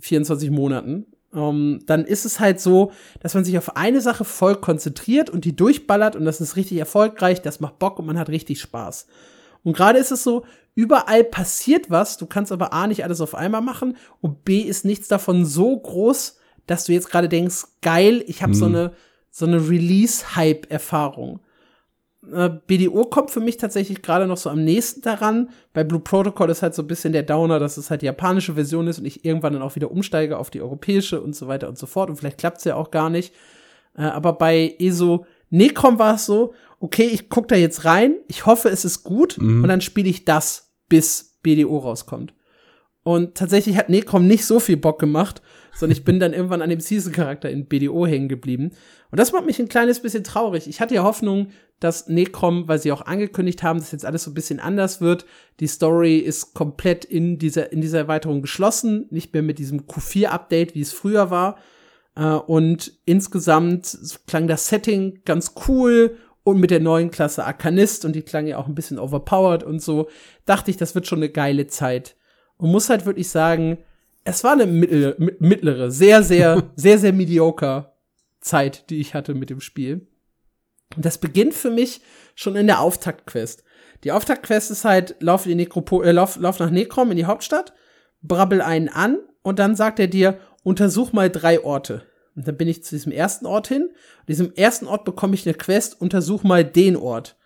[0.00, 4.56] 24 Monaten ähm, dann ist es halt so, dass man sich auf eine Sache voll
[4.56, 8.28] konzentriert und die durchballert und das ist richtig erfolgreich, das macht Bock und man hat
[8.28, 9.06] richtig Spaß.
[9.64, 10.44] Und gerade ist es so,
[10.78, 14.84] überall passiert was, du kannst aber A nicht alles auf einmal machen und B ist
[14.84, 16.38] nichts davon so groß,
[16.68, 18.56] dass du jetzt gerade denkst, geil, ich habe mhm.
[18.56, 18.92] so eine
[19.30, 21.40] so eine Release-Hype-Erfahrung.
[22.32, 25.50] Äh, BDO kommt für mich tatsächlich gerade noch so am nächsten daran.
[25.72, 28.54] Bei Blue Protocol ist halt so ein bisschen der Downer, dass es halt die japanische
[28.54, 31.68] Version ist und ich irgendwann dann auch wieder umsteige auf die europäische und so weiter
[31.68, 32.10] und so fort.
[32.10, 33.34] Und vielleicht klappt es ja auch gar nicht.
[33.96, 38.46] Äh, aber bei ESO Necrom war es so, okay, ich guck da jetzt rein, ich
[38.46, 39.62] hoffe, es ist gut mhm.
[39.62, 42.34] und dann spiele ich das, bis BDO rauskommt.
[43.02, 45.40] Und tatsächlich hat Necrom nicht so viel Bock gemacht,
[45.72, 48.72] sondern ich bin dann irgendwann an dem Season-Charakter in BDO hängen geblieben.
[49.10, 50.68] Und das macht mich ein kleines bisschen traurig.
[50.68, 51.48] Ich hatte ja Hoffnung,
[51.80, 55.24] dass Necrom, weil sie auch angekündigt haben, dass jetzt alles so ein bisschen anders wird.
[55.60, 60.74] Die Story ist komplett in dieser, in dieser Erweiterung geschlossen, nicht mehr mit diesem Q4-Update,
[60.74, 61.56] wie es früher war.
[62.14, 63.96] Äh, und insgesamt
[64.26, 68.56] klang das Setting ganz cool und mit der neuen Klasse Arkanist und die klang ja
[68.56, 70.08] auch ein bisschen overpowered und so,
[70.46, 72.16] dachte ich, das wird schon eine geile Zeit.
[72.56, 73.78] Und muss halt wirklich sagen,
[74.24, 77.92] es war eine mittlere, mittlere sehr, sehr, sehr, sehr mediocre
[78.40, 80.06] Zeit, die ich hatte mit dem Spiel.
[80.96, 82.00] Und das beginnt für mich
[82.34, 83.62] schon in der Auftaktquest.
[84.04, 87.74] Die Auftaktquest ist halt, lauf, in Nekropo äh, lauf, lauf nach Nekrom in die Hauptstadt,
[88.22, 92.07] brabbel einen an und dann sagt er dir, untersuch mal drei Orte.
[92.38, 93.82] Und dann bin ich zu diesem ersten Ort hin.
[93.82, 97.36] Und diesem ersten Ort bekomme ich eine Quest, untersuch mal den Ort.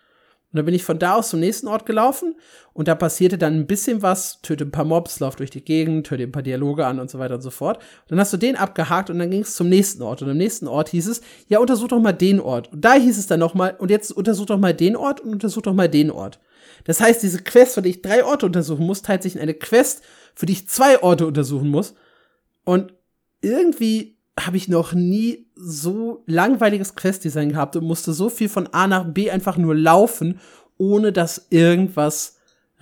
[0.52, 2.34] Und dann bin ich von da aus zum nächsten Ort gelaufen
[2.74, 6.06] und da passierte dann ein bisschen was, töte ein paar Mobs, lauf durch die Gegend,
[6.06, 7.78] töte ein paar Dialoge an und so weiter und so fort.
[7.78, 10.20] Und dann hast du den abgehakt und dann ging es zum nächsten Ort.
[10.20, 12.70] Und am nächsten Ort hieß es, ja, untersuch doch mal den Ort.
[12.70, 15.32] Und da hieß es dann noch mal, und jetzt untersuch doch mal den Ort und
[15.32, 16.38] untersuch doch mal den Ort.
[16.84, 19.54] Das heißt, diese Quest, für die ich drei Orte untersuchen muss, teilt sich in eine
[19.54, 20.02] Quest,
[20.34, 21.94] für die ich zwei Orte untersuchen muss.
[22.64, 22.92] Und
[23.40, 28.86] irgendwie habe ich noch nie so langweiliges Questdesign gehabt und musste so viel von A
[28.86, 30.40] nach B einfach nur laufen,
[30.78, 32.38] ohne dass irgendwas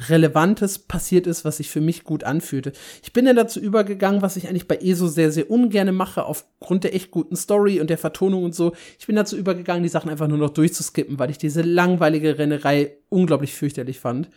[0.08, 2.72] Relevantes passiert ist, was sich für mich gut anfühlte.
[3.02, 6.84] Ich bin dann dazu übergegangen, was ich eigentlich bei ESO sehr, sehr ungern mache, aufgrund
[6.84, 8.72] der echt guten Story und der Vertonung und so.
[8.98, 12.96] Ich bin dazu übergegangen, die Sachen einfach nur noch durchzuskippen, weil ich diese langweilige Rennerei
[13.08, 14.30] unglaublich fürchterlich fand.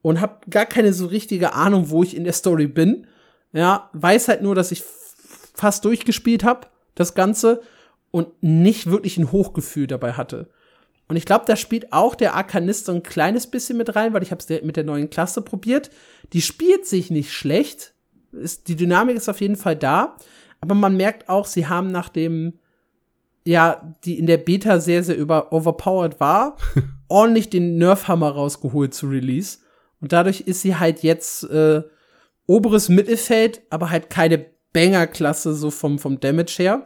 [0.00, 3.06] Und habe gar keine so richtige Ahnung, wo ich in der Story bin.
[3.52, 4.82] Ja, weiß halt nur, dass ich
[5.54, 7.62] fast durchgespielt habe, das Ganze,
[8.12, 10.48] und nicht wirklich ein Hochgefühl dabei hatte.
[11.08, 14.22] Und ich glaube, da spielt auch der Arkanist so ein kleines bisschen mit rein, weil
[14.22, 15.90] ich habe es mit der neuen Klasse probiert.
[16.32, 17.92] Die spielt sich nicht schlecht.
[18.32, 20.16] Ist, die Dynamik ist auf jeden Fall da.
[20.60, 22.58] Aber man merkt auch, sie haben nach dem,
[23.44, 26.56] ja, die in der Beta sehr, sehr über overpowered war,
[27.08, 29.58] ordentlich den Nerfhammer rausgeholt zu Release.
[30.00, 31.82] Und dadurch ist sie halt jetzt äh,
[32.46, 36.84] oberes Mittelfeld, aber halt keine Banger-Klasse so vom, vom Damage her.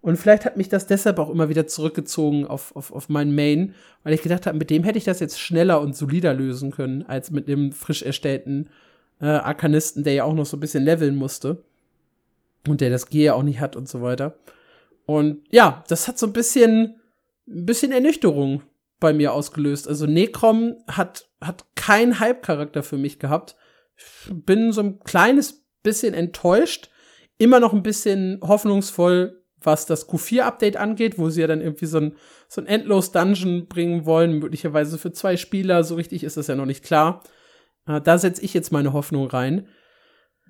[0.00, 3.74] Und vielleicht hat mich das deshalb auch immer wieder zurückgezogen auf, auf, auf meinen Main,
[4.04, 7.04] weil ich gedacht habe, mit dem hätte ich das jetzt schneller und solider lösen können,
[7.04, 8.70] als mit dem frisch erstellten
[9.20, 11.64] äh, Arkanisten, der ja auch noch so ein bisschen leveln musste.
[12.66, 14.36] Und der das G ja auch nicht hat und so weiter.
[15.06, 17.00] Und ja, das hat so ein bisschen,
[17.48, 18.62] ein bisschen Ernüchterung
[19.00, 19.88] bei mir ausgelöst.
[19.88, 23.56] Also Necrom hat, hat keinen Hype-Charakter für mich gehabt.
[23.96, 26.90] Ich bin so ein kleines bisschen enttäuscht,
[27.38, 31.98] immer noch ein bisschen hoffnungsvoll, was das Q4-Update angeht, wo sie ja dann irgendwie so
[31.98, 32.16] ein,
[32.48, 35.82] so ein Endlos-Dungeon bringen wollen, möglicherweise für zwei Spieler.
[35.84, 37.22] So richtig ist das ja noch nicht klar.
[37.86, 39.68] Äh, da setze ich jetzt meine Hoffnung rein.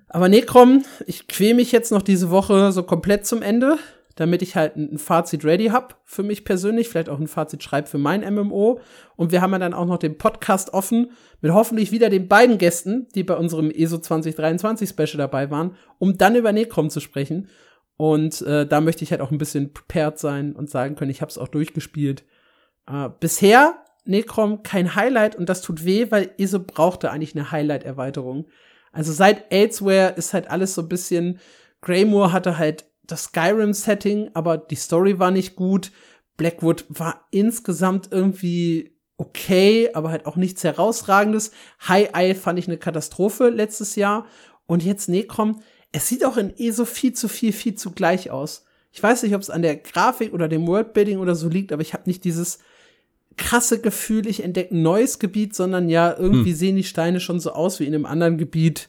[0.08, 3.78] Aber Necrom, ich quäle mich jetzt noch diese Woche so komplett zum Ende,
[4.18, 7.86] damit ich halt ein, Fazit ready hab für mich persönlich, vielleicht auch ein Fazit schreibe
[7.86, 8.80] für mein MMO.
[9.14, 12.58] Und wir haben ja dann auch noch den Podcast offen mit hoffentlich wieder den beiden
[12.58, 17.48] Gästen, die bei unserem ESO 2023 Special dabei waren, um dann über Necrom zu sprechen.
[17.96, 21.20] Und äh, da möchte ich halt auch ein bisschen prepared sein und sagen können, ich
[21.20, 22.24] habe es auch durchgespielt.
[22.90, 28.48] Äh, bisher Necrom kein Highlight und das tut weh, weil ESO brauchte eigentlich eine Highlight-Erweiterung.
[28.90, 31.38] Also seit Elsewhere ist halt alles so ein bisschen.
[31.82, 35.90] Greymoor hatte halt das Skyrim-Setting, aber die Story war nicht gut.
[36.36, 41.50] Blackwood war insgesamt irgendwie okay, aber halt auch nichts herausragendes.
[41.88, 44.26] High Isle fand ich eine Katastrophe letztes Jahr.
[44.66, 45.60] Und jetzt Necrom,
[45.90, 48.64] es sieht auch in ESO viel zu viel, viel zu gleich aus.
[48.92, 51.82] Ich weiß nicht, ob es an der Grafik oder dem Worldbuilding oder so liegt, aber
[51.82, 52.58] ich habe nicht dieses
[53.36, 56.56] krasse Gefühl, ich entdecke ein neues Gebiet, sondern ja, irgendwie hm.
[56.56, 58.88] sehen die Steine schon so aus wie in einem anderen Gebiet.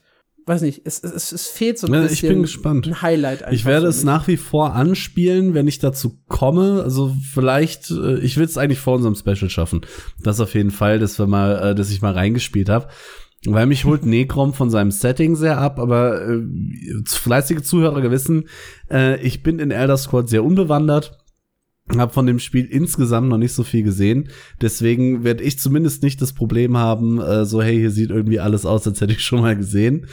[0.50, 2.88] Weiß nicht, es, es, es fehlt so ein ja, bisschen ich bin gespannt.
[2.88, 3.46] ein Highlight.
[3.52, 6.82] Ich werde es nach wie vor anspielen, wenn ich dazu komme.
[6.82, 9.82] Also vielleicht, äh, ich will es eigentlich vor unserem Special schaffen.
[10.24, 12.88] Das auf jeden Fall, dass wir mal, äh, dass ich mal reingespielt habe.
[13.46, 16.42] Weil mich holt Necrom von seinem Setting sehr ab, aber äh,
[17.06, 18.50] fleißige Zuhörer gewissen,
[18.90, 21.20] äh, ich bin in Elder Scrolls sehr unbewandert
[21.98, 24.30] habe von dem Spiel insgesamt noch nicht so viel gesehen.
[24.62, 28.66] Deswegen werde ich zumindest nicht das Problem haben, äh, so hey, hier sieht irgendwie alles
[28.66, 30.08] aus, als hätte ich schon mal gesehen.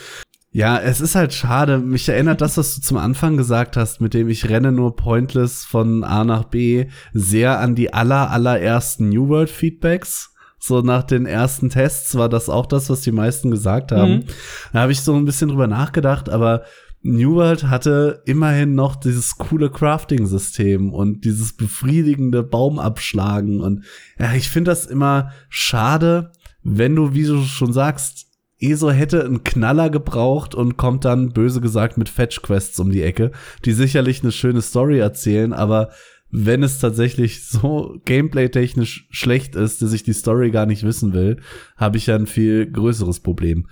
[0.57, 1.77] Ja, es ist halt schade.
[1.81, 5.66] Mich erinnert das, was du zum Anfang gesagt hast, mit dem ich renne nur pointless
[5.66, 10.33] von A nach B, sehr an die aller, allerersten New World Feedbacks.
[10.59, 14.12] So nach den ersten Tests war das auch das, was die meisten gesagt haben.
[14.12, 14.24] Mhm.
[14.73, 16.62] Da habe ich so ein bisschen drüber nachgedacht, aber
[17.03, 23.61] New World hatte immerhin noch dieses coole Crafting-System und dieses befriedigende Baumabschlagen.
[23.61, 23.85] Und
[24.19, 28.26] ja, ich finde das immer schade, wenn du, wie du schon sagst,
[28.61, 33.33] ESO hätte einen Knaller gebraucht und kommt dann, böse gesagt, mit Fetch-Quests um die Ecke,
[33.65, 35.91] die sicherlich eine schöne Story erzählen, aber
[36.31, 41.41] wenn es tatsächlich so gameplay-technisch schlecht ist, dass ich die Story gar nicht wissen will,
[41.77, 43.69] habe ich ja ein viel größeres Problem.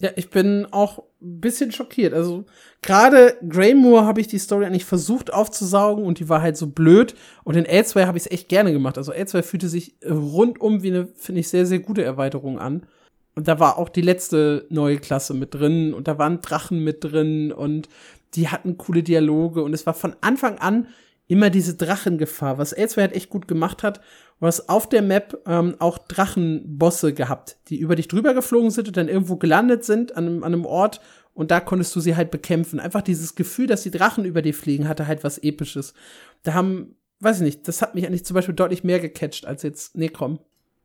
[0.00, 2.12] Ja, ich bin auch ein bisschen schockiert.
[2.12, 2.44] Also
[2.80, 7.14] gerade Greymoor habe ich die Story eigentlich versucht aufzusaugen und die war halt so blöd.
[7.44, 8.98] Und in L2 habe ich es echt gerne gemacht.
[8.98, 12.86] Also L2 fühlte sich rundum wie eine, finde ich, sehr, sehr gute Erweiterung an.
[13.34, 17.02] Und da war auch die letzte neue Klasse mit drin und da waren Drachen mit
[17.02, 17.88] drin und
[18.34, 20.86] die hatten coole Dialoge und es war von Anfang an
[21.28, 24.00] immer diese Drachengefahr, was L2 halt echt gut gemacht hat
[24.46, 28.96] hast auf der Map ähm, auch Drachenbosse gehabt, die über dich drüber geflogen sind und
[28.96, 31.00] dann irgendwo gelandet sind an an einem Ort
[31.34, 32.80] und da konntest du sie halt bekämpfen.
[32.80, 35.94] Einfach dieses Gefühl, dass die Drachen über dir fliegen, hatte halt was Episches.
[36.42, 39.62] Da haben, weiß ich nicht, das hat mich eigentlich zum Beispiel deutlich mehr gecatcht als
[39.62, 40.40] jetzt Necrom.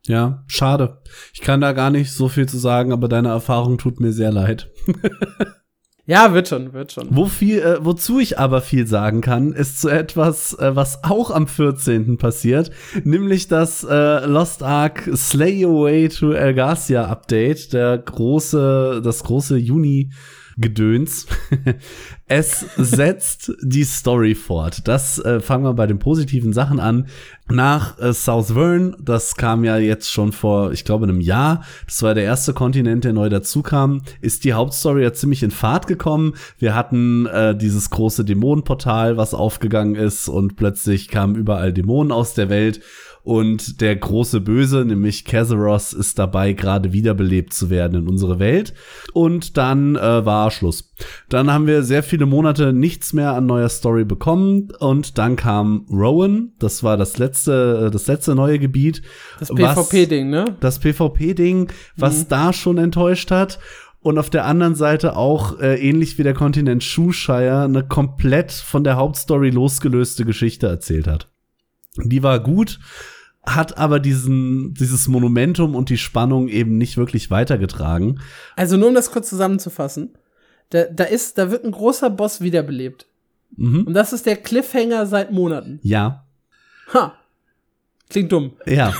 [0.07, 1.01] Ja, schade.
[1.33, 4.31] Ich kann da gar nicht so viel zu sagen, aber deine Erfahrung tut mir sehr
[4.31, 4.71] leid.
[6.09, 7.09] Ja, wird schon, wird schon.
[7.09, 11.31] Wo viel, äh, wozu ich aber viel sagen kann, ist zu etwas, äh, was auch
[11.31, 12.17] am 14.
[12.17, 12.71] passiert,
[13.03, 19.57] nämlich das äh, Lost Ark Slay Your Way to Elgasia Update, der große, das große
[19.57, 20.13] Juni
[20.57, 21.27] Gedöns.
[22.27, 24.87] es setzt die Story fort.
[24.87, 27.07] Das äh, fangen wir bei den positiven Sachen an.
[27.49, 31.63] Nach äh, South Vern, das kam ja jetzt schon vor, ich glaube, einem Jahr.
[31.85, 34.01] Das war der erste Kontinent, der neu dazu kam.
[34.19, 36.33] Ist die Hauptstory ja ziemlich in Fahrt gekommen.
[36.57, 42.33] Wir hatten äh, dieses große Dämonenportal, was aufgegangen ist und plötzlich kamen überall Dämonen aus
[42.33, 42.81] der Welt
[43.27, 48.73] und der große Böse, nämlich Kazaros, ist dabei, gerade wiederbelebt zu werden in unsere Welt.
[49.11, 50.93] Und dann äh, war Schluss.
[51.27, 54.69] Dann haben wir sehr viele Monate nichts mehr an neuer Story bekommen.
[54.79, 56.53] Und dann kam Rowan.
[56.59, 59.01] Das war das letzte, das letzte neue Gebiet.
[59.39, 60.55] Das PvP-Ding, ne?
[60.61, 62.27] Das PvP-Ding, was mhm.
[62.29, 63.59] da schon enttäuscht hat
[63.99, 68.85] und auf der anderen Seite auch äh, ähnlich wie der Kontinent Shoeshire eine komplett von
[68.85, 71.29] der Hauptstory losgelöste Geschichte erzählt hat.
[71.97, 72.79] Die war gut,
[73.47, 78.19] hat aber diesen, dieses Monumentum und die Spannung eben nicht wirklich weitergetragen.
[78.55, 80.17] Also nur um das kurz zusammenzufassen,
[80.69, 83.07] da, da ist, da wird ein großer Boss wiederbelebt.
[83.55, 83.83] Mhm.
[83.87, 85.79] Und das ist der Cliffhanger seit Monaten.
[85.81, 86.25] Ja.
[86.93, 87.13] Ha.
[88.09, 88.51] Klingt dumm.
[88.65, 88.93] Ja,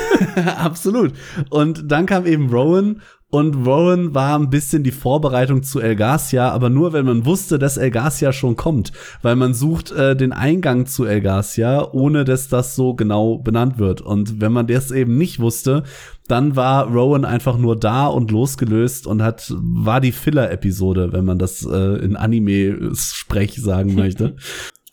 [0.56, 1.12] absolut.
[1.50, 6.68] Und dann kam eben Rowan und Rowan war ein bisschen die Vorbereitung zu Elgasia, aber
[6.68, 8.90] nur, wenn man wusste, dass Elgasia schon kommt.
[9.22, 14.00] Weil man sucht äh, den Eingang zu Elgasia, ohne dass das so genau benannt wird.
[14.00, 15.84] Und wenn man das eben nicht wusste,
[16.26, 21.38] dann war Rowan einfach nur da und losgelöst und hat, war die Filler-Episode, wenn man
[21.38, 24.36] das äh, in Anime-Sprech sagen möchte.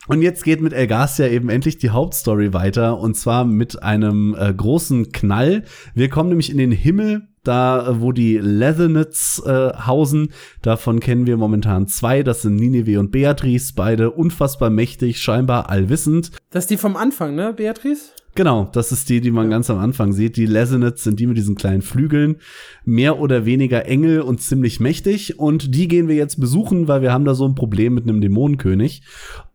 [0.10, 4.54] Und jetzt geht mit Elgasia eben endlich die Hauptstory weiter und zwar mit einem äh,
[4.54, 5.66] großen Knall.
[5.96, 10.30] Wir kommen nämlich in den Himmel da wo die Leathernets äh, hausen.
[10.62, 12.24] Davon kennen wir momentan zwei.
[12.24, 16.32] Das sind Nineveh und Beatrice, beide unfassbar mächtig, scheinbar allwissend.
[16.50, 18.12] Das ist die vom Anfang, ne, Beatrice?
[18.38, 20.38] Genau, das ist die, die man ganz am Anfang sieht.
[20.38, 22.36] Die Lesenets sind die mit diesen kleinen Flügeln.
[22.86, 25.40] Mehr oder weniger Engel und ziemlich mächtig.
[25.40, 28.22] Und die gehen wir jetzt besuchen, weil wir haben da so ein Problem mit einem
[28.22, 29.02] Dämonenkönig.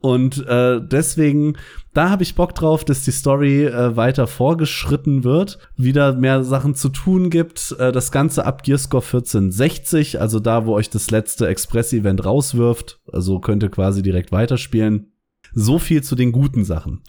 [0.01, 1.57] Und äh, deswegen,
[1.95, 6.75] da habe ich Bock drauf, dass die Story äh, weiter vorgeschritten wird, wieder mehr Sachen
[6.75, 7.77] zu tun gibt.
[7.79, 13.01] Äh, das Ganze ab Gearscore 1460, also da, wo euch das letzte Express-Event rauswirft.
[13.13, 15.13] Also könnt ihr quasi direkt weiterspielen.
[15.55, 17.03] So viel zu den guten Sachen.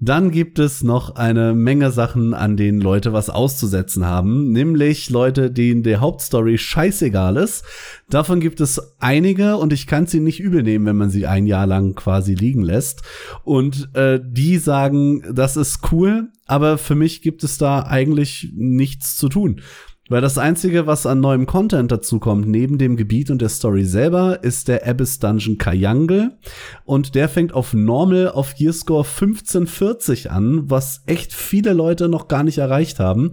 [0.00, 5.50] Dann gibt es noch eine Menge Sachen, an denen Leute was auszusetzen haben, nämlich Leute,
[5.50, 7.64] denen der Hauptstory scheißegal ist.
[8.10, 11.46] Davon gibt es einige und ich kann sie nicht übel nehmen, wenn man sie ein
[11.46, 13.02] Jahr lang quasi liegen lässt.
[13.44, 19.16] Und äh, die sagen, das ist cool, aber für mich gibt es da eigentlich nichts
[19.16, 19.60] zu tun.
[20.10, 24.44] Weil das Einzige, was an neuem Content dazukommt, neben dem Gebiet und der Story selber,
[24.44, 26.38] ist der Abyss Dungeon Kayangle.
[26.84, 32.42] Und der fängt auf Normal auf Gearscore 1540 an, was echt viele Leute noch gar
[32.42, 33.32] nicht erreicht haben.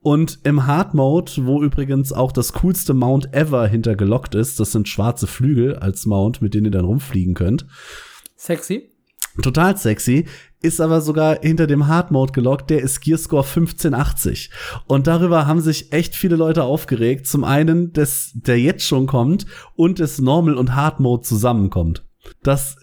[0.00, 4.88] Und im Hard Mode, wo übrigens auch das coolste Mount ever hintergelockt ist, das sind
[4.88, 7.66] schwarze Flügel als Mount, mit denen ihr dann rumfliegen könnt.
[8.36, 8.95] Sexy.
[9.42, 10.26] Total sexy
[10.62, 14.50] ist aber sogar hinter dem Hard Mode gelockt, der ist Gearscore 1580.
[14.86, 17.26] Und darüber haben sich echt viele Leute aufgeregt.
[17.26, 22.04] Zum einen, dass der jetzt schon kommt und das Normal und Hard Mode zusammenkommt.
[22.42, 22.76] Das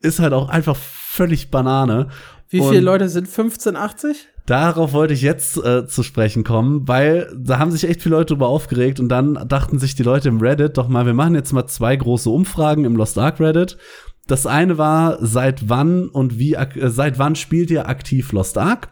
[0.00, 2.08] ist halt auch einfach völlig Banane.
[2.48, 4.28] Wie viele Leute sind 1580?
[4.46, 8.34] Darauf wollte ich jetzt äh, zu sprechen kommen, weil da haben sich echt viele Leute
[8.34, 11.52] drüber aufgeregt und dann dachten sich die Leute im Reddit doch mal, wir machen jetzt
[11.52, 13.78] mal zwei große Umfragen im Lost Ark Reddit
[14.26, 18.88] das eine war, seit wann und wie, äh, seit wann spielt ihr aktiv Lost Ark?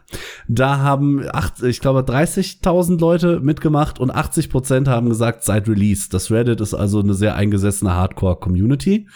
[0.47, 6.07] Da haben acht, ich glaube 30.000 Leute mitgemacht und 80 Prozent haben gesagt seit Release.
[6.09, 9.07] Das Reddit ist also eine sehr eingesessene Hardcore-Community.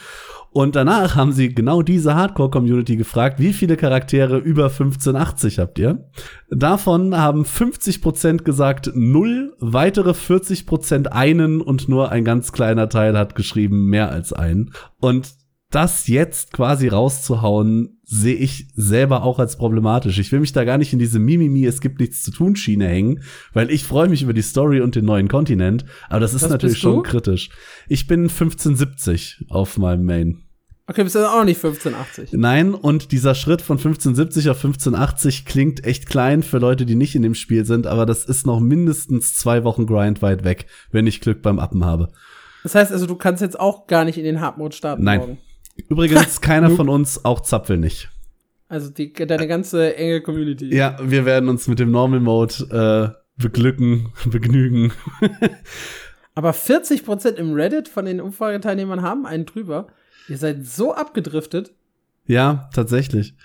[0.52, 6.10] Und danach haben sie genau diese Hardcore-Community gefragt, wie viele Charaktere über 1580 habt ihr?
[6.49, 12.89] Davon haben 50 Prozent gesagt null, weitere 40 Prozent einen und nur ein ganz kleiner
[12.89, 14.72] Teil hat geschrieben mehr als einen.
[14.99, 15.30] Und
[15.69, 20.18] das jetzt quasi rauszuhauen, sehe ich selber auch als problematisch.
[20.18, 22.88] Ich will mich da gar nicht in diese Mimimi, es gibt nichts zu tun Schiene
[22.88, 23.22] hängen,
[23.53, 26.52] weil ich freue mich über die Story und den neuen Kontinent, aber das ist Was
[26.52, 27.49] natürlich schon kritisch.
[27.89, 30.44] Ich bin 1570 auf meinem Main.
[30.89, 32.31] Okay, bist du auch nicht 1580?
[32.31, 37.14] Nein, und dieser Schritt von 1570 auf 1580 klingt echt klein für Leute, die nicht
[37.14, 41.06] in dem Spiel sind, aber das ist noch mindestens zwei Wochen Grind weit weg, wenn
[41.06, 42.07] ich Glück beim Appen habe.
[42.64, 45.19] Das heißt also, du kannst jetzt auch gar nicht in den Hard Mode starten Nein.
[45.19, 45.38] morgen.
[45.90, 48.10] Übrigens, keiner von uns, auch Zapfel nicht.
[48.70, 50.76] Also die, deine ganze enge Community.
[50.76, 54.91] Ja, wir werden uns mit dem Normal Mode äh, beglücken, begnügen.
[56.36, 59.88] Aber 40% im Reddit von den Umfrageteilnehmern haben einen drüber.
[60.28, 61.72] Ihr seid so abgedriftet.
[62.26, 63.36] Ja, tatsächlich.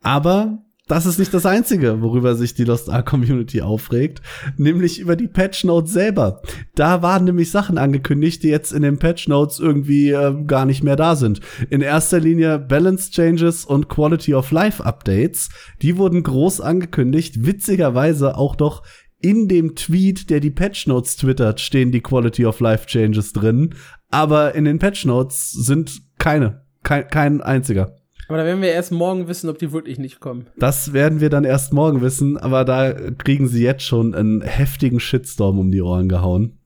[0.00, 4.22] Aber das ist nicht das Einzige, worüber sich die Lost Ark Community aufregt,
[4.56, 6.40] nämlich über die Patch Notes selber.
[6.74, 10.82] Da waren nämlich Sachen angekündigt, die jetzt in den Patch Notes irgendwie äh, gar nicht
[10.82, 11.40] mehr da sind.
[11.68, 15.50] In erster Linie Balance Changes und Quality of Life Updates.
[15.82, 18.82] Die wurden groß angekündigt, witzigerweise auch doch
[19.20, 23.74] in dem Tweet, der die Patch Notes twittert, stehen die Quality of Life Changes drin,
[24.10, 27.97] aber in den Patch Notes sind keine, kein, kein einziger.
[28.28, 30.46] Aber da werden wir erst morgen wissen, ob die wirklich nicht kommen.
[30.58, 35.00] Das werden wir dann erst morgen wissen, aber da kriegen sie jetzt schon einen heftigen
[35.00, 36.58] Shitstorm um die Ohren gehauen.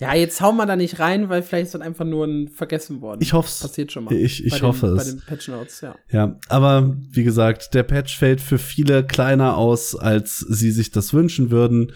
[0.00, 3.02] Ja, jetzt hauen wir da nicht rein, weil vielleicht ist das einfach nur ein vergessen
[3.02, 3.20] worden.
[3.22, 3.60] Ich hoffe es.
[3.60, 4.14] Passiert schon mal.
[4.14, 5.04] Ich, ich hoffe den, es.
[5.04, 5.94] Bei den Patch Notes, ja.
[6.10, 11.12] Ja, aber wie gesagt, der Patch fällt für viele kleiner aus, als sie sich das
[11.12, 11.92] wünschen würden.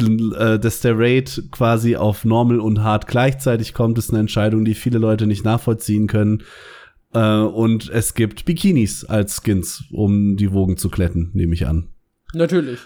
[0.00, 4.74] Äh, dass der Raid quasi auf Normal und Hard gleichzeitig kommt, ist eine Entscheidung, die
[4.74, 6.44] viele Leute nicht nachvollziehen können.
[7.12, 11.88] Äh, und es gibt Bikinis als Skins, um die Wogen zu kletten, nehme ich an.
[12.34, 12.80] Natürlich.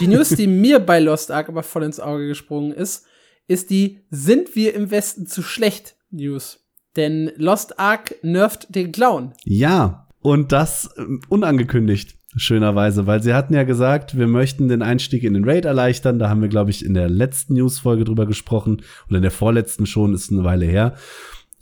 [0.00, 3.04] die News, die mir bei Lost Ark aber voll ins Auge gesprungen ist,
[3.48, 6.64] ist die Sind wir im Westen zu schlecht News.
[6.96, 9.34] Denn Lost Ark nervt den Clown.
[9.44, 15.24] Ja, und das äh, unangekündigt schönerweise, weil sie hatten ja gesagt, wir möchten den Einstieg
[15.24, 16.18] in den Raid erleichtern.
[16.18, 19.86] Da haben wir, glaube ich, in der letzten News-Folge drüber gesprochen oder in der vorletzten
[19.86, 20.94] schon, ist eine Weile her.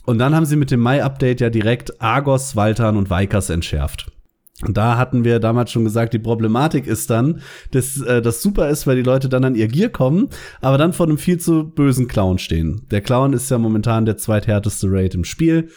[0.05, 4.11] Und dann haben sie mit dem Mai-Update ja direkt Argos, Waltan und Vaikas entschärft.
[4.61, 7.41] Und da hatten wir damals schon gesagt, die Problematik ist dann,
[7.71, 10.29] dass äh, das super ist, weil die Leute dann an ihr Gear kommen,
[10.61, 12.87] aber dann vor einem viel zu bösen Clown stehen.
[12.89, 15.69] Der Clown ist ja momentan der zweithärteste Raid im Spiel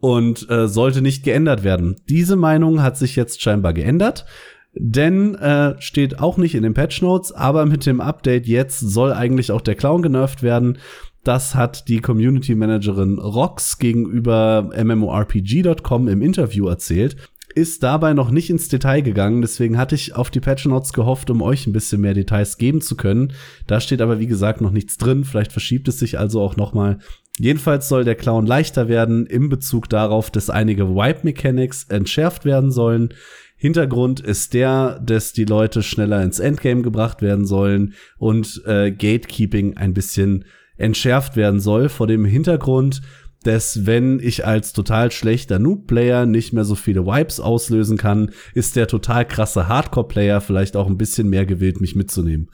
[0.00, 1.96] und äh, sollte nicht geändert werden.
[2.10, 4.26] Diese Meinung hat sich jetzt scheinbar geändert.
[4.72, 9.12] Denn äh, steht auch nicht in den Patch Notes, aber mit dem Update jetzt soll
[9.12, 10.78] eigentlich auch der Clown genervt werden.
[11.24, 17.16] Das hat die Community Managerin Rox gegenüber MMORPG.com im Interview erzählt.
[17.54, 21.30] Ist dabei noch nicht ins Detail gegangen, deswegen hatte ich auf die Patch Notes gehofft,
[21.30, 23.32] um euch ein bisschen mehr Details geben zu können.
[23.66, 26.74] Da steht aber wie gesagt noch nichts drin, vielleicht verschiebt es sich also auch noch
[26.74, 26.98] mal.
[27.38, 32.70] Jedenfalls soll der Clown leichter werden im Bezug darauf, dass einige Wipe Mechanics entschärft werden
[32.70, 33.14] sollen.
[33.56, 39.76] Hintergrund ist der, dass die Leute schneller ins Endgame gebracht werden sollen und äh, Gatekeeping
[39.76, 40.44] ein bisschen
[40.80, 43.02] entschärft werden soll, vor dem Hintergrund,
[43.42, 48.76] dass wenn ich als total schlechter Noob-Player nicht mehr so viele Wipes auslösen kann, ist
[48.76, 52.50] der total krasse Hardcore-Player vielleicht auch ein bisschen mehr gewillt, mich mitzunehmen.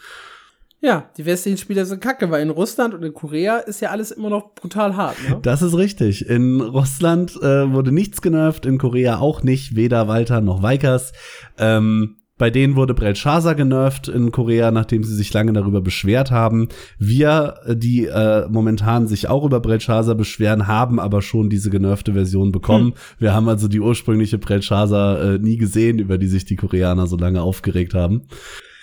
[0.80, 4.12] Ja, die westlichen Spieler sind kacke, weil in Russland und in Korea ist ja alles
[4.12, 5.16] immer noch brutal hart.
[5.28, 5.38] Ne?
[5.42, 6.28] Das ist richtig.
[6.28, 11.12] In Russland äh, wurde nichts genervt, in Korea auch nicht, weder Walter noch Weikers.
[11.58, 16.68] Ähm, bei denen wurde Belshazzar genervt in Korea, nachdem sie sich lange darüber beschwert haben.
[16.98, 22.52] Wir, die äh, momentan sich auch über Belshazzar beschweren, haben aber schon diese genervte Version
[22.52, 22.88] bekommen.
[22.88, 22.94] Hm.
[23.18, 27.16] Wir haben also die ursprüngliche Belshazzar äh, nie gesehen, über die sich die Koreaner so
[27.16, 28.22] lange aufgeregt haben.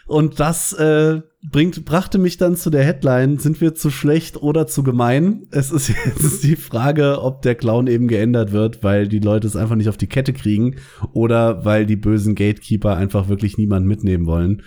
[0.06, 4.68] Und das äh, bringt, brachte mich dann zu der Headline, sind wir zu schlecht oder
[4.68, 5.48] zu gemein?
[5.52, 9.56] Es ist jetzt die Frage, ob der Clown eben geändert wird, weil die Leute es
[9.56, 10.76] einfach nicht auf die Kette kriegen
[11.14, 14.64] oder weil die bösen Gatekeeper einfach wirklich niemand mitnehmen wollen.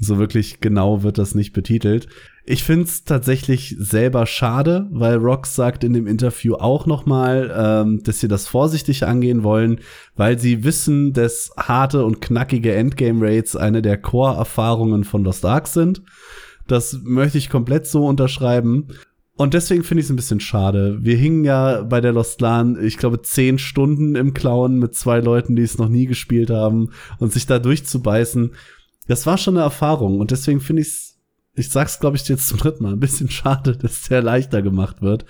[0.00, 2.06] So wirklich genau wird das nicht betitelt.
[2.50, 8.02] Ich find's tatsächlich selber schade, weil Rox sagt in dem Interview auch noch mal, ähm,
[8.02, 9.80] dass sie das vorsichtig angehen wollen,
[10.16, 16.00] weil sie wissen, dass harte und knackige Endgame-Rates eine der Core-Erfahrungen von Lost Ark sind.
[16.66, 18.88] Das möchte ich komplett so unterschreiben.
[19.36, 21.00] Und deswegen finde ich es ein bisschen schade.
[21.02, 25.20] Wir hingen ja bei der Lost LAN, ich glaube, zehn Stunden im Clown mit zwei
[25.20, 28.52] Leuten, die es noch nie gespielt haben und sich da durchzubeißen.
[29.06, 31.07] Das war schon eine Erfahrung und deswegen finde ich es
[31.58, 35.02] ich sag's, glaube ich, jetzt zum dritten Mal, ein bisschen schade, dass der leichter gemacht
[35.02, 35.24] wird.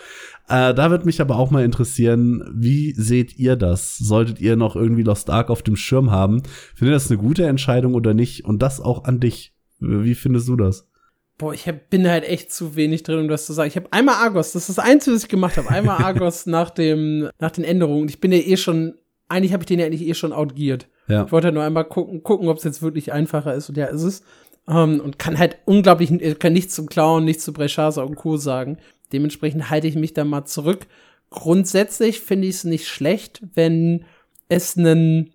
[0.49, 3.97] Äh, da wird mich aber auch mal interessieren, wie seht ihr das?
[3.99, 6.43] Solltet ihr noch irgendwie Lost Ark auf dem Schirm haben?
[6.75, 8.45] Findet ihr das eine gute Entscheidung oder nicht?
[8.45, 9.55] Und das auch an dich.
[9.81, 10.89] Wie findest du das?
[11.37, 13.69] Boah, ich hab, bin halt echt zu wenig drin, um das zu sagen.
[13.69, 15.69] Ich habe einmal Argos, das ist das Einzige, was ich gemacht habe.
[15.69, 18.09] Einmal Argos nach dem, nach den Änderungen.
[18.09, 18.95] Ich bin ja eh schon,
[19.29, 20.89] eigentlich habe ich den ja eigentlich eh schon outgeared.
[21.07, 21.25] Ja.
[21.25, 23.69] Ich wollte halt nur einmal gucken, gucken, ob es jetzt wirklich einfacher ist.
[23.69, 24.23] Und ja, ist es.
[24.69, 28.37] Ähm, und kann halt unglaublich, kann nichts zum Clown, nichts zu Bresciasa und Co.
[28.37, 28.79] sagen.
[29.13, 30.87] Dementsprechend halte ich mich da mal zurück.
[31.31, 34.05] Grundsätzlich finde ich es nicht schlecht, wenn
[34.49, 35.31] es einen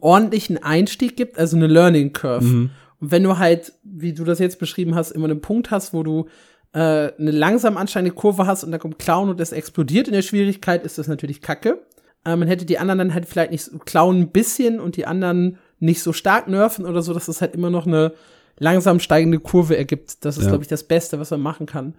[0.00, 2.44] ordentlichen Einstieg gibt, also eine Learning Curve.
[2.44, 2.70] Mhm.
[3.00, 6.02] Und wenn du halt, wie du das jetzt beschrieben hast, immer einen Punkt hast, wo
[6.02, 6.26] du
[6.72, 10.22] äh, eine langsam ansteigende Kurve hast und da kommt Clown und es explodiert in der
[10.22, 11.82] Schwierigkeit, ist das natürlich kacke.
[12.24, 15.06] Äh, man hätte die anderen dann halt vielleicht nicht so Clown ein bisschen und die
[15.06, 18.14] anderen nicht so stark nerven oder so, dass das halt immer noch eine
[18.58, 20.24] langsam steigende Kurve ergibt.
[20.24, 20.50] Das ist, ja.
[20.50, 21.94] glaube ich, das Beste, was man machen kann.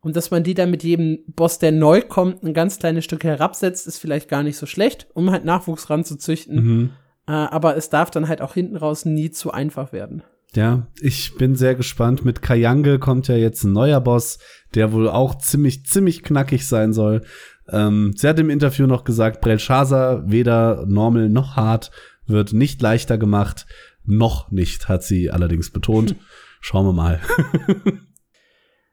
[0.00, 3.24] Und dass man die dann mit jedem Boss, der neu kommt, ein ganz kleines Stück
[3.24, 6.56] herabsetzt, ist vielleicht gar nicht so schlecht, um halt Nachwuchs ranzuzüchten.
[6.56, 6.90] Mhm.
[7.26, 10.22] Äh, aber es darf dann halt auch hinten raus nie zu einfach werden.
[10.54, 12.24] Ja, ich bin sehr gespannt.
[12.24, 14.38] Mit Kayange kommt ja jetzt ein neuer Boss,
[14.74, 17.22] der wohl auch ziemlich, ziemlich knackig sein soll.
[17.68, 21.90] Ähm, sie hat im Interview noch gesagt, Belshazzar, weder normal noch hart,
[22.26, 23.66] wird nicht leichter gemacht.
[24.04, 26.16] Noch nicht, hat sie allerdings betont.
[26.60, 27.20] Schauen wir mal.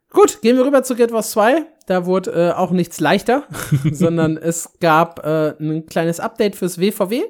[0.09, 1.65] Gut, gehen wir rüber zu Guild Wars 2.
[1.87, 3.45] Da wurde äh, auch nichts leichter,
[3.91, 7.23] sondern es gab äh, ein kleines Update fürs WVW.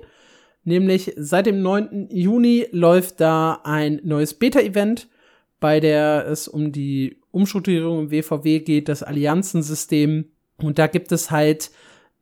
[0.64, 2.10] Nämlich seit dem 9.
[2.12, 5.10] Juni läuft da ein neues Beta-Event,
[5.60, 10.32] bei der es um die Umstrukturierung im WVW geht, das Allianzensystem.
[10.58, 11.72] Und da gibt es halt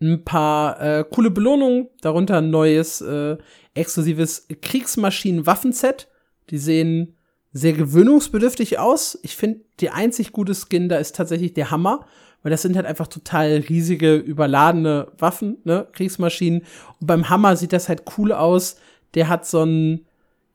[0.02, 3.38] ein paar äh, coole Belohnungen, darunter ein neues äh,
[3.80, 6.08] exklusives Kriegsmaschinen-Waffenset.
[6.50, 7.16] Die sehen
[7.52, 9.18] sehr gewöhnungsbedürftig aus.
[9.24, 12.06] Ich finde, die einzig gute Skin da ist tatsächlich der Hammer,
[12.44, 16.62] weil das sind halt einfach total riesige, überladene Waffen, ne, Kriegsmaschinen.
[17.00, 18.78] Und beim Hammer sieht das halt cool aus.
[19.16, 20.06] Der hat so einen,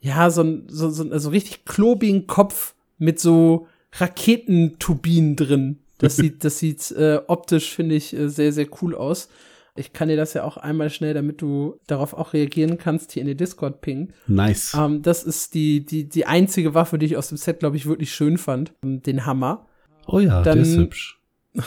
[0.01, 5.81] ja, so einen, so, so also richtig klobigen Kopf mit so Raketenturbinen drin.
[5.99, 9.29] Das sieht, das sieht äh, optisch, finde ich, äh, sehr, sehr cool aus.
[9.77, 13.23] Ich kann dir das ja auch einmal schnell, damit du darauf auch reagieren kannst, hier
[13.23, 14.13] in den Discord pingen.
[14.29, 14.75] Nice.
[14.79, 17.87] Ähm, das ist die, die, die einzige Waffe, die ich aus dem Set, glaube ich,
[17.87, 18.73] wirklich schön fand.
[18.85, 19.67] Ähm, den Hammer.
[20.07, 21.21] Oh ja, Dann der ist hübsch.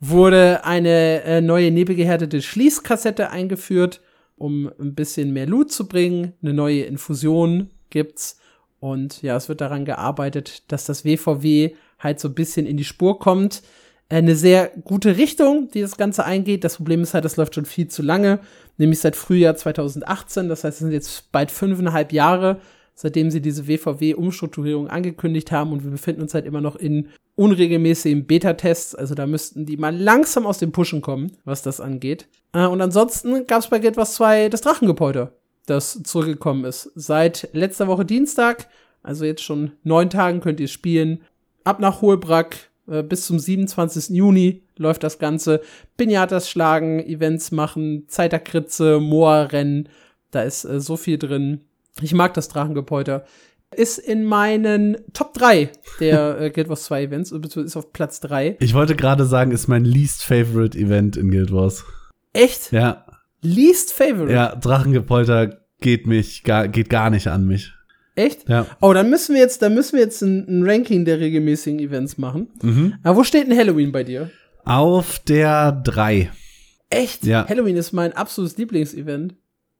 [0.00, 4.00] wurde eine äh, neue nebelgehärtete Schließkassette eingeführt,
[4.36, 6.32] um ein bisschen mehr Loot zu bringen.
[6.42, 8.38] Eine neue Infusion gibt's.
[8.78, 12.84] Und ja, es wird daran gearbeitet, dass das WVW halt so ein bisschen in die
[12.84, 13.62] Spur kommt.
[14.10, 16.64] Äh, eine sehr gute Richtung, die das Ganze eingeht.
[16.64, 18.40] Das Problem ist halt, das läuft schon viel zu lange,
[18.76, 20.48] nämlich seit Frühjahr 2018.
[20.48, 22.60] Das heißt, es sind jetzt bald fünfeinhalb Jahre,
[22.94, 28.26] seitdem sie diese WVW-Umstrukturierung angekündigt haben und wir befinden uns halt immer noch in unregelmäßigen
[28.26, 28.94] Beta-Tests.
[28.94, 32.28] Also da müssten die mal langsam aus dem Pushen kommen, was das angeht.
[32.52, 35.32] Äh, und ansonsten gab es bei Guild Wars 2 das Drachengepolter,
[35.66, 36.90] das zurückgekommen ist.
[36.96, 38.68] Seit letzter Woche Dienstag,
[39.02, 41.22] also jetzt schon neun Tagen könnt ihr spielen
[41.64, 42.69] ab nach Hohlbrack äh,
[43.02, 44.16] bis zum 27.
[44.16, 45.60] Juni läuft das Ganze.
[45.96, 49.88] Pinatas schlagen, Events machen, Zeiterkritze, Moorrennen.
[50.30, 51.60] Da ist äh, so viel drin.
[52.00, 53.24] Ich mag das Drachengepolter.
[53.74, 58.20] ist in meinen Top 3 der äh, Guild Wars 2 Events, beziehungsweise ist auf Platz
[58.20, 58.56] 3.
[58.60, 61.84] Ich wollte gerade sagen, ist mein least favorite Event in Guild Wars.
[62.32, 62.72] Echt?
[62.72, 63.04] Ja.
[63.42, 64.32] Least favorite?
[64.32, 67.72] Ja, Drachengepolter geht mich, gar, geht gar nicht an mich.
[68.20, 68.48] Echt?
[68.48, 68.66] Ja.
[68.80, 72.18] Oh, dann müssen wir jetzt, dann müssen wir jetzt ein, ein Ranking der regelmäßigen Events
[72.18, 72.48] machen.
[72.62, 72.94] Mhm.
[73.02, 74.30] Aber wo steht denn Halloween bei dir?
[74.64, 76.30] Auf der 3.
[76.90, 77.24] Echt?
[77.24, 77.48] Ja.
[77.48, 79.34] Halloween ist mein absolutes Lieblingsevent.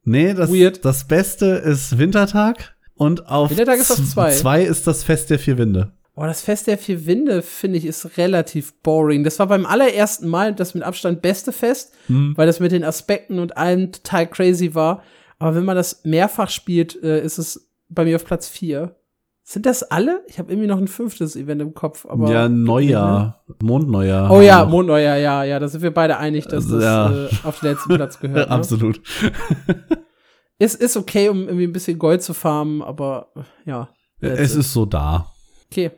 [0.05, 0.85] Nee, das, Weird.
[0.85, 2.75] das Beste ist Wintertag.
[2.95, 5.93] Und auf Wintertag ist ist das Fest der vier Winde.
[6.17, 9.25] Oh, das Fest der vier Winde, finde ich, ist relativ boring.
[9.25, 12.35] Das war beim allerersten Mal das mit Abstand beste Fest, Hm.
[12.37, 15.03] weil das mit den Aspekten und allem total crazy war.
[15.39, 18.97] Aber wenn man das mehrfach spielt, äh, ist es bei mir auf Platz vier.
[19.43, 20.23] Sind das alle?
[20.29, 22.07] Ich habe irgendwie noch ein fünftes Event im Kopf.
[22.07, 23.45] Aber ja, Neujahr.
[23.61, 24.31] Mondneujahr.
[24.31, 24.65] Oh ja.
[24.65, 27.11] Mondneujahr, ja, ja, da sind wir beide einig, dass das Ja.
[27.11, 28.49] äh, auf den letzten Platz gehört.
[28.49, 28.55] Ne?
[28.55, 29.01] Absolut.
[30.59, 33.89] Ist, ist okay, um irgendwie ein bisschen Gold zu farmen, aber äh, ja.
[34.21, 35.33] Es ist so da.
[35.71, 35.91] Okay.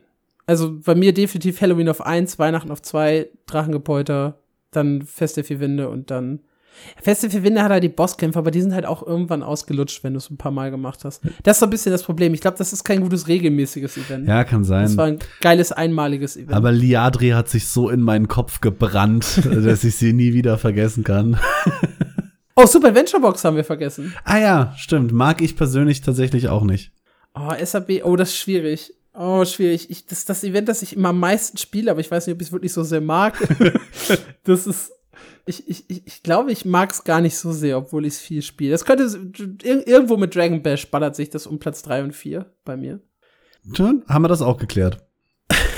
[0.45, 4.39] Also bei mir definitiv Halloween auf 1, Weihnachten auf 2, Drachengepolter,
[4.71, 6.39] dann Fest der vier Winde und dann.
[7.01, 10.03] Fest der vier Winde hat halt die Bosskämpfe, aber die sind halt auch irgendwann ausgelutscht,
[10.03, 11.21] wenn du es ein paar Mal gemacht hast.
[11.43, 12.33] Das ist so ein bisschen das Problem.
[12.33, 14.27] Ich glaube, das ist kein gutes regelmäßiges Event.
[14.27, 15.13] Ja, kann Das war sein.
[15.15, 16.53] ein geiles einmaliges Event.
[16.53, 21.03] Aber Liadri hat sich so in meinen Kopf gebrannt, dass ich sie nie wieder vergessen
[21.03, 21.39] kann.
[22.55, 24.13] oh, Super Adventure Box haben wir vergessen.
[24.23, 25.11] Ah ja, stimmt.
[25.11, 26.91] Mag ich persönlich tatsächlich auch nicht.
[27.35, 28.93] Oh, SAB, oh, das ist schwierig.
[29.15, 29.89] Oh, schwierig.
[29.91, 32.35] Ich, das ist das Event, das ich immer am meisten spiele, aber ich weiß nicht,
[32.35, 33.37] ob ich es wirklich so sehr mag.
[34.43, 34.91] das ist.
[35.45, 38.19] Ich, ich, ich, ich glaube, ich mag es gar nicht so sehr, obwohl ich es
[38.19, 38.71] viel spiele.
[38.71, 39.03] Das könnte
[39.63, 43.01] ir irgendwo mit Dragon Bash ballert sich das um Platz 3 und 4 bei mir.
[43.73, 45.05] Schön, haben wir das auch geklärt.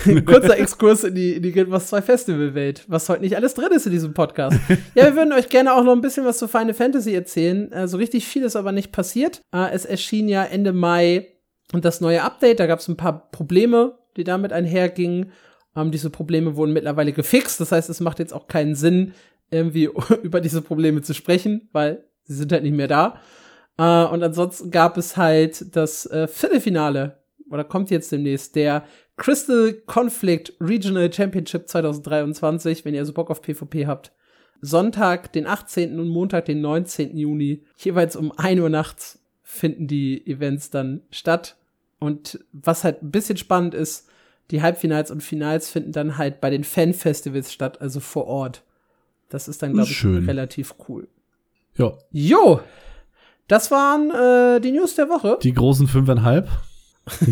[0.25, 3.71] Kurzer Exkurs in die, in die Guild Wars 2 Festival-Welt, was heute nicht alles drin
[3.71, 4.57] ist in diesem Podcast.
[4.95, 7.71] ja, wir würden euch gerne auch noch ein bisschen was zu Final Fantasy erzählen.
[7.71, 9.41] Äh, so richtig viel ist aber nicht passiert.
[9.51, 11.27] Äh, es erschien ja Ende Mai
[11.71, 12.59] das neue Update.
[12.59, 15.31] Da gab es ein paar Probleme, die damit einhergingen.
[15.75, 17.59] Ähm, diese Probleme wurden mittlerweile gefixt.
[17.59, 19.13] Das heißt, es macht jetzt auch keinen Sinn,
[19.51, 19.89] irgendwie
[20.23, 23.19] über diese Probleme zu sprechen, weil sie sind halt nicht mehr da.
[23.77, 27.19] Äh, und ansonsten gab es halt das äh, Viertelfinale,
[27.49, 28.83] oder kommt jetzt demnächst, der
[29.17, 34.11] Crystal Conflict Regional Championship 2023, wenn ihr also Bock auf PvP habt.
[34.61, 35.99] Sonntag, den 18.
[35.99, 37.15] und Montag, den 19.
[37.17, 41.55] Juni, jeweils um 1 Uhr nachts finden die Events dann statt.
[41.99, 44.09] Und was halt ein bisschen spannend ist,
[44.51, 48.63] die Halbfinals und Finals finden dann halt bei den Fan-Festivals statt, also vor Ort.
[49.35, 50.25] Das ist dann, glaube ich, Schön.
[50.25, 51.09] relativ cool.
[51.77, 51.97] Ja.
[52.11, 52.61] Jo,
[53.47, 55.37] das waren äh, die News der Woche.
[55.43, 56.47] Die großen fünfeinhalb.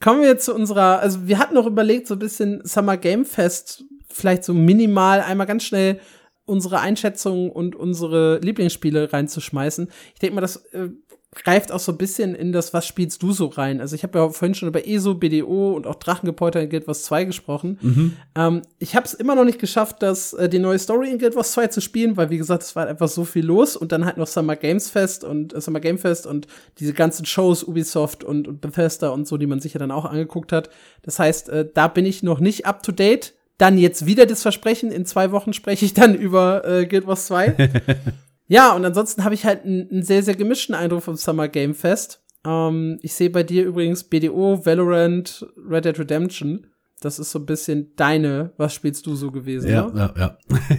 [0.00, 3.84] Kommen wir zu unserer, also wir hatten noch überlegt, so ein bisschen Summer Game Fest,
[4.08, 5.98] vielleicht so minimal einmal ganz schnell
[6.44, 9.88] unsere Einschätzung und unsere Lieblingsspiele reinzuschmeißen.
[10.12, 10.90] Ich denke mal, das äh,
[11.34, 13.80] greift auch so ein bisschen in das, was spielst du so rein?
[13.80, 17.02] Also ich habe ja vorhin schon über ESO, BDO und auch Drachengepolter in Guild Wars
[17.02, 17.78] 2 gesprochen.
[17.82, 18.16] Mhm.
[18.34, 21.36] Ähm, ich habe es immer noch nicht geschafft, das, äh, die neue Story in Guild
[21.36, 23.92] Wars 2 zu spielen, weil wie gesagt, es war halt einfach so viel los und
[23.92, 26.46] dann halt noch Summer Games Fest und äh, Summer Game Fest und
[26.78, 30.06] diese ganzen Shows, Ubisoft und, und Bethesda und so, die man sich ja dann auch
[30.06, 30.70] angeguckt hat.
[31.02, 33.34] Das heißt, äh, da bin ich noch nicht up to date.
[33.58, 37.26] Dann jetzt wieder das Versprechen, in zwei Wochen spreche ich dann über äh, Guild Wars
[37.26, 37.70] 2.
[38.48, 42.22] ja, und ansonsten habe ich halt einen, sehr, sehr gemischten Eindruck vom Summer Game Fest.
[42.46, 46.66] Ähm, ich sehe bei dir übrigens BDO, Valorant, Red Dead Redemption.
[47.00, 50.12] Das ist so ein bisschen deine, was spielst du so gewesen, Ja, ne?
[50.16, 50.38] ja, ja.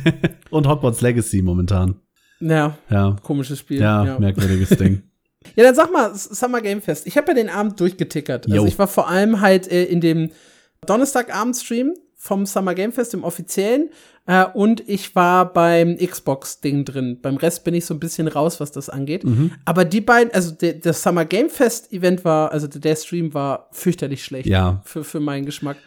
[0.49, 1.95] Und Hogwarts Legacy momentan.
[2.41, 3.15] Ja, Ja.
[3.23, 3.79] komisches Spiel.
[3.79, 5.03] Ja, merkwürdiges Ding.
[5.55, 7.07] Ja, dann sag mal, Summer Game Fest.
[7.07, 8.45] Ich habe ja den Abend durchgetickert.
[8.47, 8.65] Also Jo.
[8.65, 10.31] ich war vor allem halt äh, in dem
[10.85, 13.89] Donnerstagabend-Stream vom Summer Game Fest, im offiziellen.
[14.29, 17.17] Äh, und ich war beim Xbox-Ding drin.
[17.19, 19.23] Beim Rest bin ich so ein bisschen raus, was das angeht.
[19.23, 19.53] Mhm.
[19.65, 24.23] Aber die beiden, also der, das Summer Game Fest-Event war, also der Stream war fürchterlich
[24.23, 24.45] schlecht.
[24.45, 24.83] Ja.
[24.85, 25.77] Für, für meinen Geschmack.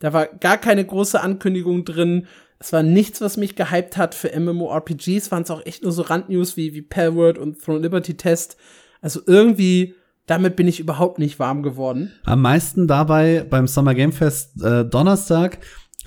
[0.00, 2.26] Da war gar keine große Ankündigung drin.
[2.58, 5.30] Es war nichts, was mich gehypt hat für MMORPGs.
[5.30, 8.56] Waren es auch echt nur so Randnews wie, wie Palworld und Throne Liberty Test.
[9.00, 9.94] Also irgendwie,
[10.26, 12.10] damit bin ich überhaupt nicht warm geworden.
[12.24, 15.58] Am meisten dabei beim Summer Game Fest äh, Donnerstag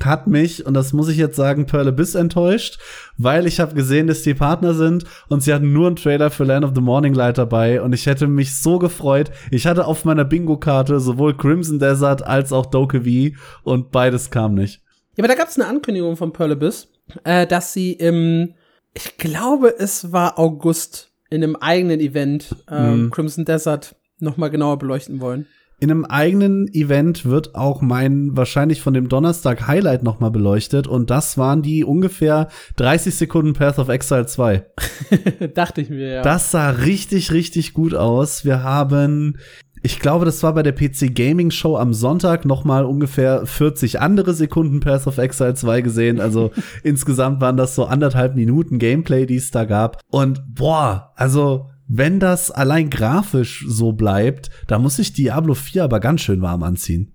[0.04, 2.80] hat mich, und das muss ich jetzt sagen, Pearl Abyss enttäuscht,
[3.18, 6.44] weil ich habe gesehen, dass die Partner sind und sie hatten nur einen Trailer für
[6.44, 9.32] Land of the Morning Light dabei und ich hätte mich so gefreut.
[9.52, 14.82] Ich hatte auf meiner Bingo-Karte sowohl Crimson Desert als auch Dokkaev und beides kam nicht.
[15.16, 16.90] Ja, aber da gab es eine Ankündigung von Pearl Abyss,
[17.24, 18.54] äh, dass sie im,
[18.94, 23.12] ich glaube, es war August, in einem eigenen Event ähm, Mhm.
[23.12, 25.48] Crimson Desert noch mal genauer beleuchten wollen.
[25.78, 30.88] In einem eigenen Event wird auch mein wahrscheinlich von dem Donnerstag Highlight noch mal beleuchtet
[30.88, 32.48] und das waren die ungefähr
[32.78, 34.66] 30 Sekunden Path of Exile 2.
[35.54, 36.22] Dachte ich mir, ja.
[36.22, 38.46] Das sah richtig, richtig gut aus.
[38.46, 39.38] Wir haben
[39.84, 44.00] Ich glaube, das war bei der PC Gaming Show am Sonntag noch mal ungefähr 40
[44.00, 46.22] andere Sekunden Path of Exile 2 gesehen.
[46.22, 46.52] Also
[46.84, 50.00] insgesamt waren das so anderthalb Minuten Gameplay, die es da gab.
[50.10, 56.00] Und boah, also wenn das allein grafisch so bleibt, da muss ich Diablo 4 aber
[56.00, 57.15] ganz schön warm anziehen.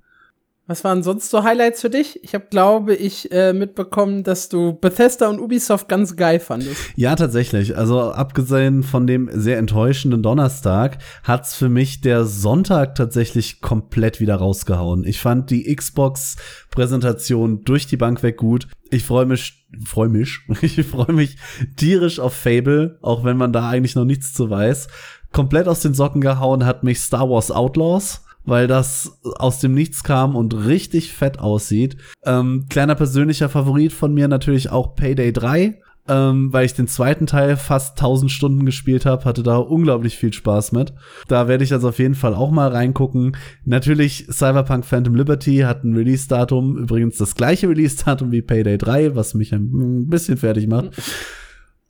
[0.70, 2.22] Was waren sonst so Highlights für dich?
[2.22, 6.92] Ich habe, glaube ich, äh, mitbekommen, dass du Bethesda und Ubisoft ganz geil fandest.
[6.94, 7.76] Ja, tatsächlich.
[7.76, 14.36] Also abgesehen von dem sehr enttäuschenden Donnerstag hat's für mich der Sonntag tatsächlich komplett wieder
[14.36, 15.02] rausgehauen.
[15.02, 18.68] Ich fand die Xbox-Präsentation durch die Bank weg gut.
[18.90, 21.36] Ich freue mich, freue mich, ich freue mich
[21.74, 24.86] tierisch auf Fable, auch wenn man da eigentlich noch nichts zu weiß.
[25.32, 30.02] Komplett aus den Socken gehauen hat mich Star Wars Outlaws weil das aus dem Nichts
[30.02, 31.96] kam und richtig fett aussieht.
[32.24, 35.80] Ähm, kleiner persönlicher Favorit von mir natürlich auch Payday 3.
[36.08, 40.32] Ähm, weil ich den zweiten Teil fast 1000 Stunden gespielt habe, hatte da unglaublich viel
[40.32, 40.92] Spaß mit.
[41.28, 43.36] Da werde ich also auf jeden Fall auch mal reingucken.
[43.64, 49.34] Natürlich Cyberpunk Phantom Liberty hat ein Release-Datum, übrigens das gleiche Release-Datum wie Payday 3, was
[49.34, 50.90] mich ein bisschen fertig macht.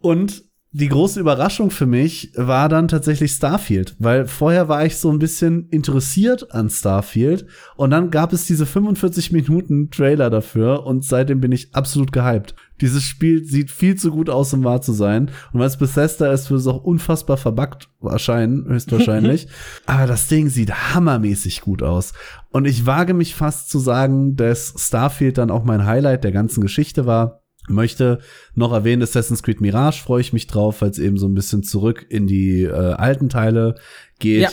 [0.01, 5.11] Und die große Überraschung für mich war dann tatsächlich Starfield, weil vorher war ich so
[5.11, 7.45] ein bisschen interessiert an Starfield
[7.75, 12.55] und dann gab es diese 45 Minuten Trailer dafür und seitdem bin ich absolut gehypt.
[12.81, 15.31] Dieses Spiel sieht viel zu gut aus, um wahr zu sein.
[15.53, 19.49] Und weil es Bethesda ist, wird es auch unfassbar verbuggt erscheinen, höchstwahrscheinlich.
[19.87, 22.15] Aber das Ding sieht hammermäßig gut aus.
[22.51, 26.63] Und ich wage mich fast zu sagen, dass Starfield dann auch mein Highlight der ganzen
[26.63, 27.40] Geschichte war
[27.71, 28.19] möchte
[28.55, 31.63] noch erwähnen, Assassin's Creed Mirage freue ich mich drauf, weil es eben so ein bisschen
[31.63, 33.77] zurück in die äh, alten Teile
[34.19, 34.43] geht.
[34.43, 34.51] Ja,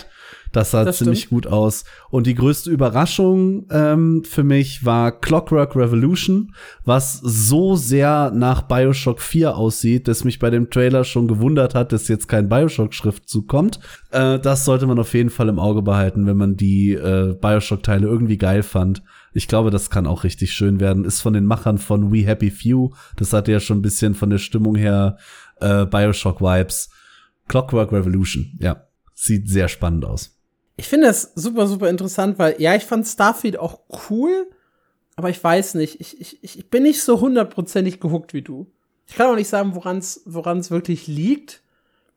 [0.51, 1.43] das sah das ziemlich stimmt.
[1.43, 1.83] gut aus.
[2.09, 6.53] Und die größte Überraschung ähm, für mich war Clockwork Revolution,
[6.85, 11.91] was so sehr nach Bioshock 4 aussieht, dass mich bei dem Trailer schon gewundert hat,
[11.91, 13.79] dass jetzt kein Bioshock-Schriftzug kommt.
[14.11, 18.07] Äh, das sollte man auf jeden Fall im Auge behalten, wenn man die äh, Bioshock-Teile
[18.07, 19.03] irgendwie geil fand.
[19.33, 21.05] Ich glaube, das kann auch richtig schön werden.
[21.05, 22.91] Ist von den Machern von We Happy Few.
[23.15, 25.17] Das hatte ja schon ein bisschen von der Stimmung her
[25.59, 26.89] äh, Bioshock-Vibes.
[27.47, 28.83] Clockwork Revolution, ja.
[29.13, 30.37] Sieht sehr spannend aus.
[30.75, 33.79] Ich finde das super, super interessant, weil ja, ich fand Starfield auch
[34.09, 34.47] cool,
[35.15, 35.99] aber ich weiß nicht.
[35.99, 38.71] Ich, ich, ich bin nicht so hundertprozentig gehuckt wie du.
[39.07, 39.97] Ich kann auch nicht sagen, woran
[40.59, 41.63] es wirklich liegt.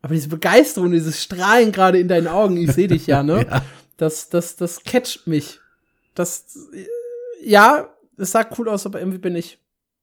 [0.02, 3.46] Aber diese Begeisterung, dieses Strahlen gerade in deinen Augen, ich sehe dich ja, ne?
[3.50, 3.62] ja.
[3.96, 5.60] Das, das, das catcht mich.
[6.14, 6.46] Das,
[7.42, 9.58] ja, es sah cool aus, aber irgendwie bin ich,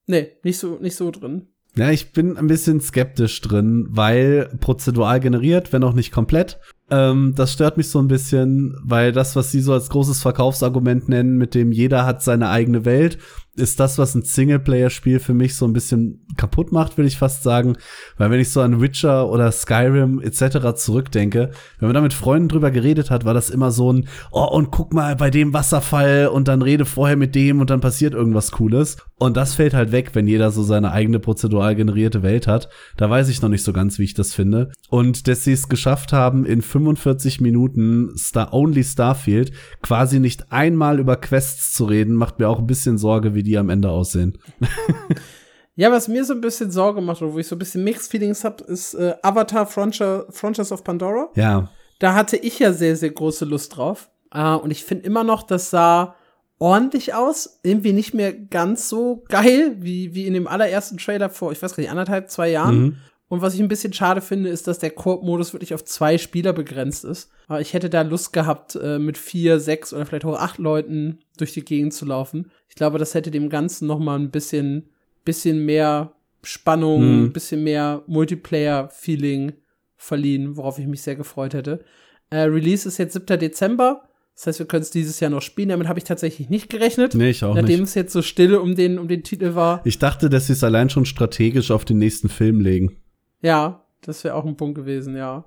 [0.08, 1.48] nee, nicht so, nicht so drin.
[1.76, 6.60] Ja, ich bin ein bisschen skeptisch drin, weil prozedural generiert, wenn auch nicht komplett.
[6.90, 11.08] Ähm, das stört mich so ein bisschen, weil das, was sie so als großes Verkaufsargument
[11.08, 13.20] nennen, mit dem jeder hat seine eigene Welt,
[13.58, 17.44] ist das, was ein Singleplayer-Spiel für mich so ein bisschen kaputt macht, will ich fast
[17.44, 17.76] sagen.
[18.18, 20.76] Weil wenn ich so an Witcher oder Skyrim etc.
[20.76, 24.46] zurückdenke, wenn man da mit Freunden drüber geredet hat, war das immer so ein, oh,
[24.46, 28.14] und guck mal bei dem Wasserfall und dann rede vorher mit dem und dann passiert
[28.14, 28.98] irgendwas Cooles.
[29.20, 32.70] Und das fällt halt weg, wenn jeder so seine eigene prozedural generierte Welt hat.
[32.98, 34.72] Da weiß ich noch nicht so ganz, wie ich das finde.
[34.90, 39.52] Und dass sie es geschafft haben, in 45 Minuten Star Only Starfield
[39.82, 43.58] quasi nicht einmal über Quests zu reden, macht mir auch ein bisschen Sorge, wie die
[43.58, 44.38] am Ende aussehen.
[45.76, 48.12] ja, was mir so ein bisschen Sorge macht, oder wo ich so ein bisschen Mixed
[48.12, 51.30] Feelings habe, ist äh, Avatar Frontier, Frontiers of Pandora.
[51.36, 51.70] Ja.
[52.00, 54.10] Da hatte ich ja sehr, sehr große Lust drauf.
[54.34, 56.16] Äh, und ich finde immer noch, das sah
[56.60, 57.60] ordentlich aus.
[57.64, 61.76] Irgendwie nicht mehr ganz so geil wie, wie in dem allerersten Trailer vor, ich weiß
[61.76, 62.80] gar nicht, anderthalb, zwei Jahren.
[62.80, 62.98] Mhm.
[63.30, 66.54] Und was ich ein bisschen schade finde, ist, dass der Koop-Modus wirklich auf zwei Spieler
[66.54, 67.30] begrenzt ist.
[67.48, 71.20] Aber ich hätte da Lust gehabt, äh, mit vier, sechs oder vielleicht auch acht Leuten
[71.38, 72.52] durch die Gegend zu laufen.
[72.70, 74.90] Ich glaube, das hätte dem Ganzen noch mal ein bisschen,
[75.26, 77.26] bisschen mehr Spannung, mhm.
[77.26, 79.54] ein bisschen mehr Multiplayer-Feeling
[79.98, 81.84] verliehen, worauf ich mich sehr gefreut hätte.
[82.30, 83.40] Äh, Release ist jetzt 7.
[83.40, 84.04] Dezember.
[84.36, 85.70] Das heißt, wir können es dieses Jahr noch spielen.
[85.70, 87.16] Damit habe ich tatsächlich nicht gerechnet.
[87.16, 87.72] Nee, ich auch nachdem nicht.
[87.72, 89.82] Nachdem es jetzt so stille um den, um den Titel war.
[89.84, 92.98] Ich dachte, dass sie es allein schon strategisch auf den nächsten Film legen.
[93.42, 95.46] Ja, das wäre auch ein Punkt gewesen, ja.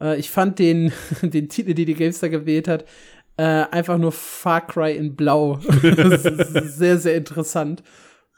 [0.00, 0.92] Äh, ich fand den,
[1.22, 2.84] den Titel, den die Gamestar gewählt hat,
[3.36, 5.58] äh, einfach nur Far Cry in Blau.
[5.60, 7.82] sehr, sehr interessant.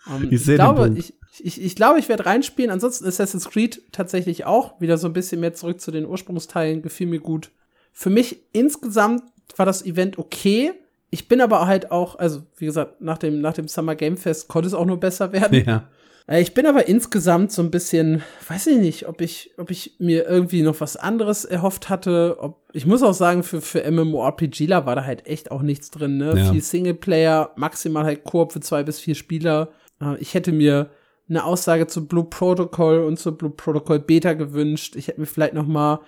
[0.06, 2.70] Um, ähm, ich, ich glaube, ich, ich, ich glaube, ich werde reinspielen.
[2.70, 4.80] Ansonsten Assassin's Creed tatsächlich auch.
[4.80, 6.82] Wieder so ein bisschen mehr zurück zu den Ursprungsteilen.
[6.82, 7.50] Gefiel mir gut.
[7.92, 9.22] Für mich insgesamt
[9.56, 10.72] war das Event okay.
[11.10, 14.48] Ich bin aber halt auch, also wie gesagt, nach dem, nach dem Summer Game Fest
[14.48, 15.64] konnte es auch nur besser werden.
[15.64, 15.88] Ja.
[16.28, 19.96] Äh, ich bin aber insgesamt so ein bisschen, weiß ich nicht, ob ich, ob ich
[19.98, 22.36] mir irgendwie noch was anderes erhofft hatte.
[22.38, 26.18] Ob, ich muss auch sagen, für, für MMORPGler war da halt echt auch nichts drin,
[26.18, 26.34] ne?
[26.36, 26.52] Ja.
[26.52, 29.70] Viel Singleplayer, maximal halt Koop für zwei bis vier Spieler.
[30.00, 30.90] Äh, ich hätte mir
[31.28, 34.96] eine Aussage zu Blue Protocol und zu Blue Protocol Beta gewünscht.
[34.96, 36.00] Ich hätte mir vielleicht noch mal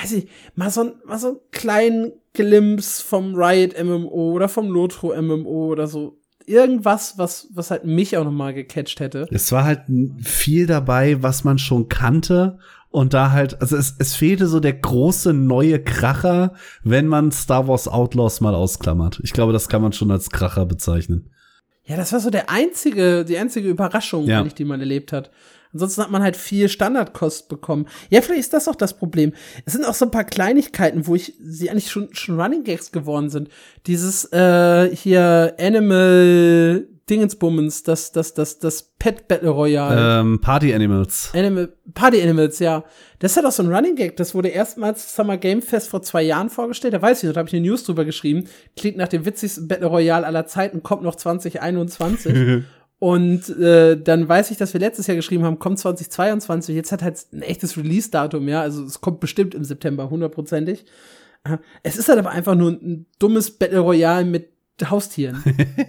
[0.00, 5.20] weiß ich, mal so, mal so einen kleinen Glimpse vom Riot MMO oder vom Lotro
[5.20, 6.17] MMO oder so.
[6.48, 9.26] Irgendwas, was, was halt mich auch noch mal gecatcht hätte.
[9.30, 9.82] Es war halt
[10.22, 12.58] viel dabei, was man schon kannte
[12.90, 17.68] und da halt, also es, es fehlte so der große neue Kracher, wenn man Star
[17.68, 19.20] Wars Outlaws mal ausklammert.
[19.22, 21.30] Ich glaube, das kann man schon als Kracher bezeichnen.
[21.84, 24.42] Ja, das war so der einzige, die einzige Überraschung, Ja.
[24.42, 25.30] die man erlebt hat.
[25.72, 27.86] Ansonsten hat man halt viel Standardkost bekommen.
[28.10, 29.32] Ja, vielleicht ist das auch das Problem.
[29.64, 32.92] Es sind auch so ein paar Kleinigkeiten, wo ich sie eigentlich schon, schon Running Gags
[32.92, 33.48] geworden sind.
[33.86, 40.20] Dieses äh, hier Animal Dingensbummens, das, das, das, das Pet Battle Royale.
[40.20, 41.30] Ähm, Party Animals.
[41.34, 42.84] Animal, Party Animals, ja.
[43.18, 44.16] Das ist ja doch so ein Running Gag.
[44.16, 46.94] Das wurde erstmals Summer Game Fest vor zwei Jahren vorgestellt.
[46.94, 48.44] Da weiß ich noch, da habe ich eine News drüber geschrieben.
[48.76, 52.64] Klingt nach dem witzigsten Battle Royale aller Zeiten, kommt noch 2021.
[52.98, 56.74] Und äh, dann weiß ich, dass wir letztes Jahr geschrieben haben, kommt 2022.
[56.74, 58.60] Jetzt hat halt ein echtes Release-Datum, ja.
[58.60, 60.84] Also es kommt bestimmt im September, hundertprozentig.
[61.44, 64.50] Äh, Es ist halt aber einfach nur ein dummes Battle Royale mit
[64.86, 65.42] Haustieren.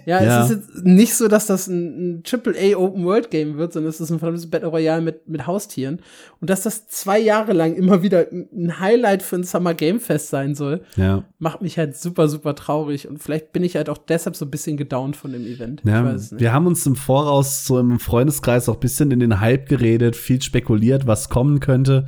[0.06, 0.44] Ja, Ja.
[0.44, 3.90] es ist jetzt nicht so, dass das ein, ein AAA Open World Game wird, sondern
[3.90, 6.00] es ist ein verdammtes Battle Royale mit, mit Haustieren.
[6.40, 10.28] Und dass das zwei Jahre lang immer wieder ein Highlight für ein Summer Game Fest
[10.30, 11.24] sein soll, Ja.
[11.38, 13.08] macht mich halt super, super traurig.
[13.08, 15.82] Und vielleicht bin ich halt auch deshalb so ein bisschen gedownt von dem Event.
[15.84, 19.68] Ja, wir haben uns im Voraus so im Freundeskreis auch ein bisschen in den Hype
[19.68, 22.06] geredet, viel spekuliert, was kommen könnte.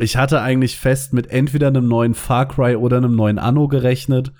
[0.00, 4.32] Ich hatte eigentlich fest mit entweder einem neuen Far Cry oder einem neuen Anno gerechnet.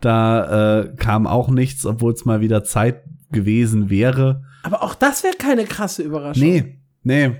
[0.00, 4.42] Da äh, kam auch nichts, obwohl es mal wieder Zeit gewesen wäre.
[4.62, 6.42] Aber auch das wäre keine krasse Überraschung.
[6.42, 7.36] Nee, nee.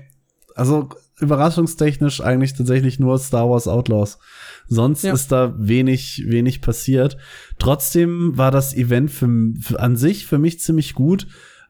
[0.55, 0.89] Also
[1.19, 4.19] überraschungstechnisch eigentlich tatsächlich nur Star Wars Outlaws.
[4.67, 5.13] Sonst Ja.
[5.13, 7.17] ist da wenig, wenig passiert.
[7.59, 9.27] Trotzdem war das Event für,
[9.59, 11.27] für an sich für mich ziemlich gut.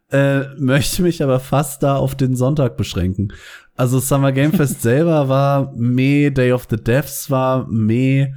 [0.09, 3.33] Äh, möchte mich aber fast da auf den Sonntag beschränken.
[3.81, 8.27] Also Summer Game Fest selber war meh, Day of the Devs war meh.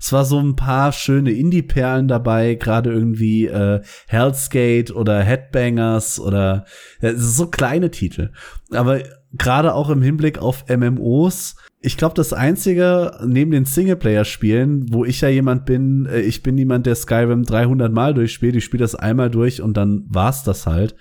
[0.00, 6.18] Es war so ein paar schöne Indie-Perlen dabei, gerade irgendwie äh, Hell's Gate oder Headbangers
[6.18, 6.64] oder
[7.02, 8.30] ja, so kleine Titel.
[8.70, 9.02] Aber
[9.34, 15.20] gerade auch im Hinblick auf MMOs, ich glaube, das einzige neben den Singleplayer-Spielen, wo ich
[15.20, 18.94] ja jemand bin, äh, ich bin jemand, der Skyrim 300 Mal durchspielt, ich spiele das
[18.94, 20.96] einmal durch und dann war's das halt.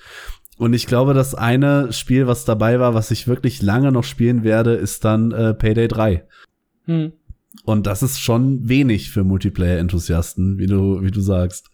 [0.63, 4.45] Und ich glaube, das eine Spiel, was dabei war, was ich wirklich lange noch spielen
[4.45, 6.25] werde, ist dann äh, Payday 3.
[6.85, 7.11] Hm.
[7.65, 11.69] Und das ist schon wenig für Multiplayer-Enthusiasten, wie du, wie du sagst.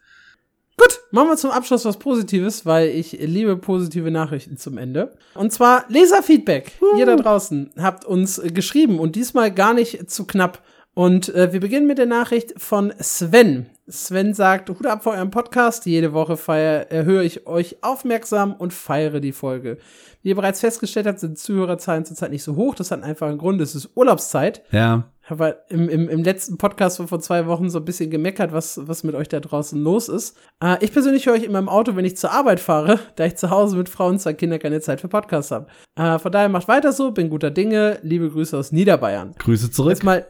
[0.75, 5.13] Gut, machen wir zum Abschluss was Positives, weil ich liebe positive Nachrichten zum Ende.
[5.35, 6.71] Und zwar Leserfeedback.
[6.97, 10.63] Ihr da draußen habt uns geschrieben und diesmal gar nicht zu knapp.
[10.99, 13.67] Und äh, wir beginnen mit der Nachricht von Sven.
[13.87, 15.85] Sven sagt, Hut ab vor eurem Podcast.
[15.85, 19.77] Jede Woche feier, höre ich euch aufmerksam und feiere die Folge.
[20.23, 22.75] Wie ihr bereits festgestellt habt, sind Zuhörerzahlen zurzeit nicht so hoch.
[22.75, 23.61] Das hat einfach einen Grund.
[23.61, 24.61] Es ist Urlaubszeit.
[24.73, 28.51] Ja, Aber im, im, im letzten Podcast von vor zwei Wochen so ein bisschen gemeckert,
[28.51, 30.35] was, was mit euch da draußen los ist.
[30.61, 33.37] Äh, ich persönlich höre euch immer im Auto, wenn ich zur Arbeit fahre, da ich
[33.37, 35.67] zu Hause mit Frau und zwei Kindern keine Zeit für Podcasts habe.
[35.95, 37.99] Äh, von daher macht weiter so, bin guter Dinge.
[38.01, 39.33] Liebe Grüße aus Niederbayern.
[39.39, 39.91] Grüße zurück.
[39.91, 40.25] Jetzt mal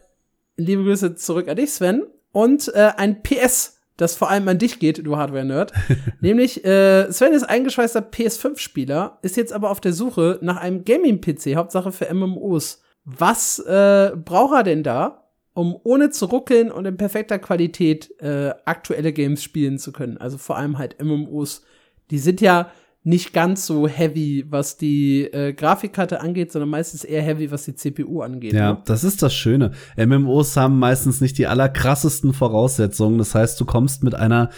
[0.59, 2.03] liebe Grüße zurück an dich, Sven.
[2.31, 5.73] Und äh, ein PS, das vor allem an dich geht, du Hardware-Nerd.
[6.21, 11.55] Nämlich, äh, Sven ist eingeschweißter PS5-Spieler, ist jetzt aber auf der Suche nach einem Gaming-PC,
[11.55, 12.81] Hauptsache für MMOs.
[13.05, 18.53] Was äh, braucht er denn da, um ohne zu ruckeln und in perfekter Qualität äh,
[18.65, 20.17] aktuelle Games spielen zu können?
[20.17, 21.63] Also vor allem halt MMOs.
[22.11, 22.71] Die sind ja
[23.03, 27.75] nicht ganz so heavy, was die äh, Grafikkarte angeht, sondern meistens eher heavy, was die
[27.75, 28.53] CPU angeht.
[28.53, 28.81] Ja, ne?
[28.85, 29.71] das ist das Schöne.
[29.95, 33.17] MMOs haben meistens nicht die allerkrassesten Voraussetzungen.
[33.17, 34.49] Das heißt, du kommst mit einer,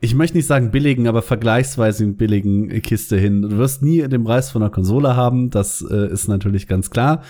[0.00, 3.42] ich möchte nicht sagen billigen, aber vergleichsweise billigen Kiste hin.
[3.42, 5.50] Du wirst nie den Preis von einer Konsole haben.
[5.50, 7.22] Das äh, ist natürlich ganz klar.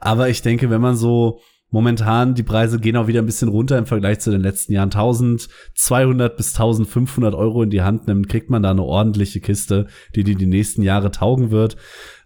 [0.00, 1.40] Aber ich denke, wenn man so
[1.70, 4.90] Momentan, die Preise gehen auch wieder ein bisschen runter im Vergleich zu den letzten Jahren.
[4.90, 10.24] 1200 bis 1500 Euro in die Hand nimmt, kriegt man da eine ordentliche Kiste, die
[10.24, 11.76] dir die nächsten Jahre taugen wird.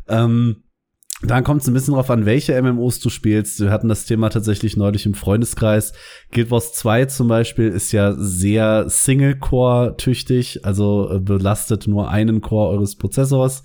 [0.08, 0.64] Ähm,
[1.22, 3.60] dann kommt es ein bisschen drauf an, welche MMOs du spielst.
[3.60, 5.92] Wir hatten das Thema tatsächlich neulich im Freundeskreis.
[6.32, 12.70] Guild Wars 2 zum Beispiel ist ja sehr Single-Core-tüchtig, also äh, belastet nur einen Core
[12.70, 13.62] eures Prozessors.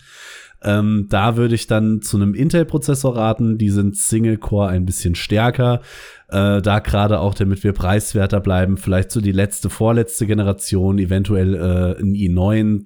[0.61, 3.57] Ähm, da würde ich dann zu einem Intel-Prozessor raten.
[3.57, 5.81] Die sind Single-Core ein bisschen stärker.
[6.27, 11.55] Äh, da gerade auch, damit wir preiswerter bleiben, vielleicht so die letzte, vorletzte Generation, eventuell
[11.55, 12.85] äh, ein i9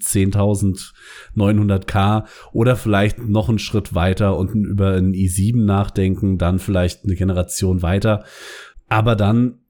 [1.36, 7.16] 10900K oder vielleicht noch einen Schritt weiter und über ein i7 nachdenken, dann vielleicht eine
[7.16, 8.24] Generation weiter.
[8.88, 9.63] Aber dann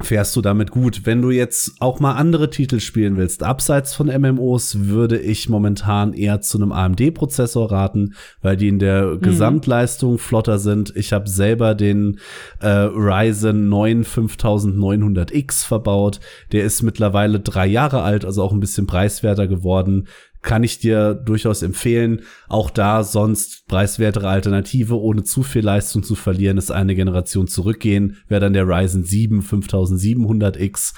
[0.00, 1.06] fährst du damit gut.
[1.06, 6.12] Wenn du jetzt auch mal andere Titel spielen willst, abseits von MMOs, würde ich momentan
[6.12, 9.20] eher zu einem AMD-Prozessor raten, weil die in der mhm.
[9.20, 10.92] Gesamtleistung flotter sind.
[10.96, 12.18] Ich habe selber den
[12.60, 16.20] äh, Ryzen 9 5900X verbaut.
[16.52, 20.08] Der ist mittlerweile drei Jahre alt, also auch ein bisschen preiswerter geworden
[20.44, 22.20] kann ich dir durchaus empfehlen.
[22.48, 28.18] Auch da sonst preiswertere Alternative, ohne zu viel Leistung zu verlieren, ist eine Generation zurückgehen,
[28.28, 30.94] wäre dann der Ryzen 7 5700X,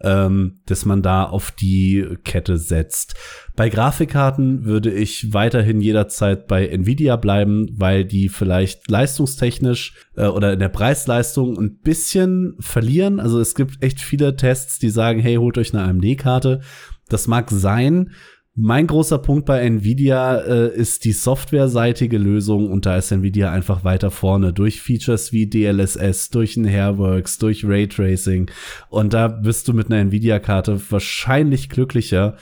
[0.00, 3.14] ähm, dass man da auf die Kette setzt.
[3.54, 10.54] Bei Grafikkarten würde ich weiterhin jederzeit bei Nvidia bleiben, weil die vielleicht leistungstechnisch äh, oder
[10.54, 13.20] in der Preisleistung ein bisschen verlieren.
[13.20, 16.60] Also es gibt echt viele Tests, die sagen, hey, holt euch eine AMD-Karte.
[17.08, 18.10] Das mag sein,
[18.58, 23.84] mein großer Punkt bei Nvidia äh, ist die softwareseitige Lösung und da ist Nvidia einfach
[23.84, 28.50] weiter vorne durch Features wie DLSS, durch ein Hairworks, durch Raytracing.
[28.88, 32.38] Und da bist du mit einer Nvidia-Karte wahrscheinlich glücklicher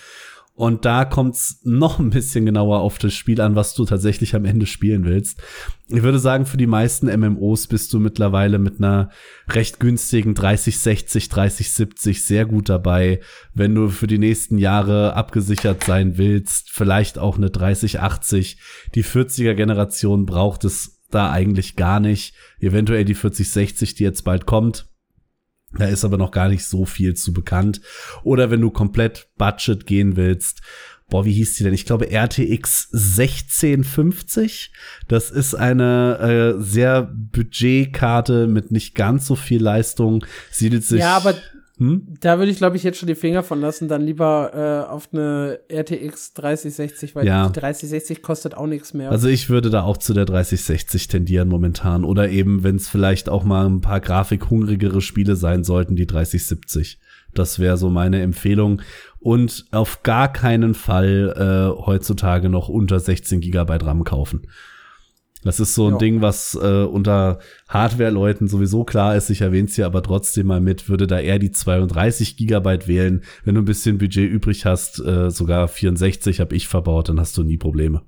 [0.57, 4.45] und da kommt's noch ein bisschen genauer auf das Spiel an, was du tatsächlich am
[4.45, 5.43] Ende spielen willst.
[5.89, 9.11] Ich würde sagen, für die meisten MMOs bist du mittlerweile mit einer
[9.49, 13.21] recht günstigen 3060, 3070 sehr gut dabei.
[13.53, 18.57] Wenn du für die nächsten Jahre abgesichert sein willst, vielleicht auch eine 3080.
[18.95, 22.33] Die 40er Generation braucht es da eigentlich gar nicht.
[22.61, 24.87] Eventuell die 4060, die jetzt bald kommt
[25.79, 27.81] da ist aber noch gar nicht so viel zu bekannt.
[28.23, 30.61] Oder wenn du komplett Budget gehen willst,
[31.09, 31.75] boah, wie hieß die denn?
[31.75, 34.73] Ich glaube RTX 1650.
[35.09, 40.25] Das ist eine äh, sehr Budgetkarte mit nicht ganz so viel Leistung.
[40.51, 41.01] Siedelt sich.
[41.01, 41.35] Ja, aber
[41.77, 42.07] hm?
[42.21, 45.09] Da würde ich, glaube ich, jetzt schon die Finger von lassen, dann lieber äh, auf
[45.13, 47.49] eine RTX 3060, weil ja.
[47.49, 49.11] die 3060 kostet auch nichts mehr.
[49.11, 52.05] Also ich würde da auch zu der 3060 tendieren momentan.
[52.05, 57.01] Oder eben, wenn es vielleicht auch mal ein paar grafikhungrigere Spiele sein sollten, die 3070.
[57.35, 58.81] Das wäre so meine Empfehlung.
[59.19, 64.47] Und auf gar keinen Fall äh, heutzutage noch unter 16 Gigabyte RAM kaufen.
[65.45, 65.99] Das ist so ein ja.
[65.99, 67.39] Ding, was äh, unter
[67.69, 69.31] Hardware-Leuten sowieso klar ist.
[69.31, 73.23] Ich erwähne es hier aber trotzdem mal mit, würde da eher die 32 Gigabyte wählen.
[73.45, 77.37] Wenn du ein bisschen Budget übrig hast, äh, sogar 64 habe ich verbaut, dann hast
[77.37, 78.03] du nie Probleme.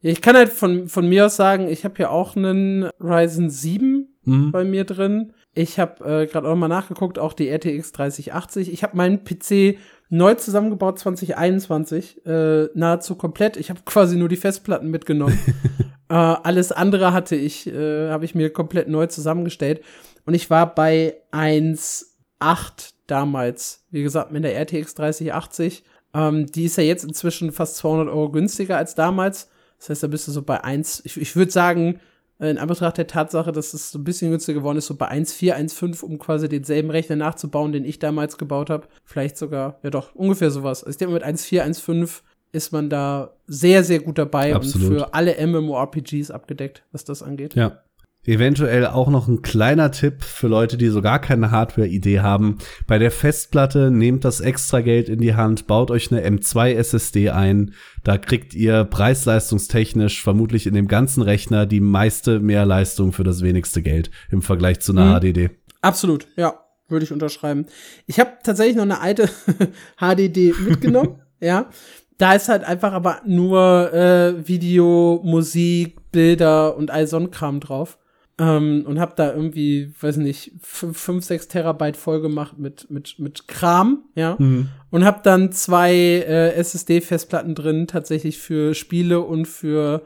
[0.00, 4.08] Ich kann halt von, von mir aus sagen, ich habe ja auch einen Ryzen 7
[4.24, 4.52] mhm.
[4.52, 5.32] bei mir drin.
[5.54, 8.72] Ich habe äh, gerade auch mal nachgeguckt, auch die RTX 3080.
[8.72, 9.78] Ich habe meinen PC
[10.08, 13.56] neu zusammengebaut 2021, äh, nahezu komplett.
[13.56, 15.38] Ich habe quasi nur die Festplatten mitgenommen.
[16.08, 19.82] äh, alles andere hatte ich, äh, habe ich mir komplett neu zusammengestellt.
[20.26, 23.84] Und ich war bei 1,8 damals.
[23.90, 25.84] Wie gesagt, mit der RTX 3080.
[26.14, 29.50] Ähm, die ist ja jetzt inzwischen fast 200 Euro günstiger als damals.
[29.78, 32.00] Das heißt, da bist du so bei 1, ich, ich würde sagen,
[32.40, 35.54] in Anbetracht der Tatsache, dass es so ein bisschen günstiger geworden ist, so bei 1,4,
[35.54, 38.88] 1,5, um quasi denselben Rechner nachzubauen, den ich damals gebaut habe.
[39.04, 40.82] Vielleicht sogar, ja doch, ungefähr sowas.
[40.82, 44.88] Also ich denke, mit 1,4, 1,5 ist man da sehr, sehr gut dabei Absolut.
[44.88, 47.54] und für alle MMORPGs abgedeckt, was das angeht.
[47.54, 47.82] Ja.
[48.26, 52.58] Eventuell auch noch ein kleiner Tipp für Leute, die so gar keine Hardware-Idee haben.
[52.86, 57.30] Bei der Festplatte nehmt das extra Geld in die Hand, baut euch eine M2 SSD
[57.30, 57.74] ein.
[58.02, 63.82] Da kriegt ihr preisleistungstechnisch vermutlich in dem ganzen Rechner die meiste Mehrleistung für das wenigste
[63.82, 65.20] Geld im Vergleich zu einer mhm.
[65.20, 65.50] HDD.
[65.82, 66.54] Absolut, ja,
[66.88, 67.66] würde ich unterschreiben.
[68.06, 69.28] Ich habe tatsächlich noch eine alte
[70.00, 71.68] HDD mitgenommen, ja.
[72.16, 77.58] Da ist halt einfach aber nur äh, Video, Musik, Bilder und all so ein Kram
[77.58, 77.98] drauf.
[78.36, 83.46] Ähm, und habe da irgendwie, weiß nicht, 5, 6 Terabyte voll gemacht mit, mit, mit
[83.46, 84.34] Kram, ja.
[84.38, 84.70] Mhm.
[84.90, 90.02] Und habe dann zwei äh, SSD-Festplatten drin, tatsächlich für Spiele und für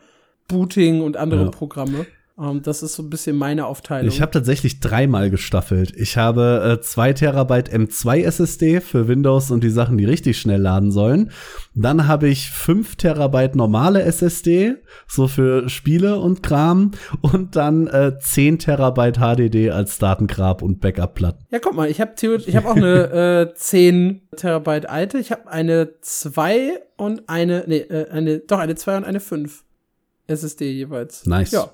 [0.46, 1.50] Booting und andere ja.
[1.50, 2.06] Programme.
[2.38, 4.08] Um, ähm, das ist so ein bisschen meine Aufteilung.
[4.08, 5.92] Ich habe tatsächlich dreimal gestaffelt.
[5.96, 10.60] Ich habe äh, zwei Terabyte M2 SSD für Windows und die Sachen, die richtig schnell
[10.60, 11.32] laden sollen.
[11.74, 14.76] Dann habe ich fünf Terabyte normale SSD,
[15.08, 16.92] so für Spiele und Kram.
[17.22, 21.44] Und dann äh, 10 Terabyte HDD als Datengrab und Backup-Platten.
[21.50, 22.12] Ja, guck mal, ich habe
[22.46, 25.18] ich hab auch eine äh, 10 Terabyte alte.
[25.18, 29.64] Ich habe eine 2 und eine, nee, äh, eine, doch eine 2 und eine 5
[30.28, 31.26] SSD jeweils.
[31.26, 31.50] Nice.
[31.50, 31.72] Ja.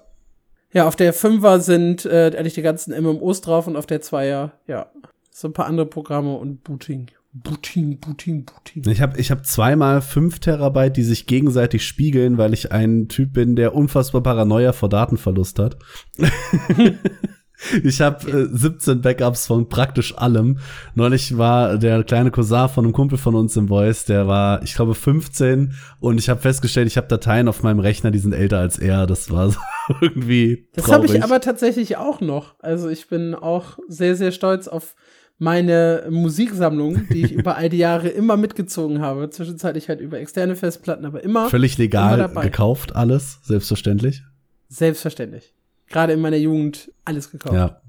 [0.74, 4.50] Ja, auf der 5er sind äh, ehrlich die ganzen MMOs drauf und auf der 2er,
[4.66, 4.90] ja,
[5.30, 7.06] so ein paar andere Programme und Booting.
[7.32, 8.88] Booting, Booting, Booting.
[8.88, 13.32] Ich habe ich hab zweimal 5 Terabyte, die sich gegenseitig spiegeln, weil ich ein Typ
[13.32, 15.76] bin, der unfassbar Paranoia vor Datenverlust hat.
[17.82, 20.58] Ich habe äh, 17 Backups von praktisch allem.
[20.94, 24.74] Neulich war der kleine Cousin von einem Kumpel von uns im Voice, der war, ich
[24.74, 28.58] glaube, 15 und ich habe festgestellt, ich habe Dateien auf meinem Rechner, die sind älter
[28.58, 29.06] als er.
[29.06, 29.58] Das war so
[30.00, 30.68] irgendwie.
[30.74, 32.54] Das habe ich aber tatsächlich auch noch.
[32.60, 34.94] Also ich bin auch sehr, sehr stolz auf
[35.38, 39.30] meine Musiksammlung, die ich über all die Jahre immer mitgezogen habe.
[39.30, 41.48] Zwischenzeitlich halt über externe Festplatten, aber immer.
[41.48, 44.22] Völlig legal gekauft, alles, selbstverständlich.
[44.68, 45.54] Selbstverständlich.
[45.88, 47.54] Gerade in meiner Jugend alles gekauft.
[47.54, 47.80] Ja.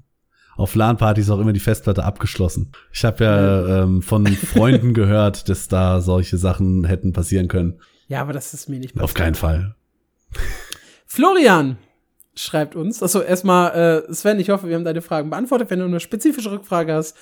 [0.56, 2.72] Auf LAN-Partys auch immer die Festplatte abgeschlossen.
[2.92, 7.80] Ich habe ja ähm, von Freunden gehört, dass da solche Sachen hätten passieren können.
[8.08, 9.04] Ja, aber das ist mir nicht passiert.
[9.04, 9.74] Auf keinen Fall.
[11.06, 11.78] Florian
[12.34, 13.02] schreibt uns.
[13.02, 15.70] Also erstmal, äh, Sven, ich hoffe, wir haben deine Fragen beantwortet.
[15.70, 17.16] Wenn du eine spezifische Rückfrage hast,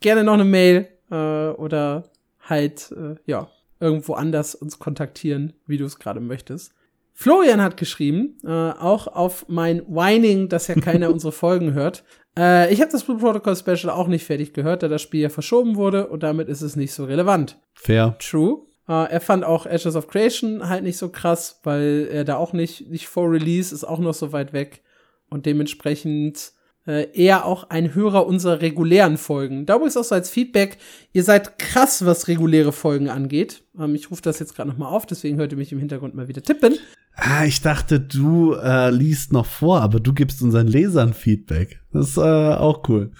[0.00, 2.04] gerne noch eine Mail äh, oder
[2.40, 3.48] halt, äh, ja,
[3.80, 6.72] irgendwo anders uns kontaktieren, wie du es gerade möchtest.
[7.20, 12.04] Florian hat geschrieben, äh, auch auf mein Whining, dass ja keiner unsere Folgen hört.
[12.38, 15.28] Äh, ich habe das Blue Protocol Special auch nicht fertig gehört, da das Spiel ja
[15.28, 17.58] verschoben wurde und damit ist es nicht so relevant.
[17.74, 18.14] Fair.
[18.20, 18.66] True.
[18.88, 22.52] Äh, er fand auch Ashes of Creation halt nicht so krass, weil er da auch
[22.52, 24.82] nicht, nicht vor Release ist auch noch so weit weg
[25.28, 26.52] und dementsprechend
[26.88, 29.66] äh, eher auch ein Hörer unserer regulären Folgen.
[29.66, 30.78] Da übrigens auch so als Feedback,
[31.12, 33.62] ihr seid krass, was reguläre Folgen angeht.
[33.78, 36.14] Ähm, ich rufe das jetzt gerade noch mal auf, deswegen hört ihr mich im Hintergrund
[36.14, 36.78] mal wieder tippen.
[37.14, 41.80] Ah, ich dachte, du äh, liest noch vor, aber du gibst unseren Lesern Feedback.
[41.92, 43.10] Das ist äh, auch cool.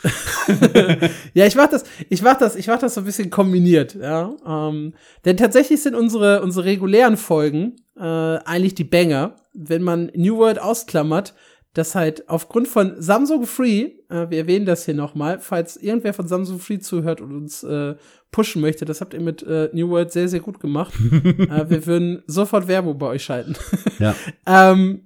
[1.35, 4.35] ja, ich mach das, ich mach das, ich mach das so ein bisschen kombiniert, ja.
[4.47, 9.35] Ähm, denn tatsächlich sind unsere unsere regulären Folgen äh, eigentlich die Banger.
[9.53, 11.35] Wenn man New World ausklammert,
[11.74, 16.27] dass halt aufgrund von Samsung Free, äh, wir erwähnen das hier nochmal, falls irgendwer von
[16.27, 17.95] Samsung Free zuhört und uns äh,
[18.31, 20.95] pushen möchte, das habt ihr mit äh, New World sehr, sehr gut gemacht.
[21.12, 23.55] äh, wir würden sofort Werbung bei euch schalten.
[23.99, 24.15] ja.
[24.47, 25.03] ähm,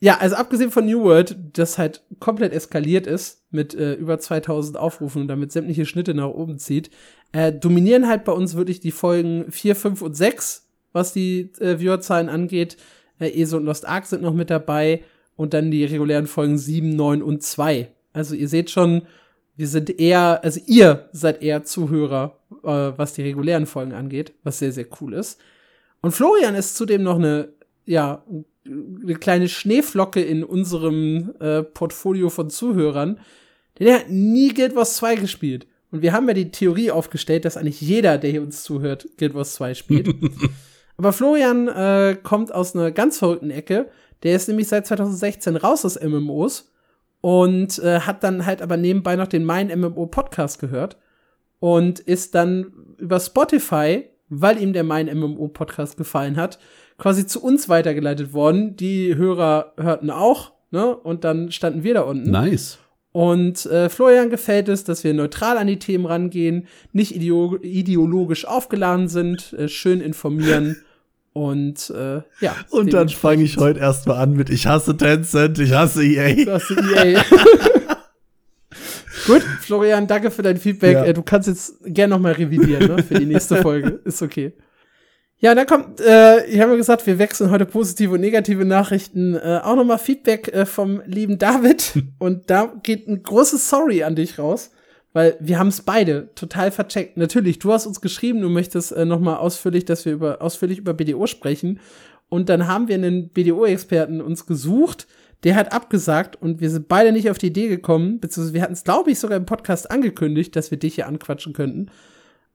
[0.00, 4.76] ja, also abgesehen von New World, das halt komplett eskaliert ist mit äh, über 2000
[4.76, 6.90] Aufrufen und damit sämtliche Schnitte nach oben zieht,
[7.32, 12.28] äh, dominieren halt bei uns wirklich die Folgen 4, 5 und 6, was die Viewerzahlen
[12.28, 12.76] angeht.
[13.18, 15.02] Äh, ESO und Lost Ark sind noch mit dabei
[15.38, 17.88] und dann die regulären Folgen 7, 9 und 2.
[18.12, 19.02] Also ihr seht schon,
[19.56, 24.58] wir sind eher, also ihr seid eher Zuhörer, äh, was die regulären Folgen angeht, was
[24.58, 25.40] sehr, sehr cool ist.
[26.00, 27.50] Und Florian ist zudem noch eine,
[27.86, 28.24] ja,
[28.66, 33.20] eine kleine Schneeflocke in unserem äh, Portfolio von Zuhörern,
[33.78, 35.68] denn er hat nie Guild Wars 2 gespielt.
[35.92, 39.34] Und wir haben ja die Theorie aufgestellt, dass eigentlich jeder, der hier uns zuhört, Guild
[39.34, 40.08] Wars 2 spielt.
[40.96, 43.88] Aber Florian äh, kommt aus einer ganz verrückten Ecke.
[44.22, 46.72] Der ist nämlich seit 2016 raus aus MMOs
[47.20, 50.96] und äh, hat dann halt aber nebenbei noch den Mein MMO Podcast gehört
[51.60, 56.58] und ist dann über Spotify, weil ihm der Mein MMO Podcast gefallen hat,
[56.98, 58.76] quasi zu uns weitergeleitet worden.
[58.76, 60.94] Die Hörer hörten auch, ne?
[60.96, 62.30] Und dann standen wir da unten.
[62.30, 62.78] Nice.
[63.12, 69.08] Und äh, Florian gefällt es, dass wir neutral an die Themen rangehen, nicht ideologisch aufgeladen
[69.08, 70.76] sind, äh, schön informieren
[71.38, 72.56] Und äh, ja.
[72.70, 76.26] Und dann fange ich heute erstmal an mit Ich hasse Tencent, ich hasse EA.
[76.26, 77.22] Ich hasse EA.
[79.28, 80.94] Gut, Florian, danke für dein Feedback.
[80.94, 81.04] Ja.
[81.04, 84.00] Äh, du kannst jetzt gerne noch mal revidieren ne, für die nächste Folge.
[84.04, 84.52] Ist okay.
[85.38, 89.36] Ja, dann kommt, äh, ich habe ja gesagt, wir wechseln heute positive und negative Nachrichten.
[89.36, 92.02] Äh, auch noch mal Feedback äh, vom lieben David.
[92.18, 94.72] und da geht ein großes Sorry an dich raus.
[95.18, 97.16] Weil wir haben es beide total vercheckt.
[97.16, 100.78] Natürlich, du hast uns geschrieben, du möchtest äh, noch mal ausführlich, dass wir über, ausführlich
[100.78, 101.80] über BDO sprechen.
[102.28, 105.08] Und dann haben wir einen BDO-Experten uns gesucht,
[105.42, 108.74] der hat abgesagt und wir sind beide nicht auf die Idee gekommen, beziehungsweise wir hatten
[108.74, 111.90] es, glaube ich, sogar im Podcast angekündigt, dass wir dich hier anquatschen könnten.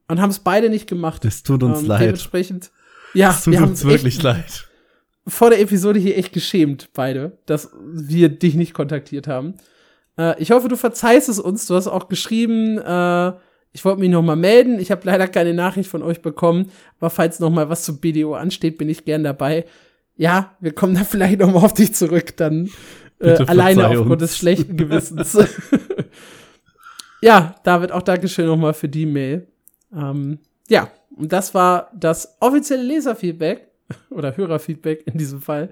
[0.07, 1.25] Und haben es beide nicht gemacht.
[1.25, 2.01] Es tut uns ähm, leid.
[2.03, 2.71] Dementsprechend,
[3.13, 4.69] ja, es tut wir uns wirklich leid.
[5.27, 9.55] Vor der Episode hier echt geschämt, beide, dass wir dich nicht kontaktiert haben.
[10.17, 11.67] Äh, ich hoffe, du verzeihst es uns.
[11.67, 13.33] Du hast auch geschrieben, äh,
[13.71, 14.79] ich wollte mich noch mal melden.
[14.79, 18.35] Ich habe leider keine Nachricht von euch bekommen, aber falls noch mal was zu BDO
[18.35, 19.65] ansteht, bin ich gern dabei.
[20.15, 22.69] Ja, wir kommen da vielleicht noch mal auf dich zurück, dann
[23.19, 25.37] äh, alleine aufgrund des schlechten Gewissens.
[27.21, 29.47] ja, David, auch Dankeschön noch mal für die Mail.
[29.91, 33.67] Ähm, ja, und das war das offizielle Leserfeedback
[34.09, 35.69] oder Hörerfeedback in diesem Fall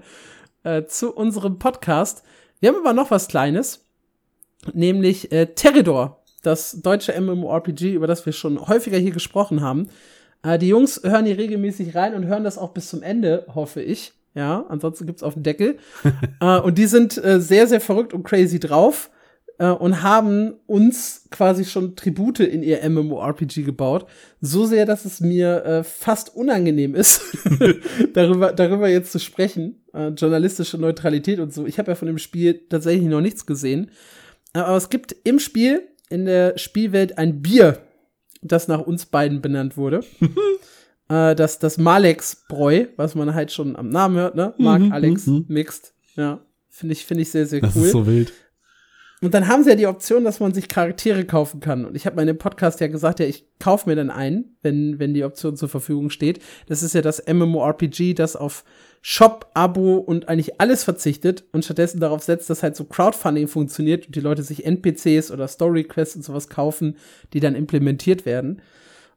[0.64, 2.24] äh, zu unserem Podcast.
[2.60, 3.84] Wir haben aber noch was Kleines
[4.72, 9.88] nämlich äh, Terridor, das deutsche MMORPG, über das wir schon häufiger hier gesprochen haben.
[10.42, 13.82] Äh, die Jungs hören hier regelmäßig rein und hören das auch bis zum Ende, hoffe
[13.82, 14.12] ich.
[14.34, 15.78] Ja, ansonsten gibt's auf den Deckel.
[16.40, 19.10] äh, und die sind äh, sehr, sehr verrückt und crazy drauf
[19.58, 24.06] äh, und haben uns quasi schon Tribute in ihr MMORPG gebaut.
[24.40, 27.22] So sehr, dass es mir äh, fast unangenehm ist,
[28.14, 29.82] darüber, darüber jetzt zu sprechen.
[29.92, 31.66] Äh, journalistische Neutralität und so.
[31.66, 33.90] Ich habe ja von dem Spiel tatsächlich noch nichts gesehen.
[34.52, 37.78] Aber es gibt im Spiel, in der Spielwelt, ein Bier,
[38.42, 40.00] das nach uns beiden benannt wurde.
[41.08, 44.54] äh, das, das Malex-Bräu, was man halt schon am Namen hört, ne?
[44.58, 45.44] Mark, mhm, Alex, mhm.
[45.48, 45.94] Mixed.
[46.16, 47.68] Ja, finde ich, finde ich sehr, sehr cool.
[47.68, 48.32] Das ist so wild.
[49.22, 51.84] Und dann haben sie ja die Option, dass man sich Charaktere kaufen kann.
[51.84, 54.56] Und ich habe mal in dem Podcast ja gesagt, ja, ich kaufe mir dann einen,
[54.62, 56.42] wenn, wenn die Option zur Verfügung steht.
[56.66, 58.64] Das ist ja das MMORPG, das auf
[59.04, 64.06] Shop, Abo und eigentlich alles verzichtet und stattdessen darauf setzt, dass halt so Crowdfunding funktioniert
[64.06, 66.96] und die Leute sich NPCs oder Story Quests und sowas kaufen,
[67.32, 68.62] die dann implementiert werden.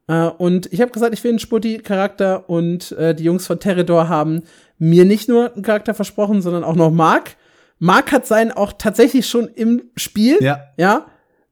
[0.07, 4.10] Äh, und ich habe gesagt, ich will einen Sputti-Charakter und äh, die Jungs von Terridor
[4.10, 4.41] haben
[4.80, 7.36] mir nicht nur einen Charakter versprochen, sondern auch noch Mark.
[7.78, 10.38] Mark hat seinen auch tatsächlich schon im Spiel.
[10.41, 10.62] Ja.
[10.78, 11.06] Ja.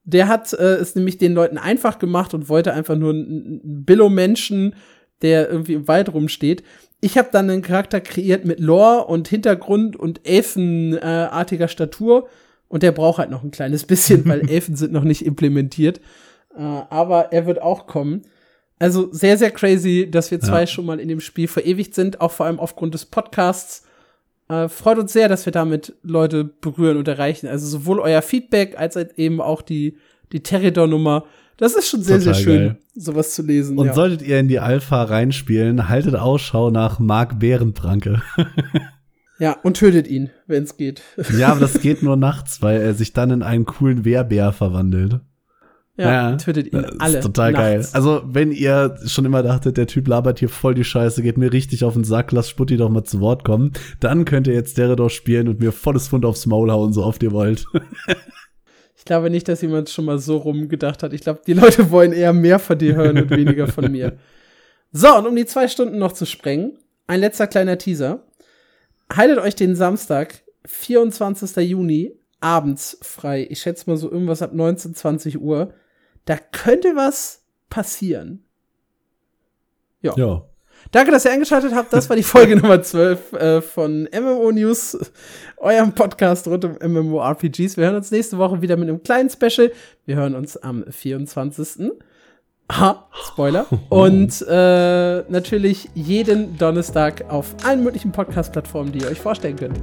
[0.06, 4.76] Der hat äh, es nämlich den Leuten einfach gemacht und wollte einfach nur einen Billo-Menschen,
[5.22, 6.64] der irgendwie im Wald rumsteht.
[7.04, 12.30] Ich habe dann einen Charakter kreiert mit Lore und Hintergrund und Elfenartiger äh, Statur.
[12.70, 16.00] Und der braucht halt noch ein kleines bisschen, weil Elfen sind noch nicht implementiert.
[16.58, 18.22] Äh, aber er wird auch kommen.
[18.80, 20.68] Also sehr, sehr crazy, dass wir zwei ja.
[20.68, 23.84] schon mal in dem Spiel verewigt sind, auch vor allem aufgrund des Podcasts.
[24.48, 27.48] Äh, freut uns sehr, dass wir damit Leute berühren und erreichen.
[27.48, 29.98] Also sowohl euer Feedback als halt eben auch die,
[30.32, 31.26] die Terridor-Nummer.
[31.58, 32.78] Das ist schon sehr, Total sehr schön, geil.
[32.96, 33.78] sowas zu lesen.
[33.78, 33.94] Und ja.
[33.94, 38.22] solltet ihr in die Alpha reinspielen, haltet Ausschau nach Mark Bärenpranke.
[39.40, 41.02] ja, und tötet ihn, wenn es geht.
[41.38, 45.22] ja, aber das geht nur nachts, weil er sich dann in einen coolen Wehrbär verwandelt.
[45.96, 47.20] Ja, ja, tötet ihn alle.
[47.20, 47.64] Ist total nachts.
[47.64, 47.88] geil.
[47.94, 51.54] Also, wenn ihr schon immer dachtet, der Typ labert hier voll die Scheiße, geht mir
[51.54, 54.80] richtig auf den Sack, lasst Sputti doch mal zu Wort kommen, dann könnt ihr jetzt
[54.80, 57.66] Deredor spielen und mir volles Fund aufs Maul hauen, so oft ihr wollt.
[59.04, 61.12] ich glaube nicht, dass jemand schon mal so rumgedacht hat.
[61.12, 64.18] Ich glaube, die Leute wollen eher mehr von dir hören und weniger von mir.
[64.94, 66.78] So, und um die zwei Stunden noch zu sprengen,
[67.08, 68.24] ein letzter kleiner Teaser.
[69.14, 71.58] Haltet euch den Samstag, 24.
[71.70, 73.46] Juni, abends frei.
[73.50, 75.74] Ich schätze mal so irgendwas ab 19, 20 Uhr
[76.26, 78.46] da könnte was passieren.
[80.02, 80.14] Ja.
[80.18, 80.46] ja.
[80.94, 81.92] Danke, dass ihr eingeschaltet habt.
[81.92, 84.96] Das war die Folge Nummer 12 äh, von MMO News,
[85.58, 87.78] eurem Podcast rund um MMORPGs.
[87.78, 89.72] Wir hören uns nächste Woche wieder mit einem kleinen Special.
[90.06, 91.92] Wir hören uns am 24.
[92.68, 93.66] Aha, Spoiler.
[93.90, 99.80] Und äh, natürlich jeden Donnerstag auf allen möglichen Podcast-Plattformen, die ihr euch vorstellen könnt.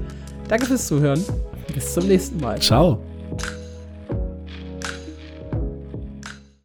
[0.49, 1.23] Danke fürs Zuhören.
[1.74, 2.61] Bis zum nächsten Mal.
[2.61, 3.01] Ciao.